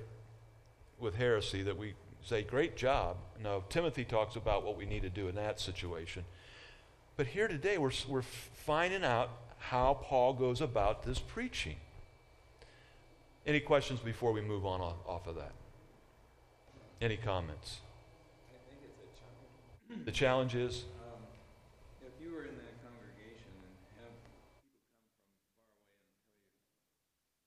with 0.99 1.17
heresy 1.17 1.63
that 1.63 1.77
we 1.77 1.95
say, 2.23 2.43
great 2.43 2.77
job. 2.77 3.17
No, 3.43 3.65
Timothy 3.69 4.05
talks 4.05 4.37
about 4.37 4.65
what 4.65 4.77
we 4.77 4.87
need 4.87 5.03
to 5.03 5.11
do 5.11 5.29
in 5.29 5.35
that 5.35 5.61
situation. 5.61 6.25
But 7.17 7.29
here 7.29 7.47
today, 7.47 7.79
we're, 7.79 7.93
we're 8.09 8.23
finding 8.23 9.05
out 9.05 9.31
how 9.59 9.95
Paul 10.03 10.33
goes 10.33 10.61
about 10.61 11.05
this 11.05 11.19
preaching. 11.19 11.77
Any 13.47 13.61
questions 13.61 14.01
before 14.01 14.33
we 14.33 14.41
move 14.41 14.67
on 14.67 14.81
off 14.81 15.27
of 15.27 15.37
that? 15.37 15.53
Any 17.01 17.17
comments? 17.17 17.79
I 18.49 18.71
think 18.71 18.81
it's 18.83 18.99
a 18.99 19.91
challenge. 19.91 20.07
The 20.07 20.13
challenge 20.13 20.55
is 20.55 20.85
Um, 21.05 21.21
if 22.01 22.17
you 22.25 22.33
were 22.33 22.49
in 22.49 22.57
that 22.57 22.81
congregation 22.81 23.53
and 23.53 23.69
have 24.01 24.17
people 24.25 24.57
come 24.65 24.81
from 25.53 25.55
far 25.55 26.41
away 26.41 26.65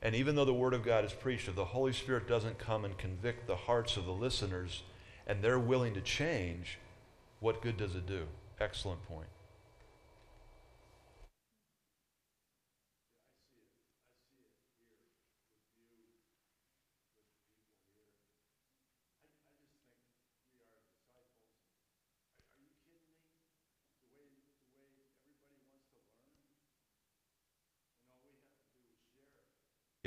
and 0.00 0.14
even 0.14 0.34
though 0.34 0.46
the 0.46 0.54
Word 0.54 0.72
of 0.72 0.82
God 0.82 1.04
is 1.04 1.12
preached, 1.12 1.48
if 1.48 1.54
the 1.54 1.66
Holy 1.66 1.92
Spirit 1.92 2.26
doesn't 2.26 2.58
come 2.58 2.86
and 2.86 2.96
convict 2.96 3.46
the 3.46 3.56
hearts 3.56 3.98
of 3.98 4.06
the 4.06 4.12
listeners, 4.12 4.82
and 5.26 5.42
they're 5.42 5.58
willing 5.58 5.92
to 5.92 6.00
change, 6.00 6.78
what 7.40 7.60
good 7.60 7.76
does 7.76 7.94
it 7.94 8.06
do? 8.06 8.22
Excellent 8.58 9.06
point. 9.06 9.26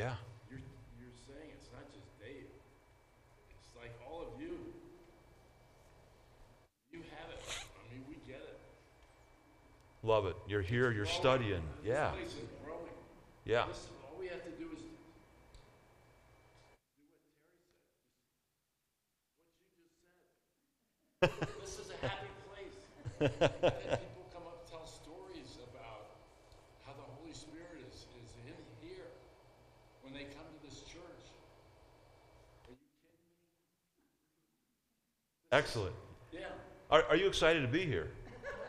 Yeah. 0.04 0.20
You're, 0.52 0.60
you're 1.00 1.16
saying 1.16 1.48
it's 1.56 1.72
not 1.72 1.88
just 1.96 2.04
Dave. 2.20 2.52
It's 3.56 3.72
like 3.80 3.96
all 4.04 4.28
of 4.28 4.36
you. 4.36 4.60
You 6.92 7.00
have 7.16 7.32
it. 7.32 7.40
I 7.48 7.88
mean, 7.88 8.04
we 8.12 8.20
get 8.28 8.44
it. 8.44 8.60
Love 10.04 10.26
it. 10.26 10.36
You're 10.46 10.62
here, 10.62 10.92
you're 10.92 11.08
Growing. 11.08 11.24
studying. 11.24 11.64
Yeah. 11.86 12.12
This 12.20 12.36
place 12.36 12.44
is 12.44 12.52
growing. 12.66 12.92
Yeah. 13.46 13.64
This, 13.72 13.88
all 14.04 14.20
we 14.20 14.28
have 14.28 14.44
to 14.44 14.52
do 14.60 14.68
is 14.76 14.84
do 14.84 14.92
what 14.92 15.16
Terry 16.92 17.16
said. 17.24 17.96
What 19.56 19.72
you 19.80 19.88
just 19.88 20.04
said. 21.32 21.48
this 21.64 21.80
is 21.80 21.88
a 21.96 21.98
happy 22.04 22.28
place. 22.52 22.76
and 23.24 24.04
people 24.04 24.28
come 24.36 24.44
up 24.52 24.60
and 24.60 24.68
tell 24.68 24.84
stories 24.84 25.64
about 25.72 26.12
how 26.84 26.92
the 26.92 27.08
Holy 27.24 27.32
Spirit 27.32 27.88
is, 27.88 28.04
is 28.20 28.36
in 28.44 28.52
here 28.52 29.08
when 30.14 30.22
they 30.22 30.30
come 30.34 30.44
to 30.46 30.70
this 30.70 30.82
church. 30.82 31.26
Are 32.68 32.72
you 32.72 32.78
kidding 33.02 33.18
me? 33.26 33.48
Excellent. 35.52 35.96
Yeah. 36.32 36.42
Are, 36.92 37.04
are 37.10 37.16
you 37.16 37.28
excited 37.28 37.62
to 37.62 37.68
be 37.68 37.86
here? 37.86 38.12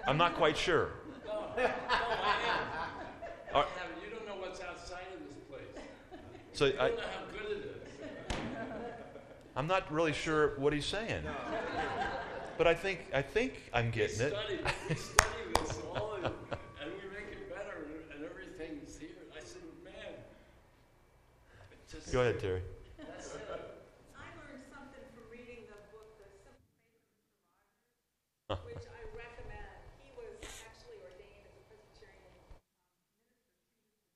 I'm 0.06 0.16
not 0.16 0.34
quite 0.34 0.56
sure. 0.56 0.90
No, 1.26 1.40
no, 1.56 1.62
I 1.62 2.36
am. 2.48 3.56
Are- 3.56 3.66
you 4.04 4.10
don't 4.14 4.26
know 4.26 4.34
what's 4.44 4.60
outside 4.60 5.06
of 5.14 5.20
this 5.26 5.38
place. 5.48 5.84
So 6.52 6.66
You 6.66 6.72
I, 6.78 6.88
don't 6.88 6.96
know 6.96 7.02
how 7.02 7.38
good 7.38 7.50
it 7.52 7.82
is. 7.86 8.36
I'm 9.56 9.66
not 9.66 9.90
really 9.92 10.12
sure 10.12 10.58
what 10.58 10.72
he's 10.72 10.84
saying. 10.84 11.22
But 12.58 12.66
I 12.66 12.74
think 12.74 13.06
I 13.14 13.22
think 13.22 13.70
I'm 13.72 13.90
getting 13.90 14.18
we 14.18 14.24
it. 14.26 14.32
Study, 14.32 14.58
we 14.88 14.94
study 14.96 15.28
this 15.60 15.78
all, 15.94 16.14
and, 16.16 16.26
and 16.26 16.90
we 16.92 17.08
make 17.14 17.32
it 17.32 17.48
better, 17.48 17.86
and 18.14 18.24
everything's 18.24 18.98
here. 18.98 19.10
I 19.34 19.40
said, 19.44 19.62
man, 19.84 19.94
it 21.72 21.90
just 21.90 22.03
Go 22.14 22.22
ahead, 22.22 22.38
Terry. 22.38 22.62
That's 22.96 23.34
it. 23.34 23.42
I 24.14 24.30
learned 24.38 24.62
something 24.70 25.02
from 25.18 25.26
reading 25.34 25.66
the 25.66 25.74
book, 25.90 26.14
The 26.22 26.30
Simple 26.46 26.62
Huh. 28.46 28.54
Faith 28.62 28.78
of 28.78 28.86
Mr. 28.86 28.86
Rogers, 28.86 28.86
which 28.86 28.86
I 28.86 29.02
recommend. 29.18 29.82
He 29.98 30.14
was 30.14 30.30
actually 30.62 31.02
ordained 31.02 31.42
as 31.50 31.58
a 31.58 31.64
Presbyterian 31.66 32.22
um, 32.54 32.62
minister 32.62 32.94
to 32.94 33.50
his 33.50 33.66
position 33.66 34.14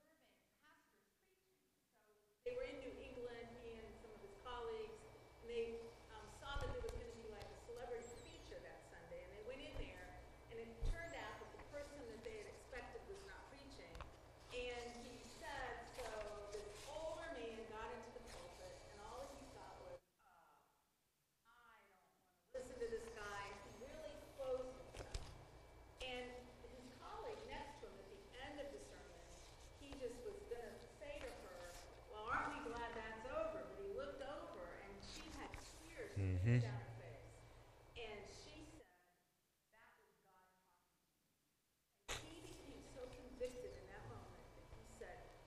observing 0.00 0.48
pastors 0.64 1.04
preaching. 1.12 1.52
So 2.08 2.16
they 2.48 2.56
were 2.56 2.64
in 2.64 2.80
New 2.80 2.96
England, 2.96 3.44
he 3.60 3.76
and 3.76 3.88
some 4.00 4.12
of 4.16 4.20
his 4.24 4.32
colleagues, 4.40 5.04
and 5.44 5.52
they 5.52 5.76
um, 6.16 6.24
saw 6.40 6.56
that 6.64 6.72
there 6.72 6.80
was 6.80 6.96
going 6.96 7.12
to 7.12 7.18
be 7.20 7.28
like 7.34 7.44
a 7.44 7.58
celebrity 7.68 8.08
preacher 8.24 8.58
that 8.62 8.78
Sunday, 8.90 9.20
and 9.26 9.30
they 9.36 9.44
went 9.48 9.60
in 9.62 9.74
there, 9.78 10.06
and 10.52 10.56
it 10.62 10.70
turned 10.90 11.14
out 11.18 11.34
that 11.42 11.50
the 11.54 11.62
person 11.74 11.98
that 12.08 12.20
they 12.24 12.36
had 12.40 12.48
expected 12.50 13.02
was 13.10 13.20
not 13.28 13.40
preaching. 13.52 13.92
And 14.54 14.84
he 15.04 15.18
said, 15.40 15.72
so 15.98 16.06
this 16.54 16.68
older 16.88 17.28
man 17.36 17.58
got 17.70 17.88
into 17.94 18.10
the 18.18 18.24
pulpit, 18.34 18.74
and 18.92 18.96
all 19.06 19.26
he 19.34 19.42
thought 19.54 19.76
was, 19.86 19.98
oh, 20.26 20.46
I 21.46 21.58
don't 21.74 21.86
want 21.90 21.98
to 21.98 22.58
listen 22.58 22.76
to 22.80 22.88
this 22.90 23.08
guy. 23.16 23.42
He 23.66 23.70
really 23.84 24.14
closed 24.38 24.72
himself. 24.74 25.20
And 26.02 26.26
his 26.72 26.86
colleague 27.02 27.42
next 27.50 27.80
to 27.82 27.88
him 27.90 27.96
at 27.98 28.08
the 28.10 28.22
end 28.46 28.54
of 28.62 28.68
the 28.72 28.82
sermon, 28.90 29.24
he 29.82 29.90
just 30.00 30.18
was 30.24 30.38
going 30.50 30.64
to 30.64 30.74
say 31.00 31.20
to 31.22 31.30
her, 31.46 31.60
Well, 32.12 32.24
aren't 32.30 32.50
we 32.54 32.60
glad 32.68 32.90
that's 32.96 33.26
over? 33.30 33.60
But 33.66 33.78
he 33.82 33.90
looked 33.98 34.22
over 34.24 34.64
and 34.86 34.94
she 35.02 35.24
had 35.38 35.50
tears 35.78 36.14
Mhm. 36.18 36.62
down 36.62 36.78
her 36.80 36.94
face. 37.00 37.34
And 37.98 38.20
she 38.30 38.64
said, 38.76 38.86
That 39.72 39.88
was 39.98 40.10
God 40.24 40.46
talking 40.56 40.62
to 40.64 40.88
me. 40.88 41.06
And 42.10 42.18
he 42.24 42.34
became 42.44 42.80
so 42.94 43.02
convicted 43.12 43.72
in 43.76 43.86
that 43.92 44.04
moment 44.10 44.44
that 44.56 44.66
he 44.76 44.84
said, 44.98 45.18
She 45.30 45.42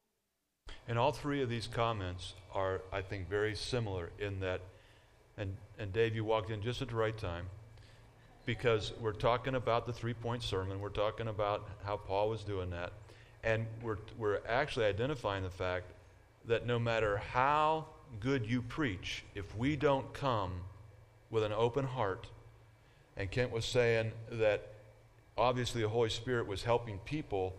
in 0.07 0.23
that 0.23 0.43
moment. 0.67 0.72
And 0.87 0.99
all 0.99 1.11
three 1.11 1.41
of 1.41 1.49
these 1.49 1.67
comments 1.67 2.33
are, 2.53 2.81
I 2.91 3.01
think, 3.01 3.29
very 3.29 3.55
similar 3.55 4.09
in 4.19 4.39
that, 4.41 4.61
and, 5.37 5.55
and 5.79 5.93
Dave, 5.93 6.15
you 6.15 6.25
walked 6.25 6.49
in 6.49 6.61
just 6.61 6.81
at 6.81 6.89
the 6.89 6.95
right 6.95 7.17
time 7.17 7.45
because 8.45 8.91
we're 8.99 9.13
talking 9.13 9.55
about 9.55 9.85
the 9.85 9.93
three 9.93 10.13
point 10.13 10.43
sermon. 10.43 10.79
We're 10.79 10.89
talking 10.89 11.27
about 11.27 11.69
how 11.85 11.97
Paul 11.97 12.29
was 12.29 12.43
doing 12.43 12.69
that. 12.71 12.91
And 13.43 13.65
we're, 13.81 13.97
we're 14.17 14.39
actually 14.47 14.85
identifying 14.85 15.43
the 15.43 15.49
fact 15.49 15.85
that 16.45 16.65
no 16.65 16.79
matter 16.79 17.17
how 17.17 17.85
good 18.19 18.45
you 18.45 18.61
preach, 18.61 19.23
if 19.35 19.55
we 19.57 19.75
don't 19.75 20.13
come 20.13 20.51
with 21.29 21.43
an 21.43 21.53
open 21.53 21.85
heart, 21.85 22.27
and 23.15 23.29
Kent 23.31 23.51
was 23.51 23.65
saying 23.65 24.11
that 24.31 24.73
obviously 25.37 25.81
the 25.81 25.89
Holy 25.89 26.09
Spirit 26.09 26.47
was 26.47 26.63
helping 26.63 26.99
people 26.99 27.55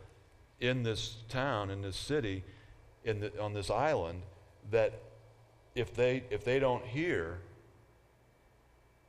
in 0.61 0.83
this 0.83 1.17
town, 1.29 1.71
in 1.71 1.83
this 1.83 1.97
city, 1.97 2.45
in 3.05 3.21
the, 3.21 3.41
on 3.41 3.53
this 3.53 3.71
island, 3.71 4.23
that 4.71 4.95
if 5.75 5.95
they 5.95 6.25
if 6.31 6.45
they 6.45 6.59
don't 6.59 6.85
hear 6.85 7.39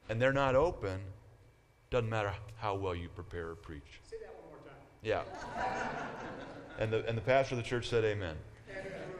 and 0.09 0.21
they're 0.21 0.33
not 0.33 0.55
open, 0.55 0.99
doesn't 1.89 2.09
matter 2.09 2.33
how 2.57 2.75
well 2.75 2.95
you 2.95 3.09
prepare 3.09 3.49
or 3.49 3.55
preach. 3.55 4.01
Say 4.09 4.17
that 4.21 4.33
one 4.35 4.49
more 4.49 4.59
time. 4.67 4.77
Yeah. 5.01 5.23
and, 6.79 6.91
the, 6.91 7.07
and 7.07 7.17
the 7.17 7.21
pastor 7.21 7.55
of 7.55 7.57
the 7.57 7.67
church 7.67 7.89
said 7.89 8.03
amen. 8.03 8.35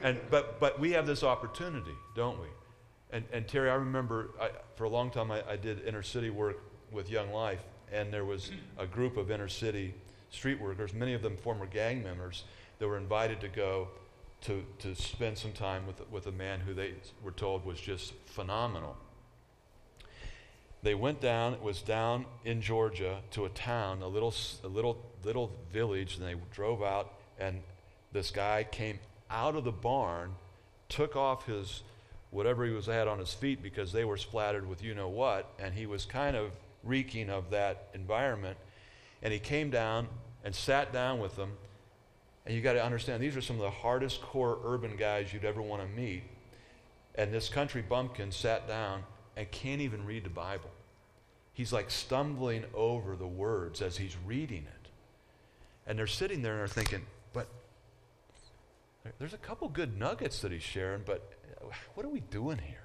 And, 0.01 0.19
but, 0.29 0.59
but 0.59 0.79
we 0.79 0.91
have 0.91 1.07
this 1.07 1.23
opportunity, 1.23 1.95
don't 2.15 2.39
we? 2.39 2.47
And, 3.11 3.25
and 3.31 3.47
Terry, 3.47 3.69
I 3.69 3.75
remember 3.75 4.31
I, 4.39 4.49
for 4.75 4.83
a 4.83 4.89
long 4.89 5.09
time 5.09 5.31
I, 5.31 5.41
I 5.49 5.55
did 5.55 5.83
inner 5.85 6.03
city 6.03 6.29
work 6.29 6.61
with 6.91 7.09
Young 7.09 7.31
Life, 7.31 7.63
and 7.91 8.13
there 8.13 8.25
was 8.25 8.51
a 8.77 8.85
group 8.85 9.17
of 9.17 9.31
inner 9.31 9.47
city 9.47 9.93
street 10.29 10.59
workers, 10.59 10.93
many 10.93 11.13
of 11.13 11.21
them 11.21 11.37
former 11.37 11.65
gang 11.65 12.03
members, 12.03 12.43
that 12.77 12.87
were 12.87 12.97
invited 12.97 13.39
to 13.41 13.47
go 13.47 13.87
to, 14.45 14.63
to 14.79 14.95
spend 14.95 15.37
some 15.37 15.51
time 15.51 15.87
with, 15.87 16.07
with 16.11 16.27
a 16.27 16.31
man 16.31 16.59
who 16.59 16.73
they 16.73 16.93
were 17.23 17.31
told 17.31 17.65
was 17.65 17.79
just 17.79 18.13
phenomenal. 18.25 18.95
They 20.83 20.93
went 20.93 21.19
down, 21.19 21.53
it 21.53 21.61
was 21.63 21.81
down 21.81 22.25
in 22.43 22.61
Georgia 22.61 23.21
to 23.31 23.45
a 23.45 23.49
town, 23.49 24.03
a 24.03 24.07
little, 24.07 24.33
a 24.63 24.67
little, 24.67 25.01
little 25.23 25.51
village, 25.73 26.17
and 26.17 26.27
they 26.27 26.35
drove 26.51 26.83
out, 26.83 27.13
and 27.39 27.61
this 28.11 28.29
guy 28.29 28.63
came 28.63 28.99
out 29.31 29.55
of 29.55 29.63
the 29.63 29.71
barn, 29.71 30.35
took 30.89 31.15
off 31.15 31.47
his 31.47 31.81
whatever 32.29 32.65
he 32.65 32.71
was 32.71 32.85
had 32.85 33.07
on 33.07 33.17
his 33.17 33.33
feet 33.33 33.63
because 33.63 33.91
they 33.91 34.05
were 34.05 34.17
splattered 34.17 34.67
with 34.67 34.83
you 34.83 34.93
know 34.93 35.09
what, 35.09 35.49
and 35.57 35.73
he 35.73 35.87
was 35.87 36.05
kind 36.05 36.35
of 36.35 36.51
reeking 36.83 37.31
of 37.31 37.49
that 37.49 37.87
environment. 37.95 38.57
And 39.23 39.33
he 39.33 39.39
came 39.39 39.71
down 39.71 40.07
and 40.43 40.53
sat 40.53 40.93
down 40.93 41.19
with 41.19 41.35
them. 41.35 41.53
And 42.45 42.55
you 42.55 42.61
got 42.61 42.73
to 42.73 42.83
understand, 42.83 43.23
these 43.23 43.35
are 43.35 43.41
some 43.41 43.55
of 43.55 43.63
the 43.63 43.71
hardest 43.71 44.21
core 44.21 44.59
urban 44.63 44.95
guys 44.97 45.33
you'd 45.33 45.45
ever 45.45 45.61
want 45.61 45.81
to 45.81 45.87
meet. 45.87 46.23
And 47.15 47.33
this 47.33 47.49
country 47.49 47.81
bumpkin 47.81 48.31
sat 48.31 48.67
down 48.67 49.03
and 49.35 49.49
can't 49.51 49.81
even 49.81 50.05
read 50.05 50.25
the 50.25 50.29
Bible. 50.29 50.69
He's 51.53 51.73
like 51.73 51.89
stumbling 51.89 52.65
over 52.73 53.15
the 53.15 53.27
words 53.27 53.81
as 53.81 53.97
he's 53.97 54.15
reading 54.25 54.67
it. 54.67 54.89
And 55.87 55.97
they're 55.97 56.07
sitting 56.07 56.41
there 56.41 56.53
and 56.53 56.61
they're 56.61 56.67
thinking, 56.67 57.05
but 57.33 57.47
there's 59.19 59.33
a 59.33 59.37
couple 59.37 59.69
good 59.69 59.97
nuggets 59.97 60.41
that 60.41 60.51
he's 60.51 60.63
sharing, 60.63 61.03
but 61.05 61.31
what 61.93 62.05
are 62.05 62.09
we 62.09 62.19
doing 62.19 62.57
here? 62.57 62.83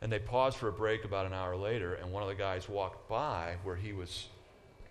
And 0.00 0.12
they 0.12 0.18
paused 0.18 0.58
for 0.58 0.68
a 0.68 0.72
break 0.72 1.04
about 1.04 1.26
an 1.26 1.32
hour 1.32 1.56
later, 1.56 1.94
and 1.94 2.12
one 2.12 2.22
of 2.22 2.28
the 2.28 2.34
guys 2.34 2.68
walked 2.68 3.08
by 3.08 3.56
where 3.64 3.76
he 3.76 3.92
was, 3.92 4.28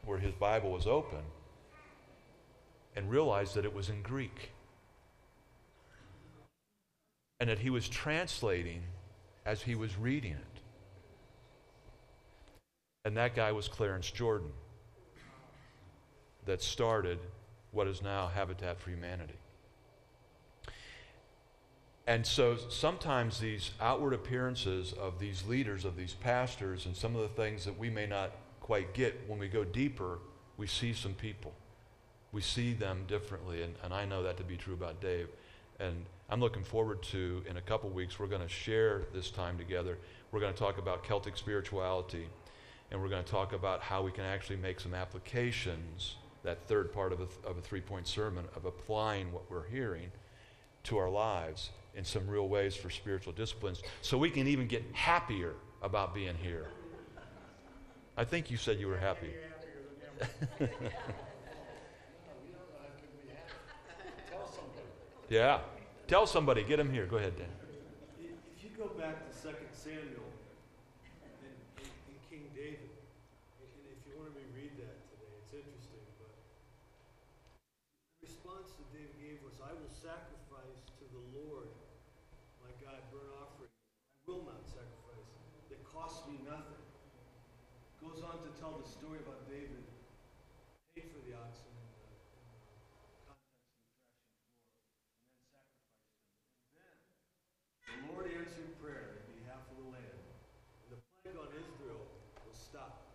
where 0.03 0.17
his 0.17 0.33
Bible 0.33 0.71
was 0.71 0.87
open, 0.87 1.19
and 2.95 3.09
realized 3.09 3.55
that 3.55 3.65
it 3.65 3.73
was 3.73 3.89
in 3.89 4.01
Greek. 4.01 4.51
And 7.39 7.49
that 7.49 7.59
he 7.59 7.69
was 7.69 7.89
translating 7.89 8.83
as 9.45 9.61
he 9.61 9.75
was 9.75 9.97
reading 9.97 10.33
it. 10.33 10.61
And 13.05 13.17
that 13.17 13.35
guy 13.35 13.51
was 13.51 13.67
Clarence 13.67 14.09
Jordan, 14.09 14.51
that 16.45 16.61
started 16.61 17.19
what 17.71 17.87
is 17.87 18.01
now 18.01 18.27
Habitat 18.27 18.79
for 18.79 18.91
Humanity. 18.91 19.33
And 22.05 22.25
so 22.25 22.57
sometimes 22.69 23.39
these 23.39 23.71
outward 23.79 24.13
appearances 24.13 24.93
of 24.93 25.19
these 25.19 25.45
leaders, 25.45 25.85
of 25.85 25.95
these 25.95 26.13
pastors, 26.13 26.85
and 26.85 26.95
some 26.95 27.15
of 27.15 27.21
the 27.21 27.29
things 27.29 27.63
that 27.65 27.77
we 27.77 27.89
may 27.89 28.05
not 28.05 28.31
quite 28.59 28.93
get, 28.93 29.21
when 29.27 29.39
we 29.39 29.47
go 29.47 29.63
deeper, 29.63 30.19
we 30.57 30.67
see 30.67 30.93
some 30.93 31.13
people. 31.13 31.53
We 32.33 32.41
see 32.41 32.73
them 32.73 33.05
differently. 33.07 33.61
And, 33.61 33.75
and 33.83 33.93
I 33.93 34.03
know 34.03 34.23
that 34.23 34.35
to 34.37 34.43
be 34.43 34.57
true 34.57 34.73
about 34.73 34.99
Dave. 34.99 35.29
And 35.79 36.05
I'm 36.29 36.41
looking 36.41 36.63
forward 36.63 37.01
to, 37.03 37.43
in 37.49 37.57
a 37.57 37.61
couple 37.61 37.89
weeks, 37.89 38.19
we're 38.19 38.27
going 38.27 38.41
to 38.41 38.49
share 38.49 39.03
this 39.13 39.29
time 39.29 39.57
together. 39.57 39.97
We're 40.31 40.41
going 40.41 40.53
to 40.53 40.59
talk 40.59 40.77
about 40.77 41.03
Celtic 41.03 41.37
spirituality. 41.37 42.27
And 42.91 43.01
we're 43.01 43.09
going 43.09 43.23
to 43.23 43.31
talk 43.31 43.53
about 43.53 43.81
how 43.81 44.01
we 44.01 44.11
can 44.11 44.25
actually 44.25 44.57
make 44.57 44.79
some 44.79 44.93
applications, 44.93 46.15
that 46.43 46.67
third 46.67 46.91
part 46.91 47.13
of 47.13 47.21
a, 47.21 47.47
of 47.47 47.57
a 47.57 47.61
three 47.61 47.81
point 47.81 48.07
sermon, 48.07 48.45
of 48.55 48.65
applying 48.65 49.31
what 49.31 49.49
we're 49.49 49.67
hearing 49.67 50.11
to 50.83 50.97
our 50.97 51.09
lives 51.09 51.69
in 51.95 52.03
some 52.03 52.27
real 52.27 52.49
ways 52.49 52.75
for 52.75 52.89
spiritual 52.89 53.31
disciplines 53.33 53.81
so 54.01 54.17
we 54.17 54.29
can 54.29 54.47
even 54.47 54.67
get 54.67 54.83
happier 54.93 55.53
about 55.81 56.13
being 56.13 56.35
here. 56.41 56.67
I 58.17 58.23
think 58.23 58.51
you 58.51 58.57
said 58.57 58.79
you 58.79 58.87
were 58.87 58.97
happy. 58.97 59.33
yeah. 65.33 65.65
Tell 66.05 66.29
somebody. 66.29 66.61
Get 66.61 66.77
him 66.77 66.93
here. 66.93 67.09
Go 67.09 67.17
ahead, 67.17 67.33
Dan. 67.33 67.49
If 68.21 68.61
you 68.61 68.69
go 68.77 68.85
back 68.93 69.17
to 69.25 69.33
2 69.33 69.49
Samuel 69.73 70.29
and, 71.25 71.57
and 71.81 72.17
King 72.29 72.45
David, 72.53 72.93
and 73.57 73.73
if 73.89 73.97
you 74.05 74.13
want 74.13 74.29
to 74.29 74.37
reread 74.37 74.77
that 74.77 74.93
today, 75.09 75.33
it's 75.41 75.57
interesting, 75.57 76.05
but 76.21 76.29
the 78.21 78.29
response 78.29 78.77
that 78.77 78.85
David 78.93 79.17
gave 79.17 79.41
was, 79.41 79.57
I 79.57 79.73
will 79.73 79.89
sacrifice 79.89 80.85
to 81.01 81.05
the 81.09 81.23
Lord 81.33 81.73
my 82.61 82.69
God 82.85 83.01
burnt 83.09 83.33
offering. 83.41 83.73
I 83.73 84.29
will 84.29 84.45
not 84.45 84.61
sacrifice 84.69 85.25
It 85.73 85.81
costs 85.89 86.29
me 86.29 86.45
nothing. 86.45 86.85
Goes 87.97 88.21
on 88.21 88.37
to 88.45 88.53
tell 88.61 88.77
the 88.77 88.85
story 88.85 89.17
about 89.25 89.49
David 89.49 89.81
paid 90.93 91.09
for 91.09 91.25
the 91.25 91.33
oxen 91.33 91.73
and 91.73 91.89
the, 91.89 92.05
and 92.37 92.45
the 92.53 93.17
contents 93.25 93.65
of 93.65 93.81
the 93.81 93.97
threshing 93.97 94.29
floor, 94.69 94.85
and 94.93 95.09
then 95.09 95.41
sacrificed 95.49 95.89
them. 95.89 96.21
And 96.69 96.77
then 96.77 96.93
the 98.03 98.11
Lord 98.11 98.27
answered 98.29 98.75
prayer 98.83 99.23
in 99.23 99.39
behalf 99.41 99.63
of 99.71 99.75
the 99.79 99.87
land, 99.89 100.19
and 100.83 100.89
the 100.93 100.99
plague 101.23 101.39
on 101.39 101.49
Israel 101.55 102.03
was 102.43 102.57
stopped. 102.59 103.09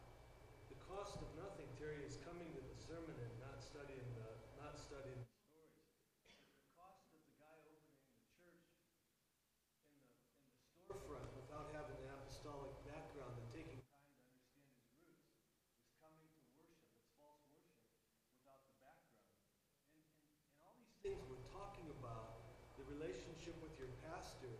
The 0.72 0.80
cost 0.88 1.20
of 1.20 1.28
nothing, 1.36 1.68
Terry, 1.76 2.00
is 2.02 2.16
coming 2.24 2.48
to 2.56 2.62
the 2.64 2.76
sermon 2.78 3.14
and 3.14 3.34
not 3.38 3.60
studying 3.60 4.08
the 4.16 4.32
not 4.58 4.74
studying 4.80 5.20
the 5.22 5.30
stories. 5.44 5.84
The 6.64 6.72
cost 6.74 7.04
of 7.12 7.20
the 7.20 7.34
guy 7.36 7.56
opening 7.68 8.06
the 8.10 8.24
church 8.42 8.64
in 9.92 10.00
the 10.02 10.16
in 10.48 10.64
the 10.64 10.82
storefront 10.82 11.30
without 11.36 11.68
having 11.76 12.00
an 12.00 12.10
apostolic 12.16 12.72
background 12.88 13.38
and 13.38 13.46
taking 13.52 13.78
time 13.92 14.08
to 14.08 14.24
understand 14.24 14.66
his 14.72 14.88
roots 15.04 15.30
is 15.84 15.94
coming 16.00 16.26
to 16.32 16.42
worship. 16.56 16.90
It's 16.96 17.12
false 17.20 17.44
worship 17.52 17.86
without 18.40 18.62
the 18.66 18.78
background. 18.80 19.28
And, 19.94 20.00
and, 20.00 20.06
and 20.54 20.58
all 20.64 20.74
these 20.80 20.96
things 21.04 21.20
we're 21.28 21.48
talking 21.52 21.86
about, 22.00 22.40
the 22.80 22.86
relationship 22.88 23.58
with 23.60 23.74
your 23.76 23.90
pastor 24.06 24.54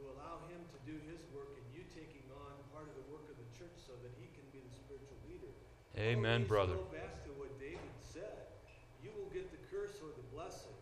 allow 0.16 0.40
him 0.48 0.64
to 0.72 0.79
do 0.90 0.98
his 1.06 1.22
work 1.30 1.54
and 1.54 1.66
you 1.70 1.86
taking 1.94 2.26
on 2.34 2.50
part 2.74 2.90
of 2.90 2.94
the 2.98 3.06
work 3.14 3.22
of 3.30 3.38
the 3.38 3.46
church 3.54 3.78
so 3.78 3.94
that 4.02 4.10
he 4.18 4.26
can 4.34 4.42
be 4.50 4.58
the 4.58 4.74
spiritual 4.74 5.14
leader. 5.30 5.54
Amen, 5.94 6.42
Always 6.42 6.50
brother. 6.50 6.74
Go 6.82 6.90
back 6.90 7.22
to 7.22 7.30
what 7.38 7.54
David 7.62 7.94
said. 8.02 8.50
You 8.98 9.14
will 9.14 9.30
get 9.30 9.46
the 9.54 9.62
curse 9.70 10.02
or 10.02 10.10
the 10.10 10.26
blessing, 10.34 10.74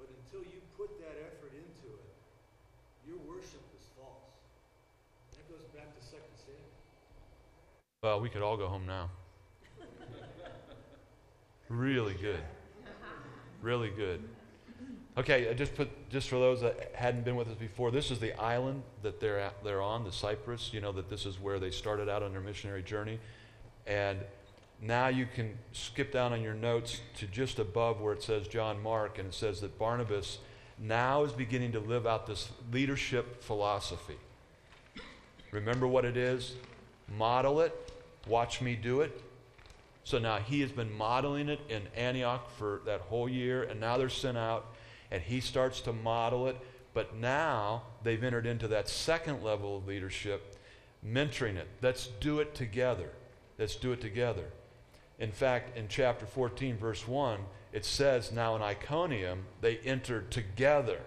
but 0.00 0.08
until 0.08 0.48
you 0.48 0.64
put 0.80 0.88
that 1.04 1.12
effort 1.28 1.52
into 1.52 1.92
it, 1.92 2.08
your 3.04 3.20
worship 3.28 3.60
is 3.76 3.84
false. 4.00 4.32
That 5.36 5.44
goes 5.52 5.68
back 5.76 5.92
to 5.92 6.00
Second 6.00 6.36
Samuel. 6.40 6.72
Well, 8.00 8.24
we 8.24 8.32
could 8.32 8.40
all 8.40 8.56
go 8.56 8.68
home 8.68 8.88
now. 8.88 9.12
really 11.68 12.16
good. 12.16 12.40
Really 13.60 13.92
good. 13.92 14.24
Okay, 15.20 15.52
just 15.54 15.74
put 15.74 15.90
just 16.08 16.30
for 16.30 16.36
those 16.36 16.62
that 16.62 16.92
hadn't 16.94 17.26
been 17.26 17.36
with 17.36 17.46
us 17.48 17.54
before, 17.54 17.90
this 17.90 18.10
is 18.10 18.20
the 18.20 18.32
island 18.40 18.82
that 19.02 19.20
they're 19.20 19.38
at, 19.38 19.62
they're 19.62 19.82
on, 19.82 20.02
the 20.02 20.10
Cyprus. 20.10 20.70
You 20.72 20.80
know 20.80 20.92
that 20.92 21.10
this 21.10 21.26
is 21.26 21.38
where 21.38 21.58
they 21.58 21.70
started 21.70 22.08
out 22.08 22.22
on 22.22 22.32
their 22.32 22.40
missionary 22.40 22.82
journey, 22.82 23.18
and 23.86 24.18
now 24.80 25.08
you 25.08 25.26
can 25.26 25.58
skip 25.72 26.10
down 26.10 26.32
on 26.32 26.40
your 26.40 26.54
notes 26.54 27.02
to 27.18 27.26
just 27.26 27.58
above 27.58 28.00
where 28.00 28.14
it 28.14 28.22
says 28.22 28.48
John 28.48 28.82
Mark, 28.82 29.18
and 29.18 29.28
it 29.28 29.34
says 29.34 29.60
that 29.60 29.78
Barnabas 29.78 30.38
now 30.78 31.22
is 31.24 31.32
beginning 31.32 31.72
to 31.72 31.80
live 31.80 32.06
out 32.06 32.26
this 32.26 32.48
leadership 32.72 33.42
philosophy. 33.42 34.16
Remember 35.50 35.86
what 35.86 36.06
it 36.06 36.16
is? 36.16 36.54
Model 37.18 37.60
it. 37.60 37.92
Watch 38.26 38.62
me 38.62 38.74
do 38.74 39.02
it. 39.02 39.20
So 40.04 40.18
now 40.18 40.38
he 40.38 40.62
has 40.62 40.72
been 40.72 40.90
modeling 40.90 41.50
it 41.50 41.60
in 41.68 41.82
Antioch 41.94 42.50
for 42.56 42.80
that 42.86 43.02
whole 43.02 43.28
year, 43.28 43.64
and 43.64 43.78
now 43.78 43.98
they're 43.98 44.08
sent 44.08 44.38
out, 44.38 44.64
and 45.10 45.22
he 45.22 45.40
starts 45.40 45.80
to 45.82 45.92
model 45.92 46.46
it. 46.48 46.56
But 46.92 47.16
now 47.16 47.82
they've 48.02 48.22
entered 48.22 48.46
into 48.46 48.68
that 48.68 48.88
second 48.88 49.42
level 49.42 49.76
of 49.76 49.86
leadership, 49.86 50.56
mentoring 51.06 51.56
it. 51.56 51.68
Let's 51.82 52.08
do 52.20 52.40
it 52.40 52.54
together. 52.54 53.10
Let's 53.58 53.76
do 53.76 53.92
it 53.92 54.00
together. 54.00 54.46
In 55.18 55.32
fact, 55.32 55.76
in 55.76 55.86
chapter 55.88 56.26
14, 56.26 56.78
verse 56.78 57.06
1, 57.06 57.40
it 57.72 57.84
says, 57.84 58.32
Now 58.32 58.56
in 58.56 58.62
Iconium, 58.62 59.44
they 59.60 59.76
entered 59.78 60.30
together. 60.30 61.00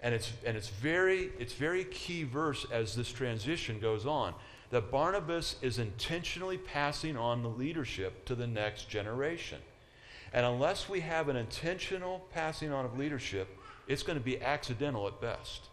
And 0.00 0.14
it's, 0.14 0.32
and 0.44 0.56
it's 0.56 0.68
very 0.68 1.30
it's 1.38 1.54
very 1.54 1.84
key 1.84 2.24
verse 2.24 2.66
as 2.70 2.94
this 2.94 3.10
transition 3.10 3.80
goes 3.80 4.04
on 4.04 4.34
that 4.70 4.90
Barnabas 4.90 5.56
is 5.62 5.78
intentionally 5.78 6.58
passing 6.58 7.16
on 7.16 7.42
the 7.42 7.48
leadership 7.48 8.24
to 8.26 8.34
the 8.34 8.46
next 8.46 8.88
generation. 8.88 9.58
And 10.34 10.44
unless 10.44 10.88
we 10.88 11.00
have 11.00 11.28
an 11.28 11.36
intentional 11.36 12.26
passing 12.32 12.72
on 12.72 12.84
of 12.84 12.98
leadership, 12.98 13.56
it's 13.86 14.02
going 14.02 14.18
to 14.18 14.24
be 14.24 14.42
accidental 14.42 15.06
at 15.06 15.20
best. 15.20 15.68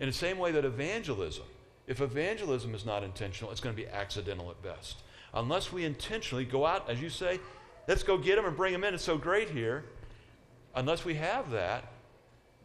In 0.00 0.06
the 0.06 0.12
same 0.12 0.38
way 0.38 0.52
that 0.52 0.64
evangelism, 0.64 1.44
if 1.86 2.00
evangelism 2.00 2.74
is 2.74 2.86
not 2.86 3.04
intentional, 3.04 3.52
it's 3.52 3.60
going 3.60 3.76
to 3.76 3.80
be 3.80 3.86
accidental 3.88 4.50
at 4.50 4.62
best. 4.62 5.02
Unless 5.34 5.70
we 5.70 5.84
intentionally 5.84 6.46
go 6.46 6.64
out, 6.64 6.88
as 6.88 7.00
you 7.00 7.10
say, 7.10 7.38
let's 7.86 8.02
go 8.02 8.16
get 8.16 8.36
them 8.36 8.46
and 8.46 8.56
bring 8.56 8.72
them 8.72 8.84
in. 8.84 8.94
It's 8.94 9.04
so 9.04 9.18
great 9.18 9.50
here. 9.50 9.84
Unless 10.74 11.04
we 11.04 11.14
have 11.14 11.50
that, 11.50 11.84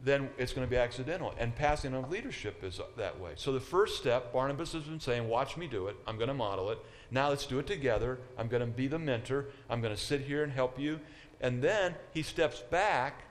then 0.02 0.30
it's 0.38 0.54
going 0.54 0.66
to 0.66 0.70
be 0.70 0.78
accidental. 0.78 1.34
And 1.38 1.54
passing 1.54 1.94
on 1.94 2.08
leadership 2.10 2.64
is 2.64 2.80
that 2.96 3.20
way. 3.20 3.32
So 3.36 3.52
the 3.52 3.60
first 3.60 3.98
step, 3.98 4.32
Barnabas 4.32 4.72
has 4.72 4.84
been 4.84 5.00
saying, 5.00 5.28
Watch 5.28 5.58
me 5.58 5.66
do 5.66 5.88
it. 5.88 5.96
I'm 6.06 6.16
going 6.16 6.28
to 6.28 6.34
model 6.34 6.70
it. 6.70 6.78
Now 7.12 7.28
let's 7.28 7.44
do 7.44 7.58
it 7.58 7.66
together. 7.66 8.18
I'm 8.38 8.48
going 8.48 8.62
to 8.62 8.66
be 8.66 8.88
the 8.88 8.98
mentor. 8.98 9.46
I'm 9.68 9.82
going 9.82 9.94
to 9.94 10.00
sit 10.00 10.22
here 10.22 10.42
and 10.42 10.50
help 10.50 10.78
you. 10.78 10.98
And 11.42 11.62
then 11.62 11.94
he 12.14 12.22
steps 12.22 12.60
back 12.60 13.24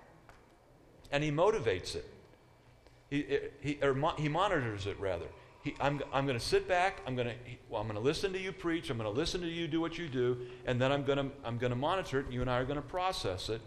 and 1.11 1.23
he 1.23 1.31
motivates 1.31 1.95
it. 1.95 2.07
He, 3.09 3.25
eh, 3.27 3.39
he, 3.59 3.79
or 3.81 3.95
mo- 3.95 4.13
he 4.17 4.29
monitors 4.29 4.85
it, 4.85 4.99
rather. 4.99 5.25
He, 5.63 5.73
I'm, 5.79 5.99
I'm 6.13 6.27
going 6.27 6.37
to 6.37 6.45
sit 6.45 6.67
back. 6.67 7.01
I'm 7.07 7.15
going 7.15 7.29
to, 7.29 7.33
well, 7.69 7.81
I'm 7.81 7.87
going 7.87 7.97
to 7.97 8.03
listen 8.03 8.31
to 8.33 8.39
you 8.39 8.51
preach. 8.51 8.91
I'm 8.91 8.97
going 8.97 9.11
to 9.11 9.19
listen 9.19 9.41
to 9.41 9.47
you 9.47 9.67
do 9.67 9.81
what 9.81 9.97
you 9.97 10.07
do. 10.07 10.37
And 10.67 10.79
then 10.79 10.91
I'm 10.91 11.03
going 11.03 11.17
to, 11.17 11.35
I'm 11.43 11.57
going 11.57 11.71
to 11.71 11.75
monitor 11.75 12.19
it. 12.19 12.25
And 12.25 12.33
You 12.35 12.41
and 12.41 12.49
I 12.51 12.59
are 12.59 12.65
going 12.65 12.81
to 12.81 12.87
process 12.87 13.49
it. 13.49 13.61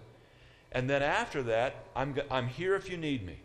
And 0.71 0.89
then 0.89 1.03
after 1.03 1.43
that, 1.43 1.87
I'm, 1.97 2.17
I'm 2.31 2.47
here 2.47 2.77
if 2.77 2.89
you 2.89 2.97
need 2.97 3.27
me. 3.27 3.39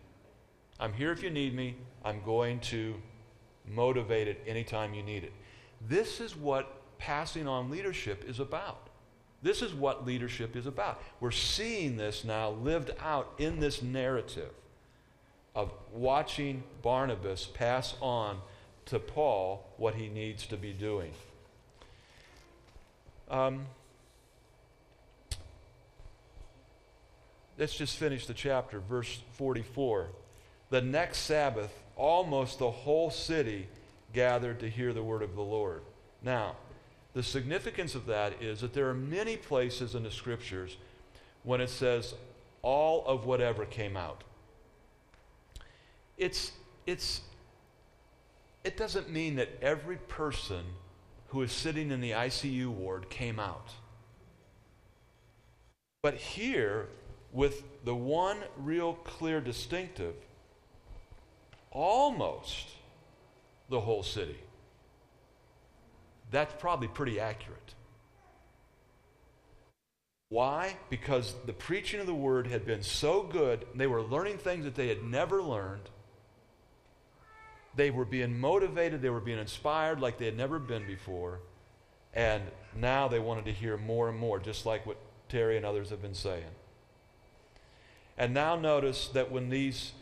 I'm 0.80 0.94
here 0.94 1.12
if 1.12 1.24
you 1.24 1.32
need 1.32 1.56
me. 1.56 1.78
I'm 2.06 2.22
going 2.24 2.60
to 2.62 2.96
motivate 3.68 4.28
it 4.28 4.44
anytime 4.48 4.94
you 4.94 5.02
need 5.02 5.24
it. 5.24 5.34
This 5.88 6.20
is 6.20 6.36
what 6.36 6.98
passing 6.98 7.48
on 7.48 7.70
leadership 7.70 8.26
is 8.28 8.40
about. 8.40 8.90
This 9.42 9.62
is 9.62 9.74
what 9.74 10.06
leadership 10.06 10.56
is 10.56 10.66
about. 10.66 11.02
We're 11.20 11.32
seeing 11.32 11.96
this 11.96 12.24
now 12.26 12.50
lived 12.50 12.92
out 13.00 13.34
in 13.38 13.60
this 13.60 13.82
narrative 13.82 14.52
of 15.56 15.72
watching 15.94 16.64
Barnabas 16.82 17.46
pass 17.46 17.96
on 18.02 18.40
to 18.86 19.00
Paul 19.00 19.66
what 19.78 19.96
he 19.96 20.10
needs 20.10 20.46
to 20.48 20.58
be 20.58 20.74
doing. 20.74 21.12
Um, 23.30 23.66
let's 27.58 27.76
just 27.76 27.98
finish 27.98 28.26
the 28.26 28.34
chapter, 28.34 28.80
verse 28.80 29.20
44. 29.34 30.08
The 30.70 30.82
next 30.82 31.20
Sabbath, 31.20 31.72
almost 31.96 32.60
the 32.60 32.72
whole 32.72 33.10
city 33.10 33.68
gathered 34.14 34.60
to 34.60 34.70
hear 34.70 34.94
the 34.94 35.04
word 35.04 35.22
of 35.22 35.36
the 35.36 35.42
Lord. 35.42 35.82
Now, 36.22 36.56
the 37.14 37.24
significance 37.24 37.96
of 37.96 38.06
that 38.06 38.42
is 38.42 38.62
that 38.62 38.74
there 38.74 38.90
are 38.90 38.94
many 38.94 39.38
places 39.38 39.96
in 39.96 40.04
the 40.04 40.12
scriptures 40.12 40.78
when 41.44 41.62
it 41.62 41.70
says 41.70 42.14
all 42.62 43.06
of 43.06 43.26
whatever 43.26 43.66
came 43.66 43.98
out. 43.98 44.24
It's, 46.18 46.52
it's, 46.86 47.22
it 48.64 48.78
doesn't 48.78 49.10
mean 49.10 49.36
that 49.38 49.50
every 49.62 49.98
person 49.98 50.64
who 51.30 51.42
is 51.42 51.52
sitting 51.52 51.92
in 51.92 52.02
the 52.02 52.12
ICU 52.12 52.68
ward 52.68 53.10
came 53.10 53.40
out. 53.40 53.70
But 56.02 56.16
here, 56.16 56.88
with 57.32 57.64
the 57.86 57.96
one 57.96 58.40
real 58.58 58.94
clear 58.94 59.42
distinctive, 59.42 60.16
almost 61.72 62.70
the 63.70 63.80
whole 63.80 64.04
city. 64.04 64.40
That's 66.32 66.54
probably 66.60 66.88
pretty 66.88 67.20
accurate. 67.20 67.74
Why? 70.30 70.78
Because 70.90 71.34
the 71.46 71.54
preaching 71.54 72.00
of 72.00 72.06
the 72.06 72.14
word 72.14 72.48
had 72.48 72.66
been 72.66 72.84
so 72.84 73.24
good, 73.24 73.66
they 73.74 73.88
were 73.88 74.04
learning 74.04 74.38
things 74.38 74.64
that 74.66 74.76
they 74.76 74.88
had 74.88 75.04
never 75.04 75.42
learned. 75.42 75.90
They 77.76 77.90
were 77.90 78.06
being 78.06 78.40
motivated, 78.40 79.02
they 79.02 79.10
were 79.10 79.20
being 79.20 79.40
inspired 79.40 80.00
like 80.00 80.18
they 80.18 80.26
had 80.26 80.38
never 80.38 80.60
been 80.60 80.86
before. 80.86 81.40
And 82.14 82.44
now 82.76 83.08
they 83.08 83.20
wanted 83.20 83.46
to 83.46 83.52
hear 83.52 83.78
more 83.78 84.10
and 84.10 84.18
more, 84.18 84.40
just 84.40 84.66
like 84.66 84.86
what 84.86 84.98
Terry 85.30 85.58
and 85.58 85.66
others 85.66 85.90
have 85.90 86.02
been 86.02 86.16
saying. 86.16 86.44
And 88.18 88.34
now 88.34 88.56
notice 88.56 89.08
that 89.10 89.32
when 89.32 89.50
these 89.50 89.94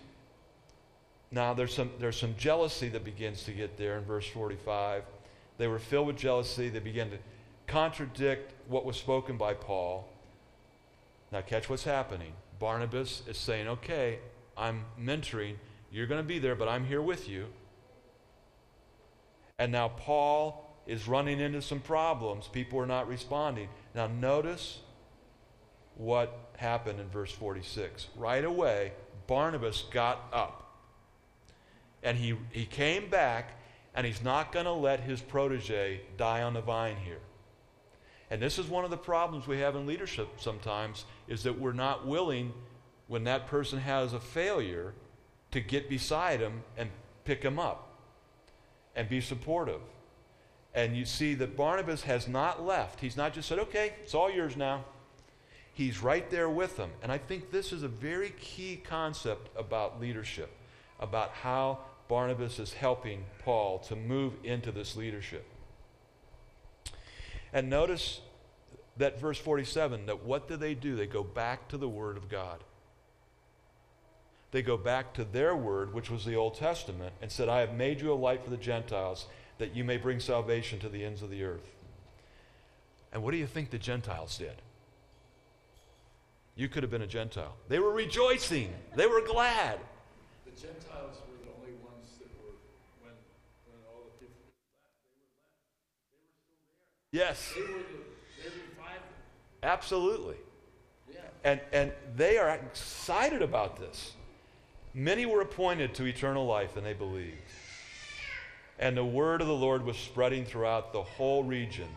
now 1.31 1.53
there's 1.53 1.73
some 1.73 1.91
there's 1.99 2.17
some 2.17 2.35
jealousy 2.37 2.89
that 2.89 3.03
begins 3.03 3.43
to 3.43 3.51
get 3.51 3.77
there 3.77 3.97
in 3.97 4.05
verse 4.05 4.27
45. 4.27 5.03
They 5.57 5.67
were 5.67 5.79
filled 5.79 6.07
with 6.07 6.17
jealousy. 6.17 6.69
They 6.69 6.79
began 6.79 7.09
to 7.09 7.17
contradict 7.65 8.53
what 8.67 8.85
was 8.85 8.95
spoken 8.95 9.37
by 9.37 9.53
Paul. 9.53 10.07
Now 11.31 11.41
catch 11.41 11.69
what's 11.69 11.83
happening. 11.83 12.33
Barnabas 12.59 13.23
is 13.27 13.37
saying, 13.37 13.67
"Okay, 13.67 14.19
I'm 14.55 14.85
mentoring. 14.99 15.55
You're 15.91 16.07
going 16.07 16.21
to 16.21 16.27
be 16.27 16.39
there, 16.39 16.55
but 16.55 16.67
I'm 16.67 16.85
here 16.85 17.01
with 17.01 17.27
you." 17.27 17.47
And 19.59 19.71
now 19.71 19.89
Paul 19.89 20.63
is 20.85 21.07
running 21.07 21.39
into 21.39 21.61
some 21.61 21.79
problems. 21.79 22.47
People 22.47 22.79
are 22.79 22.85
not 22.85 23.07
responding. 23.07 23.69
Now 23.93 24.07
notice 24.07 24.79
what 25.95 26.51
happened 26.57 26.99
in 26.99 27.09
verse 27.09 27.31
46. 27.31 28.07
Right 28.15 28.45
away, 28.45 28.93
Barnabas 29.25 29.83
got 29.91 30.29
up. 30.31 30.66
And 32.07 32.17
he, 32.17 32.37
he 32.51 32.65
came 32.65 33.09
back, 33.09 33.59
and 33.93 34.07
he's 34.07 34.23
not 34.23 34.53
going 34.53 34.63
to 34.63 34.71
let 34.71 35.01
his 35.01 35.19
protege 35.19 35.99
die 36.15 36.41
on 36.41 36.53
the 36.53 36.61
vine 36.61 36.95
here. 37.03 37.19
And 38.31 38.41
this 38.41 38.57
is 38.57 38.67
one 38.67 38.85
of 38.85 38.91
the 38.91 38.95
problems 38.95 39.45
we 39.45 39.59
have 39.59 39.75
in 39.75 39.85
leadership 39.85 40.29
sometimes 40.37 41.03
is 41.27 41.43
that 41.43 41.59
we're 41.59 41.73
not 41.73 42.07
willing, 42.07 42.53
when 43.07 43.25
that 43.25 43.47
person 43.47 43.79
has 43.79 44.13
a 44.13 44.21
failure, 44.21 44.93
to 45.51 45.59
get 45.59 45.89
beside 45.89 46.39
him 46.39 46.63
and 46.77 46.89
pick 47.25 47.43
him 47.43 47.59
up 47.59 47.89
and 48.95 49.09
be 49.09 49.19
supportive. 49.19 49.81
And 50.73 50.95
you 50.95 51.03
see 51.03 51.33
that 51.33 51.57
Barnabas 51.57 52.03
has 52.03 52.25
not 52.25 52.65
left. 52.65 53.01
He's 53.01 53.17
not 53.17 53.33
just 53.33 53.49
said, 53.49 53.59
okay, 53.59 53.95
it's 54.01 54.13
all 54.13 54.31
yours 54.31 54.55
now. 54.55 54.85
He's 55.73 56.01
right 56.01 56.29
there 56.29 56.49
with 56.49 56.77
them. 56.77 56.91
And 57.03 57.11
I 57.11 57.17
think 57.17 57.51
this 57.51 57.73
is 57.73 57.83
a 57.83 57.89
very 57.89 58.29
key 58.39 58.81
concept 58.81 59.49
about 59.57 59.99
leadership, 59.99 60.51
about 61.01 61.31
how 61.31 61.79
Barnabas 62.07 62.59
is 62.59 62.73
helping 62.73 63.25
Paul 63.43 63.79
to 63.79 63.95
move 63.95 64.33
into 64.43 64.71
this 64.71 64.95
leadership. 64.95 65.45
And 67.53 67.69
notice 67.69 68.21
that 68.97 69.19
verse 69.19 69.37
47 69.37 70.05
that 70.05 70.23
what 70.23 70.47
do 70.47 70.57
they 70.57 70.73
do? 70.73 70.95
They 70.95 71.07
go 71.07 71.23
back 71.23 71.67
to 71.69 71.77
the 71.77 71.89
Word 71.89 72.17
of 72.17 72.29
God. 72.29 72.63
They 74.51 74.61
go 74.61 74.77
back 74.77 75.13
to 75.15 75.23
their 75.23 75.55
word, 75.55 75.93
which 75.93 76.09
was 76.09 76.23
the 76.23 76.35
Old 76.35 76.55
Testament, 76.55 77.13
and 77.21 77.31
said, 77.31 77.49
I 77.49 77.59
have 77.59 77.73
made 77.73 77.99
you 77.99 78.13
a 78.13 78.15
light 78.15 78.43
for 78.43 78.49
the 78.49 78.57
Gentiles, 78.57 79.27
that 79.57 79.75
you 79.75 79.83
may 79.83 79.97
bring 79.97 80.19
salvation 80.19 80.79
to 80.79 80.89
the 80.89 81.03
ends 81.03 81.21
of 81.21 81.29
the 81.29 81.43
earth. 81.43 81.69
And 83.11 83.23
what 83.23 83.31
do 83.31 83.37
you 83.37 83.47
think 83.47 83.71
the 83.71 83.77
Gentiles 83.77 84.37
did? 84.37 84.61
You 86.55 86.69
could 86.69 86.81
have 86.81 86.89
been 86.89 87.01
a 87.01 87.07
Gentile. 87.07 87.55
They 87.67 87.79
were 87.79 87.91
rejoicing. 87.91 88.73
They 88.95 89.05
were 89.05 89.21
glad. 89.21 89.79
The 90.45 90.51
Gentiles 90.51 91.17
were 91.29 91.37
the 91.45 91.51
only 91.53 91.73
ones 91.83 92.17
that 92.17 92.29
were, 92.41 92.55
when, 93.03 93.13
when 93.69 93.77
all 93.93 94.09
the 94.09 94.25
people 94.25 94.41
left, 94.41 94.57
they 94.89 95.37
were 95.37 95.45
left. 95.45 95.69
They 96.09 96.17
were 96.17 96.33
still 96.33 96.57
there. 96.81 96.96
Yes, 97.11 97.53
They 97.55 97.61
were 97.61 97.67
the, 97.67 97.83
they 98.43 98.49
absolutely. 99.63 100.35
Yeah. 101.11 101.19
And, 101.43 101.61
and 101.71 101.91
they 102.15 102.37
are 102.37 102.49
excited 102.49 103.41
about 103.41 103.79
this. 103.79 104.13
Many 104.93 105.25
were 105.25 105.41
appointed 105.41 105.93
to 105.95 106.05
eternal 106.05 106.45
life, 106.45 106.75
and 106.75 106.85
they 106.85 106.93
believed. 106.93 107.37
And 108.79 108.97
the 108.97 109.05
word 109.05 109.41
of 109.41 109.47
the 109.47 109.53
Lord 109.53 109.85
was 109.85 109.97
spreading 109.97 110.43
throughout 110.43 110.91
the 110.91 111.01
whole 111.01 111.43
region. 111.43 111.87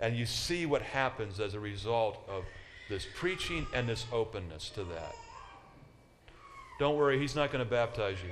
And 0.00 0.16
you 0.16 0.26
see 0.26 0.66
what 0.66 0.82
happens 0.82 1.40
as 1.40 1.54
a 1.54 1.60
result 1.60 2.18
of 2.28 2.44
this 2.88 3.06
preaching 3.14 3.66
and 3.72 3.88
this 3.88 4.06
openness 4.12 4.70
to 4.70 4.84
that. 4.84 5.14
Don't 6.78 6.96
worry, 6.96 7.18
he's 7.18 7.36
not 7.36 7.52
going 7.52 7.64
to 7.64 7.70
baptize 7.70 8.16
you. 8.24 8.30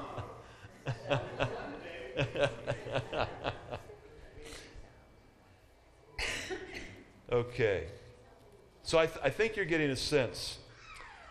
okay. 7.30 7.86
So 8.82 8.98
I, 8.98 9.06
th- 9.06 9.18
I, 9.22 9.30
think 9.30 9.56
you're 9.56 9.64
getting 9.64 9.90
a 9.90 9.96
sense. 9.96 10.58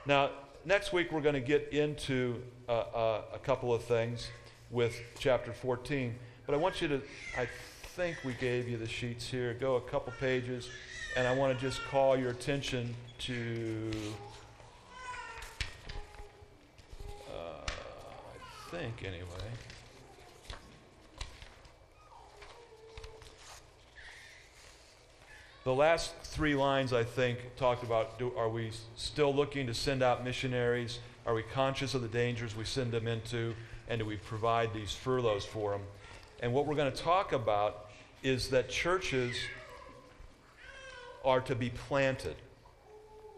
Now, 0.05 0.31
next 0.65 0.91
week 0.91 1.11
we're 1.11 1.21
going 1.21 1.35
to 1.35 1.41
get 1.41 1.69
into 1.71 2.41
uh, 2.67 2.71
uh, 2.71 3.21
a 3.33 3.39
couple 3.39 3.73
of 3.73 3.83
things 3.83 4.27
with 4.71 4.99
chapter 5.19 5.53
14. 5.53 6.15
But 6.45 6.55
I 6.55 6.57
want 6.57 6.81
you 6.81 6.87
to, 6.89 7.01
I 7.37 7.47
think 7.95 8.17
we 8.25 8.33
gave 8.33 8.67
you 8.67 8.77
the 8.77 8.87
sheets 8.87 9.27
here. 9.27 9.53
Go 9.53 9.75
a 9.75 9.81
couple 9.81 10.13
pages, 10.19 10.69
and 11.15 11.27
I 11.27 11.35
want 11.35 11.57
to 11.57 11.65
just 11.65 11.81
call 11.85 12.17
your 12.17 12.31
attention 12.31 12.93
to, 13.19 13.91
uh, 17.29 17.61
I 17.65 18.71
think 18.71 19.03
anyway. 19.03 19.25
The 25.65 25.73
last 25.73 26.13
three 26.21 26.53
lines, 26.53 26.93
I 26.93 27.03
think, 27.03 27.39
talked 27.57 27.81
about 27.81 28.19
do, 28.19 28.31
are 28.37 28.49
we 28.49 28.69
still 28.95 29.33
looking 29.33 29.65
to 29.65 29.73
send 29.73 30.03
out 30.03 30.23
missionaries? 30.23 30.99
Are 31.25 31.33
we 31.33 31.41
conscious 31.41 31.95
of 31.95 32.03
the 32.03 32.07
dangers 32.07 32.55
we 32.55 32.65
send 32.65 32.91
them 32.91 33.07
into? 33.07 33.55
And 33.87 33.97
do 33.97 34.05
we 34.05 34.17
provide 34.17 34.75
these 34.75 34.93
furloughs 34.93 35.43
for 35.43 35.71
them? 35.71 35.81
And 36.39 36.53
what 36.53 36.67
we're 36.67 36.75
going 36.75 36.91
to 36.91 36.97
talk 36.97 37.33
about 37.33 37.89
is 38.21 38.49
that 38.49 38.69
churches 38.69 39.35
are 41.23 41.41
to 41.41 41.55
be 41.55 41.71
planted. 41.71 42.35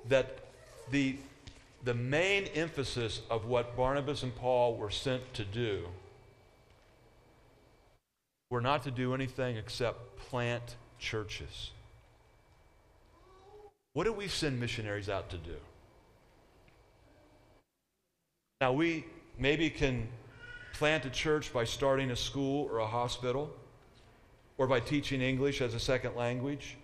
That 0.10 0.40
the, 0.92 1.16
the 1.86 1.94
main 1.94 2.48
emphasis 2.54 3.22
of 3.30 3.46
what 3.46 3.78
Barnabas 3.78 4.24
and 4.24 4.36
Paul 4.36 4.76
were 4.76 4.92
sent 4.92 5.34
to 5.36 5.46
do 5.46 5.86
were 8.50 8.60
not 8.60 8.84
to 8.84 8.92
do 8.92 9.14
anything 9.14 9.56
except 9.56 10.18
plant 10.18 10.76
churches. 11.00 11.72
What 13.98 14.04
do 14.04 14.14
we 14.14 14.28
send 14.28 14.60
missionaries 14.60 15.10
out 15.10 15.32
to 15.32 15.38
do? 15.38 15.56
Now, 18.62 18.72
we 18.72 19.08
maybe 19.40 19.72
can 19.72 20.08
plant 20.76 21.06
a 21.06 21.10
church 21.10 21.52
by 21.52 21.64
starting 21.64 22.12
a 22.12 22.16
school 22.16 22.70
or 22.72 22.78
a 22.78 22.86
hospital 22.86 23.52
or 24.60 24.68
by 24.68 24.82
teaching 24.82 25.20
English 25.20 25.62
as 25.62 25.74
a 25.74 25.80
second 25.80 26.16
language. 26.16 26.78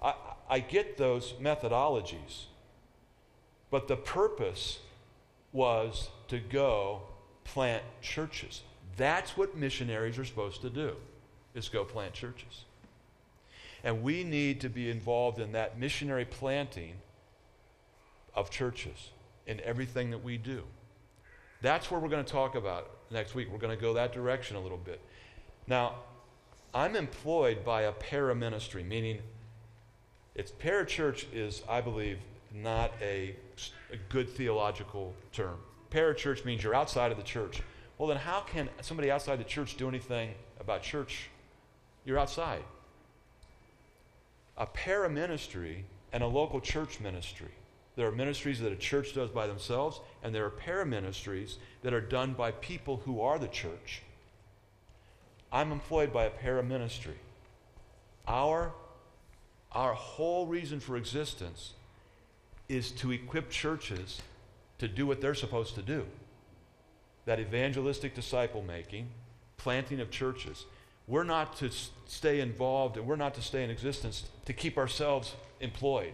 I, 0.00 0.14
I 0.48 0.60
get 0.60 0.96
those 0.96 1.34
methodologies. 1.34 2.46
But 3.70 3.86
the 3.86 3.96
purpose 3.96 4.78
was 5.52 6.08
to 6.28 6.38
go 6.38 7.02
plant 7.44 7.82
churches. 8.00 8.62
That's 8.96 9.36
what 9.36 9.54
missionaries 9.54 10.18
are 10.18 10.24
supposed 10.24 10.62
to 10.62 10.70
do, 10.70 10.96
is 11.54 11.68
go 11.68 11.84
plant 11.84 12.14
churches. 12.14 12.64
And 13.88 14.02
we 14.02 14.22
need 14.22 14.60
to 14.60 14.68
be 14.68 14.90
involved 14.90 15.40
in 15.40 15.52
that 15.52 15.78
missionary 15.78 16.26
planting 16.26 16.96
of 18.34 18.50
churches 18.50 19.12
in 19.46 19.62
everything 19.62 20.10
that 20.10 20.22
we 20.22 20.36
do. 20.36 20.64
That's 21.62 21.90
where 21.90 21.98
we're 21.98 22.10
going 22.10 22.22
to 22.22 22.30
talk 22.30 22.54
about 22.54 22.90
next 23.10 23.34
week. 23.34 23.48
We're 23.50 23.56
going 23.56 23.74
to 23.74 23.80
go 23.80 23.94
that 23.94 24.12
direction 24.12 24.58
a 24.58 24.60
little 24.60 24.76
bit. 24.76 25.00
Now, 25.66 25.94
I'm 26.74 26.96
employed 26.96 27.64
by 27.64 27.84
a 27.84 27.92
para 27.92 28.34
ministry, 28.34 28.82
meaning 28.82 29.20
it's 30.34 30.50
parachurch 30.50 31.24
is, 31.32 31.62
I 31.66 31.80
believe, 31.80 32.18
not 32.52 32.92
a, 33.00 33.34
a 33.90 33.96
good 34.10 34.28
theological 34.28 35.14
term. 35.32 35.56
Parachurch 35.90 36.44
means 36.44 36.62
you're 36.62 36.74
outside 36.74 37.10
of 37.10 37.16
the 37.16 37.24
church. 37.24 37.62
Well, 37.96 38.06
then 38.06 38.18
how 38.18 38.40
can 38.40 38.68
somebody 38.82 39.10
outside 39.10 39.40
the 39.40 39.44
church 39.44 39.78
do 39.78 39.88
anything 39.88 40.34
about 40.60 40.82
church? 40.82 41.30
You're 42.04 42.18
outside. 42.18 42.62
A 44.58 44.66
para 44.66 45.08
ministry 45.08 45.84
and 46.12 46.22
a 46.22 46.26
local 46.26 46.60
church 46.60 47.00
ministry. 47.00 47.48
There 47.96 48.06
are 48.06 48.12
ministries 48.12 48.60
that 48.60 48.72
a 48.72 48.76
church 48.76 49.14
does 49.14 49.30
by 49.30 49.46
themselves, 49.46 50.00
and 50.22 50.34
there 50.34 50.44
are 50.44 50.50
para 50.50 50.84
ministries 50.84 51.58
that 51.82 51.94
are 51.94 52.00
done 52.00 52.34
by 52.34 52.50
people 52.50 52.98
who 53.04 53.20
are 53.20 53.38
the 53.38 53.48
church. 53.48 54.02
I'm 55.50 55.72
employed 55.72 56.12
by 56.12 56.24
a 56.24 56.30
para 56.30 56.62
ministry. 56.62 57.16
Our, 58.26 58.72
our 59.72 59.94
whole 59.94 60.46
reason 60.46 60.80
for 60.80 60.96
existence 60.96 61.72
is 62.68 62.90
to 62.92 63.12
equip 63.12 63.50
churches 63.50 64.20
to 64.78 64.88
do 64.88 65.06
what 65.06 65.20
they're 65.20 65.34
supposed 65.34 65.74
to 65.76 65.82
do 65.82 66.04
that 67.24 67.40
evangelistic 67.40 68.14
disciple 68.14 68.62
making, 68.62 69.06
planting 69.58 70.00
of 70.00 70.10
churches. 70.10 70.64
We're 71.08 71.24
not 71.24 71.56
to 71.56 71.70
stay 72.06 72.40
involved 72.40 72.98
and 72.98 73.06
we're 73.06 73.16
not 73.16 73.34
to 73.34 73.42
stay 73.42 73.64
in 73.64 73.70
existence 73.70 74.24
to 74.44 74.52
keep 74.52 74.76
ourselves 74.76 75.34
employed. 75.60 76.12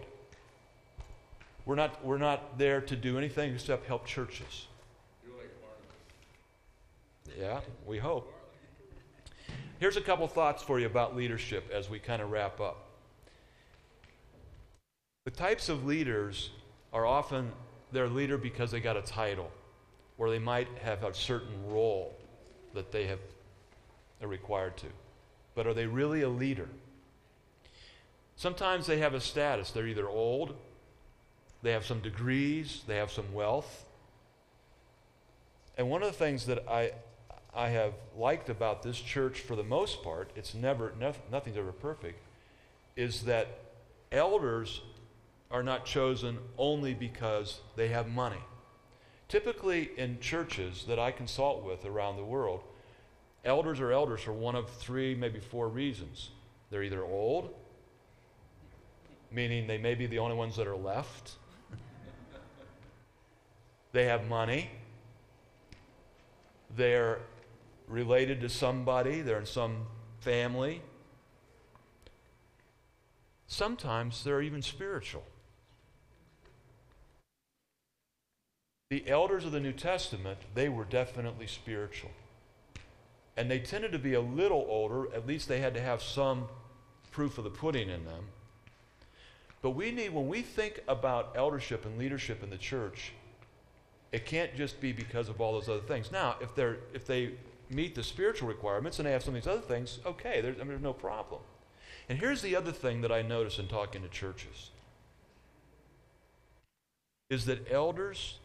We're 1.65 1.75
not, 1.75 2.03
we're 2.05 2.17
not 2.17 2.57
there 2.57 2.79
to 2.79 2.95
do 2.95 3.17
anything 3.17 3.53
except 3.53 3.85
help 3.87 4.05
churches. 4.05 4.67
Yeah, 7.37 7.59
we 7.85 7.97
hope. 7.97 8.31
Here's 9.79 9.97
a 9.97 10.01
couple 10.01 10.25
thoughts 10.27 10.63
for 10.63 10.79
you 10.79 10.85
about 10.85 11.17
leadership 11.17 11.69
as 11.73 11.89
we 11.89 11.99
kind 11.99 12.21
of 12.21 12.31
wrap 12.31 12.61
up. 12.61 12.85
The 15.25 15.31
types 15.31 15.67
of 15.67 15.85
leaders 15.85 16.51
are 16.93 17.05
often 17.05 17.51
they're 17.91 18.05
a 18.05 18.09
leader 18.09 18.37
because 18.37 18.71
they 18.71 18.79
got 18.79 18.95
a 18.95 19.01
title, 19.01 19.51
or 20.17 20.29
they 20.29 20.39
might 20.39 20.67
have 20.81 21.03
a 21.03 21.13
certain 21.13 21.67
role 21.67 22.15
that 22.73 22.91
they 22.91 23.07
have 23.07 23.19
are 24.25 24.27
required 24.27 24.75
to. 24.77 24.87
But 25.55 25.67
are 25.67 25.73
they 25.73 25.85
really 25.85 26.21
a 26.21 26.29
leader? 26.29 26.67
Sometimes 28.35 28.85
they 28.85 28.99
have 28.99 29.13
a 29.13 29.21
status. 29.21 29.71
They're 29.71 29.87
either 29.87 30.09
old, 30.09 30.55
they 31.61 31.71
have 31.71 31.85
some 31.85 32.01
degrees, 32.01 32.81
they 32.85 32.97
have 32.97 33.11
some 33.11 33.33
wealth. 33.33 33.85
And 35.77 35.89
one 35.89 36.03
of 36.03 36.07
the 36.09 36.17
things 36.17 36.45
that 36.47 36.67
I, 36.69 36.91
I 37.55 37.69
have 37.69 37.93
liked 38.17 38.49
about 38.49 38.83
this 38.83 38.99
church 38.99 39.39
for 39.39 39.55
the 39.55 39.63
most 39.63 40.03
part, 40.03 40.29
it's 40.35 40.53
never, 40.53 40.93
nothing's 41.31 41.57
ever 41.57 41.71
perfect, 41.71 42.19
is 42.95 43.23
that 43.23 43.59
elders 44.11 44.81
are 45.49 45.63
not 45.63 45.85
chosen 45.85 46.37
only 46.57 46.93
because 46.93 47.61
they 47.75 47.87
have 47.87 48.07
money. 48.07 48.41
Typically, 49.27 49.91
in 49.97 50.19
churches 50.19 50.85
that 50.87 50.99
I 50.99 51.11
consult 51.11 51.63
with 51.63 51.85
around 51.85 52.17
the 52.17 52.23
world, 52.23 52.61
elders 53.45 53.79
are 53.79 53.91
elders 53.91 54.21
for 54.21 54.33
one 54.33 54.55
of 54.55 54.69
three, 54.69 55.15
maybe 55.15 55.39
four 55.39 55.69
reasons. 55.69 56.31
They're 56.71 56.83
either 56.83 57.03
old, 57.03 57.53
meaning 59.31 59.67
they 59.67 59.77
may 59.77 59.95
be 59.95 60.07
the 60.07 60.19
only 60.19 60.35
ones 60.35 60.55
that 60.57 60.67
are 60.67 60.75
left, 60.75 61.35
they 63.91 64.05
have 64.05 64.27
money, 64.27 64.69
they're 66.75 67.19
related 67.87 68.41
to 68.41 68.49
somebody, 68.49 69.21
they're 69.21 69.39
in 69.39 69.45
some 69.45 69.85
family. 70.19 70.81
Sometimes 73.47 74.23
they're 74.23 74.41
even 74.41 74.61
spiritual. 74.61 75.23
The 78.89 79.07
elders 79.07 79.45
of 79.45 79.51
the 79.51 79.59
New 79.59 79.71
Testament, 79.71 80.39
they 80.55 80.67
were 80.67 80.83
definitely 80.83 81.47
spiritual. 81.47 82.11
And 83.37 83.51
they 83.51 83.59
tended 83.59 83.91
to 83.91 83.99
be 83.99 84.13
a 84.13 84.21
little 84.21 84.65
older, 84.69 85.13
at 85.13 85.27
least 85.27 85.47
they 85.47 85.59
had 85.59 85.73
to 85.73 85.81
have 85.81 86.01
some 86.01 86.45
proof 87.11 87.37
of 87.37 87.43
the 87.43 87.49
pudding 87.49 87.89
in 87.89 88.05
them. 88.05 88.25
But 89.61 89.71
we 89.71 89.91
need, 89.91 90.13
when 90.13 90.27
we 90.27 90.41
think 90.41 90.81
about 90.87 91.33
eldership 91.35 91.85
and 91.85 91.97
leadership 91.97 92.43
in 92.43 92.49
the 92.49 92.57
church, 92.57 93.13
it 94.11 94.25
can't 94.25 94.55
just 94.55 94.79
be 94.79 94.93
because 94.93 95.27
of 95.27 95.41
all 95.41 95.53
those 95.53 95.67
other 95.67 95.81
things. 95.81 96.11
Now, 96.11 96.35
if, 96.39 96.55
they're, 96.55 96.77
if 96.93 97.05
they 97.05 97.31
meet 97.69 97.95
the 97.95 98.03
spiritual 98.03 98.47
requirements 98.47 98.99
and 98.99 99.07
they 99.07 99.11
have 99.11 99.23
some 99.23 99.35
of 99.35 99.41
these 99.41 99.51
other 99.51 99.61
things, 99.61 99.99
okay, 100.05 100.39
there's, 100.39 100.55
I 100.57 100.59
mean, 100.59 100.69
there's 100.69 100.81
no 100.81 100.93
problem. 100.93 101.41
And 102.07 102.19
here's 102.19 102.41
the 102.41 102.55
other 102.55 102.71
thing 102.71 103.01
that 103.01 103.11
I 103.11 103.21
notice 103.23 103.59
in 103.59 103.67
talking 103.67 104.03
to 104.03 104.07
churches 104.07 104.69
is 107.29 107.45
that 107.45 107.71
elders 107.71 108.37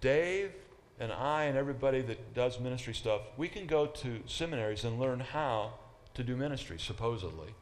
Dave 0.00 0.52
and 1.00 1.12
I 1.12 1.44
and 1.44 1.56
everybody 1.56 2.00
that 2.02 2.34
does 2.34 2.58
ministry 2.58 2.94
stuff, 2.94 3.22
we 3.36 3.48
can 3.48 3.66
go 3.66 3.86
to 3.86 4.20
seminaries 4.26 4.84
and 4.84 4.98
learn 4.98 5.20
how 5.20 5.74
to 6.14 6.24
do 6.24 6.36
ministry, 6.36 6.78
supposedly. 6.78 7.54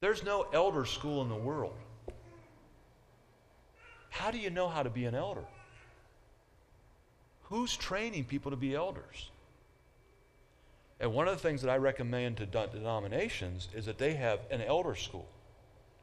There's 0.00 0.22
no 0.22 0.46
elder 0.52 0.84
school 0.84 1.22
in 1.22 1.28
the 1.28 1.34
world. 1.34 1.74
How 4.10 4.30
do 4.30 4.38
you 4.38 4.50
know 4.50 4.68
how 4.68 4.82
to 4.82 4.90
be 4.90 5.06
an 5.06 5.14
elder? 5.14 5.44
Who's 7.44 7.76
training 7.76 8.24
people 8.24 8.50
to 8.50 8.56
be 8.56 8.74
elders? 8.74 9.30
And 11.00 11.12
one 11.12 11.28
of 11.28 11.34
the 11.34 11.42
things 11.42 11.62
that 11.62 11.70
I 11.70 11.76
recommend 11.76 12.38
to 12.38 12.46
denominations 12.46 13.68
is 13.74 13.86
that 13.86 13.98
they 13.98 14.14
have 14.14 14.40
an 14.50 14.62
elder 14.62 14.94
school 14.94 15.28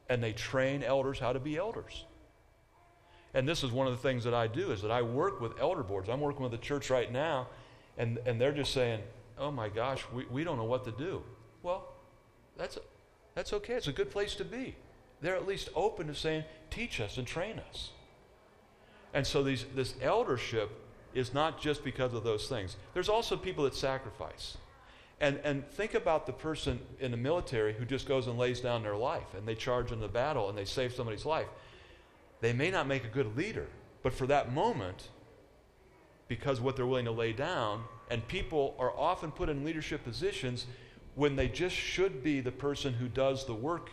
and 0.09 0.24
they 0.24 0.34
train 0.34 0.84
elders 0.84 1.20
how 1.20 1.34
to 1.34 1.39
be 1.39 1.57
elders. 1.57 2.05
And 3.34 3.48
this 3.48 3.64
is 3.64 3.72
one 3.72 3.88
of 3.88 3.94
the 3.94 4.00
things 4.00 4.24
that 4.26 4.34
I 4.34 4.48
do 4.48 4.72
is 4.72 4.82
that 4.82 4.92
I 4.92 5.02
work 5.02 5.42
with 5.42 5.60
elder 5.60 5.84
boards. 5.84 6.10
I'm 6.10 6.22
working 6.22 6.44
with 6.44 6.54
a 6.54 6.60
church 6.60 6.90
right 6.90 7.12
now, 7.12 7.48
and, 7.98 8.20
and 8.26 8.40
they're 8.40 8.52
just 8.52 8.74
saying, 8.74 9.02
oh 9.38 9.52
my 9.52 9.70
gosh, 9.70 10.04
we, 10.14 10.26
we 10.26 10.44
don't 10.44 10.58
know 10.58 10.64
what 10.64 10.86
to 10.86 10.92
do. 10.92 11.24
Well, 11.64 11.88
that's, 12.58 12.78
that's 13.34 13.54
okay. 13.54 13.74
It's 13.74 13.88
a 13.88 13.94
good 13.94 14.12
place 14.12 14.36
to 14.36 14.46
be. 14.46 14.76
They're 15.22 15.36
at 15.36 15.48
least 15.48 15.70
open 15.74 16.08
to 16.08 16.16
saying, 16.16 16.44
teach 16.70 17.00
us 17.00 17.18
and 17.18 17.26
train 17.26 17.60
us. 17.70 17.92
And 19.14 19.26
so 19.26 19.42
these, 19.44 19.66
this 19.76 19.96
eldership 20.02 20.70
is 21.14 21.34
not 21.34 21.62
just 21.62 21.84
because 21.84 22.14
of 22.14 22.24
those 22.24 22.48
things. 22.48 22.76
There's 22.94 23.10
also 23.10 23.38
people 23.38 23.64
that 23.64 23.76
sacrifice. 23.76 24.58
And, 25.22 25.40
and 25.44 25.66
think 25.70 25.94
about 25.94 26.26
the 26.26 26.34
person 26.34 26.80
in 27.00 27.12
the 27.12 27.18
military 27.18 27.74
who 27.74 27.86
just 27.86 28.08
goes 28.08 28.28
and 28.28 28.38
lays 28.38 28.60
down 28.60 28.84
their 28.84 28.98
life 28.98 29.34
and 29.38 29.48
they 29.48 29.56
charge 29.56 29.92
in 29.92 30.00
the 30.00 30.08
battle 30.08 30.50
and 30.50 30.58
they 30.58 30.66
save 30.66 30.94
somebody's 30.94 31.26
life. 31.26 31.48
They 32.44 32.52
may 32.52 32.70
not 32.72 32.88
make 32.88 33.06
a 33.06 33.08
good 33.08 33.38
leader, 33.38 33.68
but 34.02 34.12
for 34.12 34.28
that 34.28 34.52
moment, 34.52 35.08
because 36.28 36.60
what 36.60 36.76
they're 36.76 36.86
willing 36.86 37.06
to 37.06 37.12
lay 37.12 37.32
down, 37.32 37.86
and 38.12 38.28
people 38.28 38.76
are 38.78 38.91
often 38.98 39.32
put 39.32 39.48
in 39.48 39.64
leadership 39.64 40.04
positions 40.04 40.66
when 41.16 41.38
they 41.38 41.48
just 41.48 41.74
should 41.74 42.22
be 42.22 42.41
the 42.41 42.52
person 42.52 42.91
who 42.96 43.08
does 43.08 43.46
the 43.46 43.54
work 43.54 43.91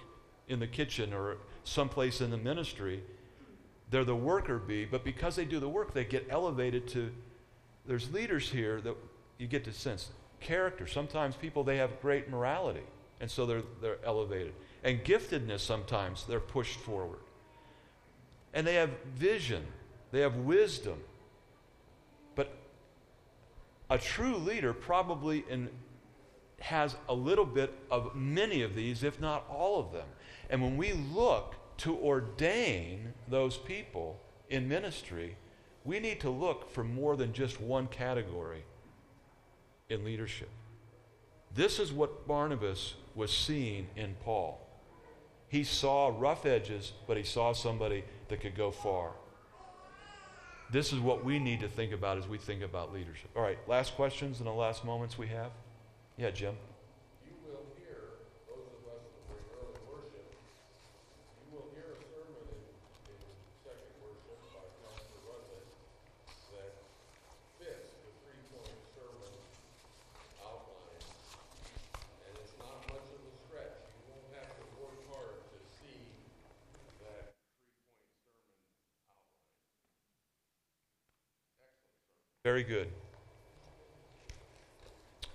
in 0.48 0.58
the 0.58 0.66
kitchen 0.66 1.12
or 1.14 1.36
someplace 1.62 2.20
in 2.20 2.32
the 2.32 2.36
ministry. 2.36 3.04
They're 3.88 4.04
the 4.04 4.16
worker 4.16 4.58
bee, 4.58 4.84
but 4.84 5.04
because 5.04 5.36
they 5.36 5.44
do 5.44 5.60
the 5.60 5.68
work, 5.68 5.94
they 5.94 6.04
get 6.04 6.26
elevated 6.28 6.88
to. 6.88 7.12
There's 7.86 8.12
leaders 8.12 8.50
here 8.50 8.80
that 8.80 8.96
you 9.38 9.46
get 9.46 9.62
to 9.66 9.72
sense 9.72 10.08
character. 10.40 10.88
Sometimes 10.88 11.36
people 11.36 11.62
they 11.62 11.76
have 11.76 12.00
great 12.00 12.28
morality, 12.28 12.82
and 13.20 13.30
so 13.30 13.46
they're 13.46 13.62
they're 13.80 14.04
elevated. 14.04 14.54
And 14.82 15.04
giftedness 15.04 15.60
sometimes 15.60 16.26
they're 16.26 16.40
pushed 16.40 16.80
forward. 16.80 17.20
And 18.52 18.66
they 18.66 18.74
have 18.74 18.90
vision, 19.14 19.64
they 20.12 20.20
have 20.20 20.36
wisdom. 20.36 20.98
But 22.34 22.52
a 23.88 23.98
true 23.98 24.36
leader 24.36 24.72
probably 24.72 25.44
in, 25.48 25.68
has 26.60 26.96
a 27.08 27.14
little 27.14 27.46
bit 27.46 27.72
of 27.90 28.14
many 28.14 28.62
of 28.62 28.74
these, 28.74 29.02
if 29.02 29.20
not 29.20 29.44
all 29.48 29.78
of 29.78 29.92
them. 29.92 30.06
And 30.48 30.60
when 30.62 30.76
we 30.76 30.92
look 30.92 31.54
to 31.78 31.96
ordain 31.96 33.14
those 33.28 33.56
people 33.56 34.20
in 34.48 34.68
ministry, 34.68 35.36
we 35.84 36.00
need 36.00 36.20
to 36.20 36.30
look 36.30 36.70
for 36.70 36.84
more 36.84 37.16
than 37.16 37.32
just 37.32 37.60
one 37.60 37.86
category 37.86 38.64
in 39.88 40.04
leadership. 40.04 40.50
This 41.54 41.78
is 41.78 41.92
what 41.92 42.28
Barnabas 42.28 42.94
was 43.14 43.36
seeing 43.36 43.88
in 43.96 44.14
Paul. 44.24 44.60
He 45.50 45.64
saw 45.64 46.14
rough 46.16 46.46
edges, 46.46 46.92
but 47.08 47.16
he 47.16 47.24
saw 47.24 47.52
somebody 47.52 48.04
that 48.28 48.40
could 48.40 48.54
go 48.54 48.70
far. 48.70 49.10
This 50.70 50.92
is 50.92 51.00
what 51.00 51.24
we 51.24 51.40
need 51.40 51.58
to 51.60 51.68
think 51.68 51.90
about 51.92 52.18
as 52.18 52.28
we 52.28 52.38
think 52.38 52.62
about 52.62 52.94
leadership. 52.94 53.30
All 53.34 53.42
right, 53.42 53.58
last 53.66 53.96
questions 53.96 54.38
in 54.38 54.46
the 54.46 54.52
last 54.52 54.84
moments 54.84 55.18
we 55.18 55.26
have? 55.26 55.50
Yeah, 56.16 56.30
Jim. 56.30 56.54
You 57.26 57.34
will 57.42 57.66
hear, 57.74 58.22
those 58.46 58.70
of 58.78 58.86
us 58.86 59.02
that 59.10 59.26
bring 59.26 59.42
early 59.58 59.74
worship, 59.90 60.30
you 61.42 61.58
will 61.58 61.66
hear 61.74 61.90
a 61.90 61.98
sermon 61.98 62.46
in, 62.54 62.62
in 63.10 63.18
second 63.66 63.90
worship 63.98 64.38
by 64.54 64.62
Pastor 64.86 65.18
Rudnick 65.26 65.66
that 66.54 66.70
fits 67.58 67.90
the 68.06 68.14
three-point 68.22 68.78
sermon 68.94 69.34
outline. 70.38 71.02
And 72.22 72.38
it's 72.38 72.54
not 72.62 72.78
much 72.86 73.10
of 73.10 73.18
a 73.26 73.34
stretch. 73.50 73.90
You 73.90 74.06
won't 74.06 74.30
have 74.38 74.54
to 74.54 74.62
work 74.78 75.02
hard 75.10 75.34
to 75.50 75.58
see 75.82 75.98
that 77.02 77.34
three-point 77.34 77.98
sermon 77.98 78.22
outline. 81.50 81.66
Excellent 81.66 82.38
sermon. 82.38 82.39
Very 82.50 82.64
good. 82.64 82.90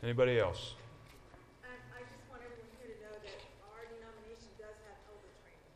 Anybody 0.04 0.38
else? 0.38 0.76
I, 1.64 1.72
I 1.96 2.04
just 2.12 2.28
want 2.28 2.44
everyone 2.44 2.76
here 2.76 2.92
to 2.92 3.00
know 3.08 3.16
that 3.16 3.40
our 3.72 3.88
denomination 3.88 4.52
does 4.60 4.76
have 4.84 5.00
elder 5.08 5.32
training. 5.40 5.72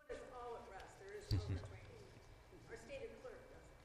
Put 0.00 0.16
us 0.16 0.24
all 0.32 0.56
at 0.56 0.64
rest, 0.72 0.96
there 0.96 1.12
is 1.12 1.28
elder. 1.28 1.60
Our 2.72 2.80
stated 2.88 3.12
clerk 3.20 3.36
doesn't. 3.52 3.76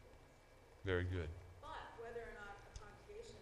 Very 0.87 1.03
good. 1.03 1.27
But 1.59 1.91
whether 1.99 2.23
or 2.23 2.35
not 2.39 2.55
the 2.71 2.79
congregation, 2.79 3.35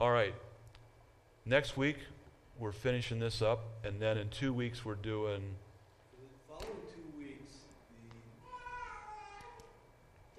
All 0.00 0.08
right. 0.08 0.32
Next 1.44 1.76
week, 1.76 2.00
we're 2.64 2.72
finishing 2.72 3.18
this 3.18 3.42
up, 3.42 3.60
and 3.84 4.00
then 4.00 4.16
in 4.16 4.30
two 4.30 4.50
weeks, 4.50 4.86
we're 4.86 4.94
doing. 4.94 5.42
For 6.08 6.24
the 6.24 6.40
following 6.48 6.80
two 6.88 7.04
weeks, 7.20 7.60
the 7.92 8.00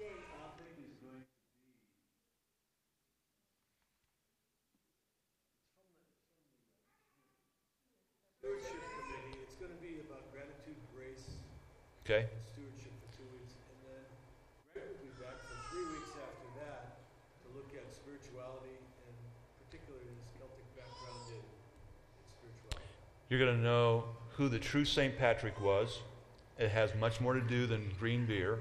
days, 0.02 0.26
topic 0.34 0.74
is 0.74 0.98
going 1.06 1.22
to 1.22 1.22
be. 1.22 1.70
Stewardship 8.42 8.74
committee, 8.74 9.38
it's 9.46 9.54
gonna 9.58 9.78
be 9.82 10.02
about 10.06 10.26
gratitude, 10.34 10.78
grace, 10.94 11.26
Okay? 12.06 12.26
and 12.26 12.42
stewardship 12.54 12.94
for 13.06 13.10
two 13.22 13.26
weeks. 13.38 13.54
And 13.70 13.78
then 13.86 14.02
Greg 14.74 14.86
will 14.90 15.02
be 15.06 15.14
back 15.22 15.38
for 15.46 15.54
three 15.70 15.86
weeks 15.94 16.10
after 16.18 16.48
that 16.62 17.06
to 17.42 17.46
look 17.54 17.70
at 17.74 17.86
spirituality 17.90 18.78
and 18.82 19.14
particularly 19.66 20.10
his 20.14 20.22
Celtic 20.38 20.66
background 20.78 21.22
in, 21.34 21.42
in 21.42 22.22
spirituality. 22.30 22.94
You're 23.28 23.40
going 23.40 23.56
to 23.56 23.62
know 23.62 24.04
who 24.36 24.48
the 24.48 24.58
true 24.58 24.84
St. 24.84 25.16
Patrick 25.18 25.60
was. 25.60 26.00
It 26.58 26.70
has 26.70 26.94
much 26.94 27.20
more 27.20 27.34
to 27.34 27.40
do 27.40 27.66
than 27.66 27.90
green 27.98 28.26
beer. 28.26 28.60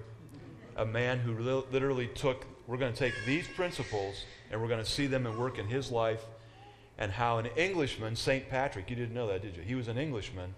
A 0.78 0.86
man 0.86 1.20
who 1.20 1.38
li- 1.38 1.66
literally 1.72 2.08
took, 2.08 2.46
we're 2.68 2.78
going 2.78 2.92
to 2.92 2.98
take 2.98 3.14
these 3.26 3.48
principles 3.48 4.24
and 4.52 4.62
we're 4.62 4.68
going 4.68 4.84
to 4.84 4.90
see 4.90 5.08
them 5.08 5.28
at 5.28 5.38
work 5.38 5.60
in 5.60 5.68
his 5.68 5.92
life 5.92 6.24
and 6.98 7.12
how 7.12 7.38
an 7.38 7.46
Englishman, 7.58 8.16
St. 8.16 8.50
Patrick, 8.50 8.90
you 8.90 8.96
didn't 8.96 9.14
know 9.14 9.28
that, 9.28 9.42
did 9.42 9.56
you? 9.56 9.62
He 9.62 9.76
was 9.76 9.88
an 9.88 9.98
Englishman 9.98 10.56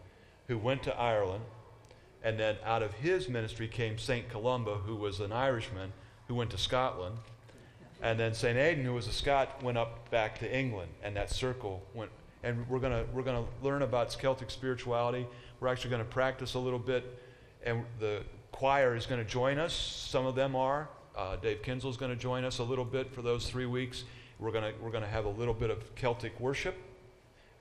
who 0.48 0.58
went 0.58 0.84
to 0.84 0.96
Ireland 0.96 1.44
and 2.24 2.40
then 2.40 2.58
out 2.66 2.84
of 2.84 2.94
his 2.94 3.30
ministry 3.30 3.68
came 3.68 3.98
St. 3.98 4.30
Columba, 4.30 4.76
who 4.76 4.96
was 4.96 5.20
an 5.20 5.32
Irishman 5.32 5.94
who 6.28 6.36
went 6.36 6.50
to 6.52 6.58
Scotland. 6.58 7.18
And 8.02 8.20
then 8.20 8.34
St. 8.34 8.58
Aidan, 8.58 8.86
who 8.86 8.94
was 8.94 9.08
a 9.08 9.12
Scot, 9.12 9.64
went 9.64 9.78
up 9.78 10.10
back 10.12 10.38
to 10.40 10.58
England, 10.58 10.92
and 11.04 11.16
that 11.16 11.32
circle 11.32 11.84
went. 11.94 12.12
And 12.48 12.68
we're 12.70 12.80
going 12.80 13.06
we're 13.14 13.24
gonna 13.24 13.46
learn 13.62 13.82
about 13.82 14.18
Celtic 14.18 14.50
spirituality. 14.50 15.28
We're 15.60 15.70
actually 15.70 15.90
going 15.90 16.04
to 16.04 16.10
practice 16.10 16.54
a 16.54 16.60
little 16.60 16.80
bit, 16.80 17.20
and 17.66 17.84
the 18.00 18.22
choir 18.52 18.96
is 18.96 19.06
going 19.06 19.24
to 19.24 19.30
join 19.30 19.58
us. 19.58 19.74
Some 19.74 20.26
of 20.26 20.36
them 20.36 20.56
are. 20.56 20.88
Uh, 21.16 21.36
Dave 21.36 21.64
Kinsel 21.64 21.90
is 21.90 21.98
going 21.98 22.12
to 22.12 22.18
join 22.18 22.44
us 22.44 22.60
a 22.60 22.64
little 22.64 22.86
bit 22.86 23.12
for 23.12 23.24
those 23.24 23.50
three 23.50 23.66
weeks. 23.66 24.04
We're 24.40 24.52
going 24.52 24.72
we're 24.80 24.92
to 24.92 25.08
have 25.08 25.26
a 25.26 25.30
little 25.30 25.54
bit 25.54 25.72
of 25.72 25.96
Celtic 25.96 26.40
worship, 26.40 26.76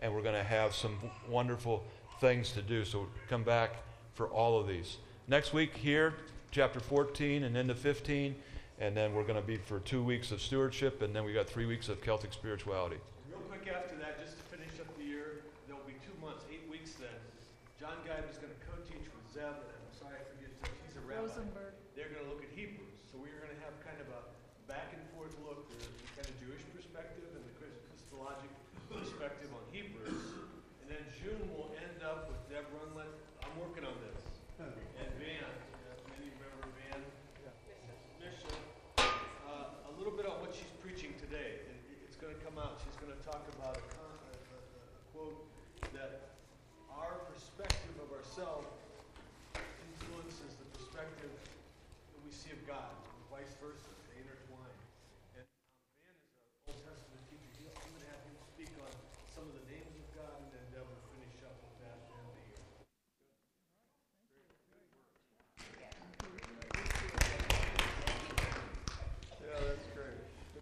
and 0.01 0.15
we're 0.15 0.23
going 0.23 0.35
to 0.35 0.45
have 0.45 0.75
some 0.75 0.99
wonderful 1.29 1.83
things 2.21 2.53
to 2.53 2.63
do. 2.63 2.85
So 2.85 3.07
come 3.29 3.43
back 3.43 3.77
for 4.13 4.29
all 4.29 4.61
of 4.61 4.69
these. 4.69 4.99
Next 5.27 5.55
week 5.55 5.75
here, 5.75 6.15
chapter 6.51 6.81
14 6.81 7.45
and 7.45 7.57
into 7.57 7.75
15, 7.75 8.37
and 8.79 8.95
then 8.95 9.15
we're 9.15 9.25
going 9.25 9.41
to 9.41 9.47
be 9.47 9.57
for 9.57 9.81
two 9.81 10.03
weeks 10.03 10.33
of 10.33 10.43
stewardship, 10.43 11.01
and 11.01 11.17
then 11.17 11.25
we 11.25 11.33
got 11.33 11.47
three 11.47 11.67
weeks 11.67 11.89
of 11.89 12.03
Celtic 12.03 12.35
spirituality. 12.35 12.99
Real 13.31 13.41
quick 13.49 13.67
after 13.75 13.97
that, 13.97 14.23
just 14.23 14.37
to 14.37 14.45
finish 14.57 14.69
up 14.81 14.99
the 14.99 15.05
year, 15.05 15.43
there'll 15.67 15.83
be 15.85 15.95
two 16.05 16.25
months, 16.25 16.45
eight 16.53 16.71
weeks 16.71 16.93
then. 16.93 17.09
John 17.87 18.03
Guide 18.03 18.25
is 18.29 18.37
going 18.39 18.51
to 18.51 18.59
co-teach 18.67 19.07
with 19.15 19.33
Zeb, 19.33 19.47
and 19.47 19.79
I'm 19.79 19.95
sorry 19.95 20.19
I 20.19 20.27
forget, 20.35 20.51
he's 20.83 20.97
a 20.97 21.01
rabbi. 21.07 21.23
Rosenberg. 21.23 21.66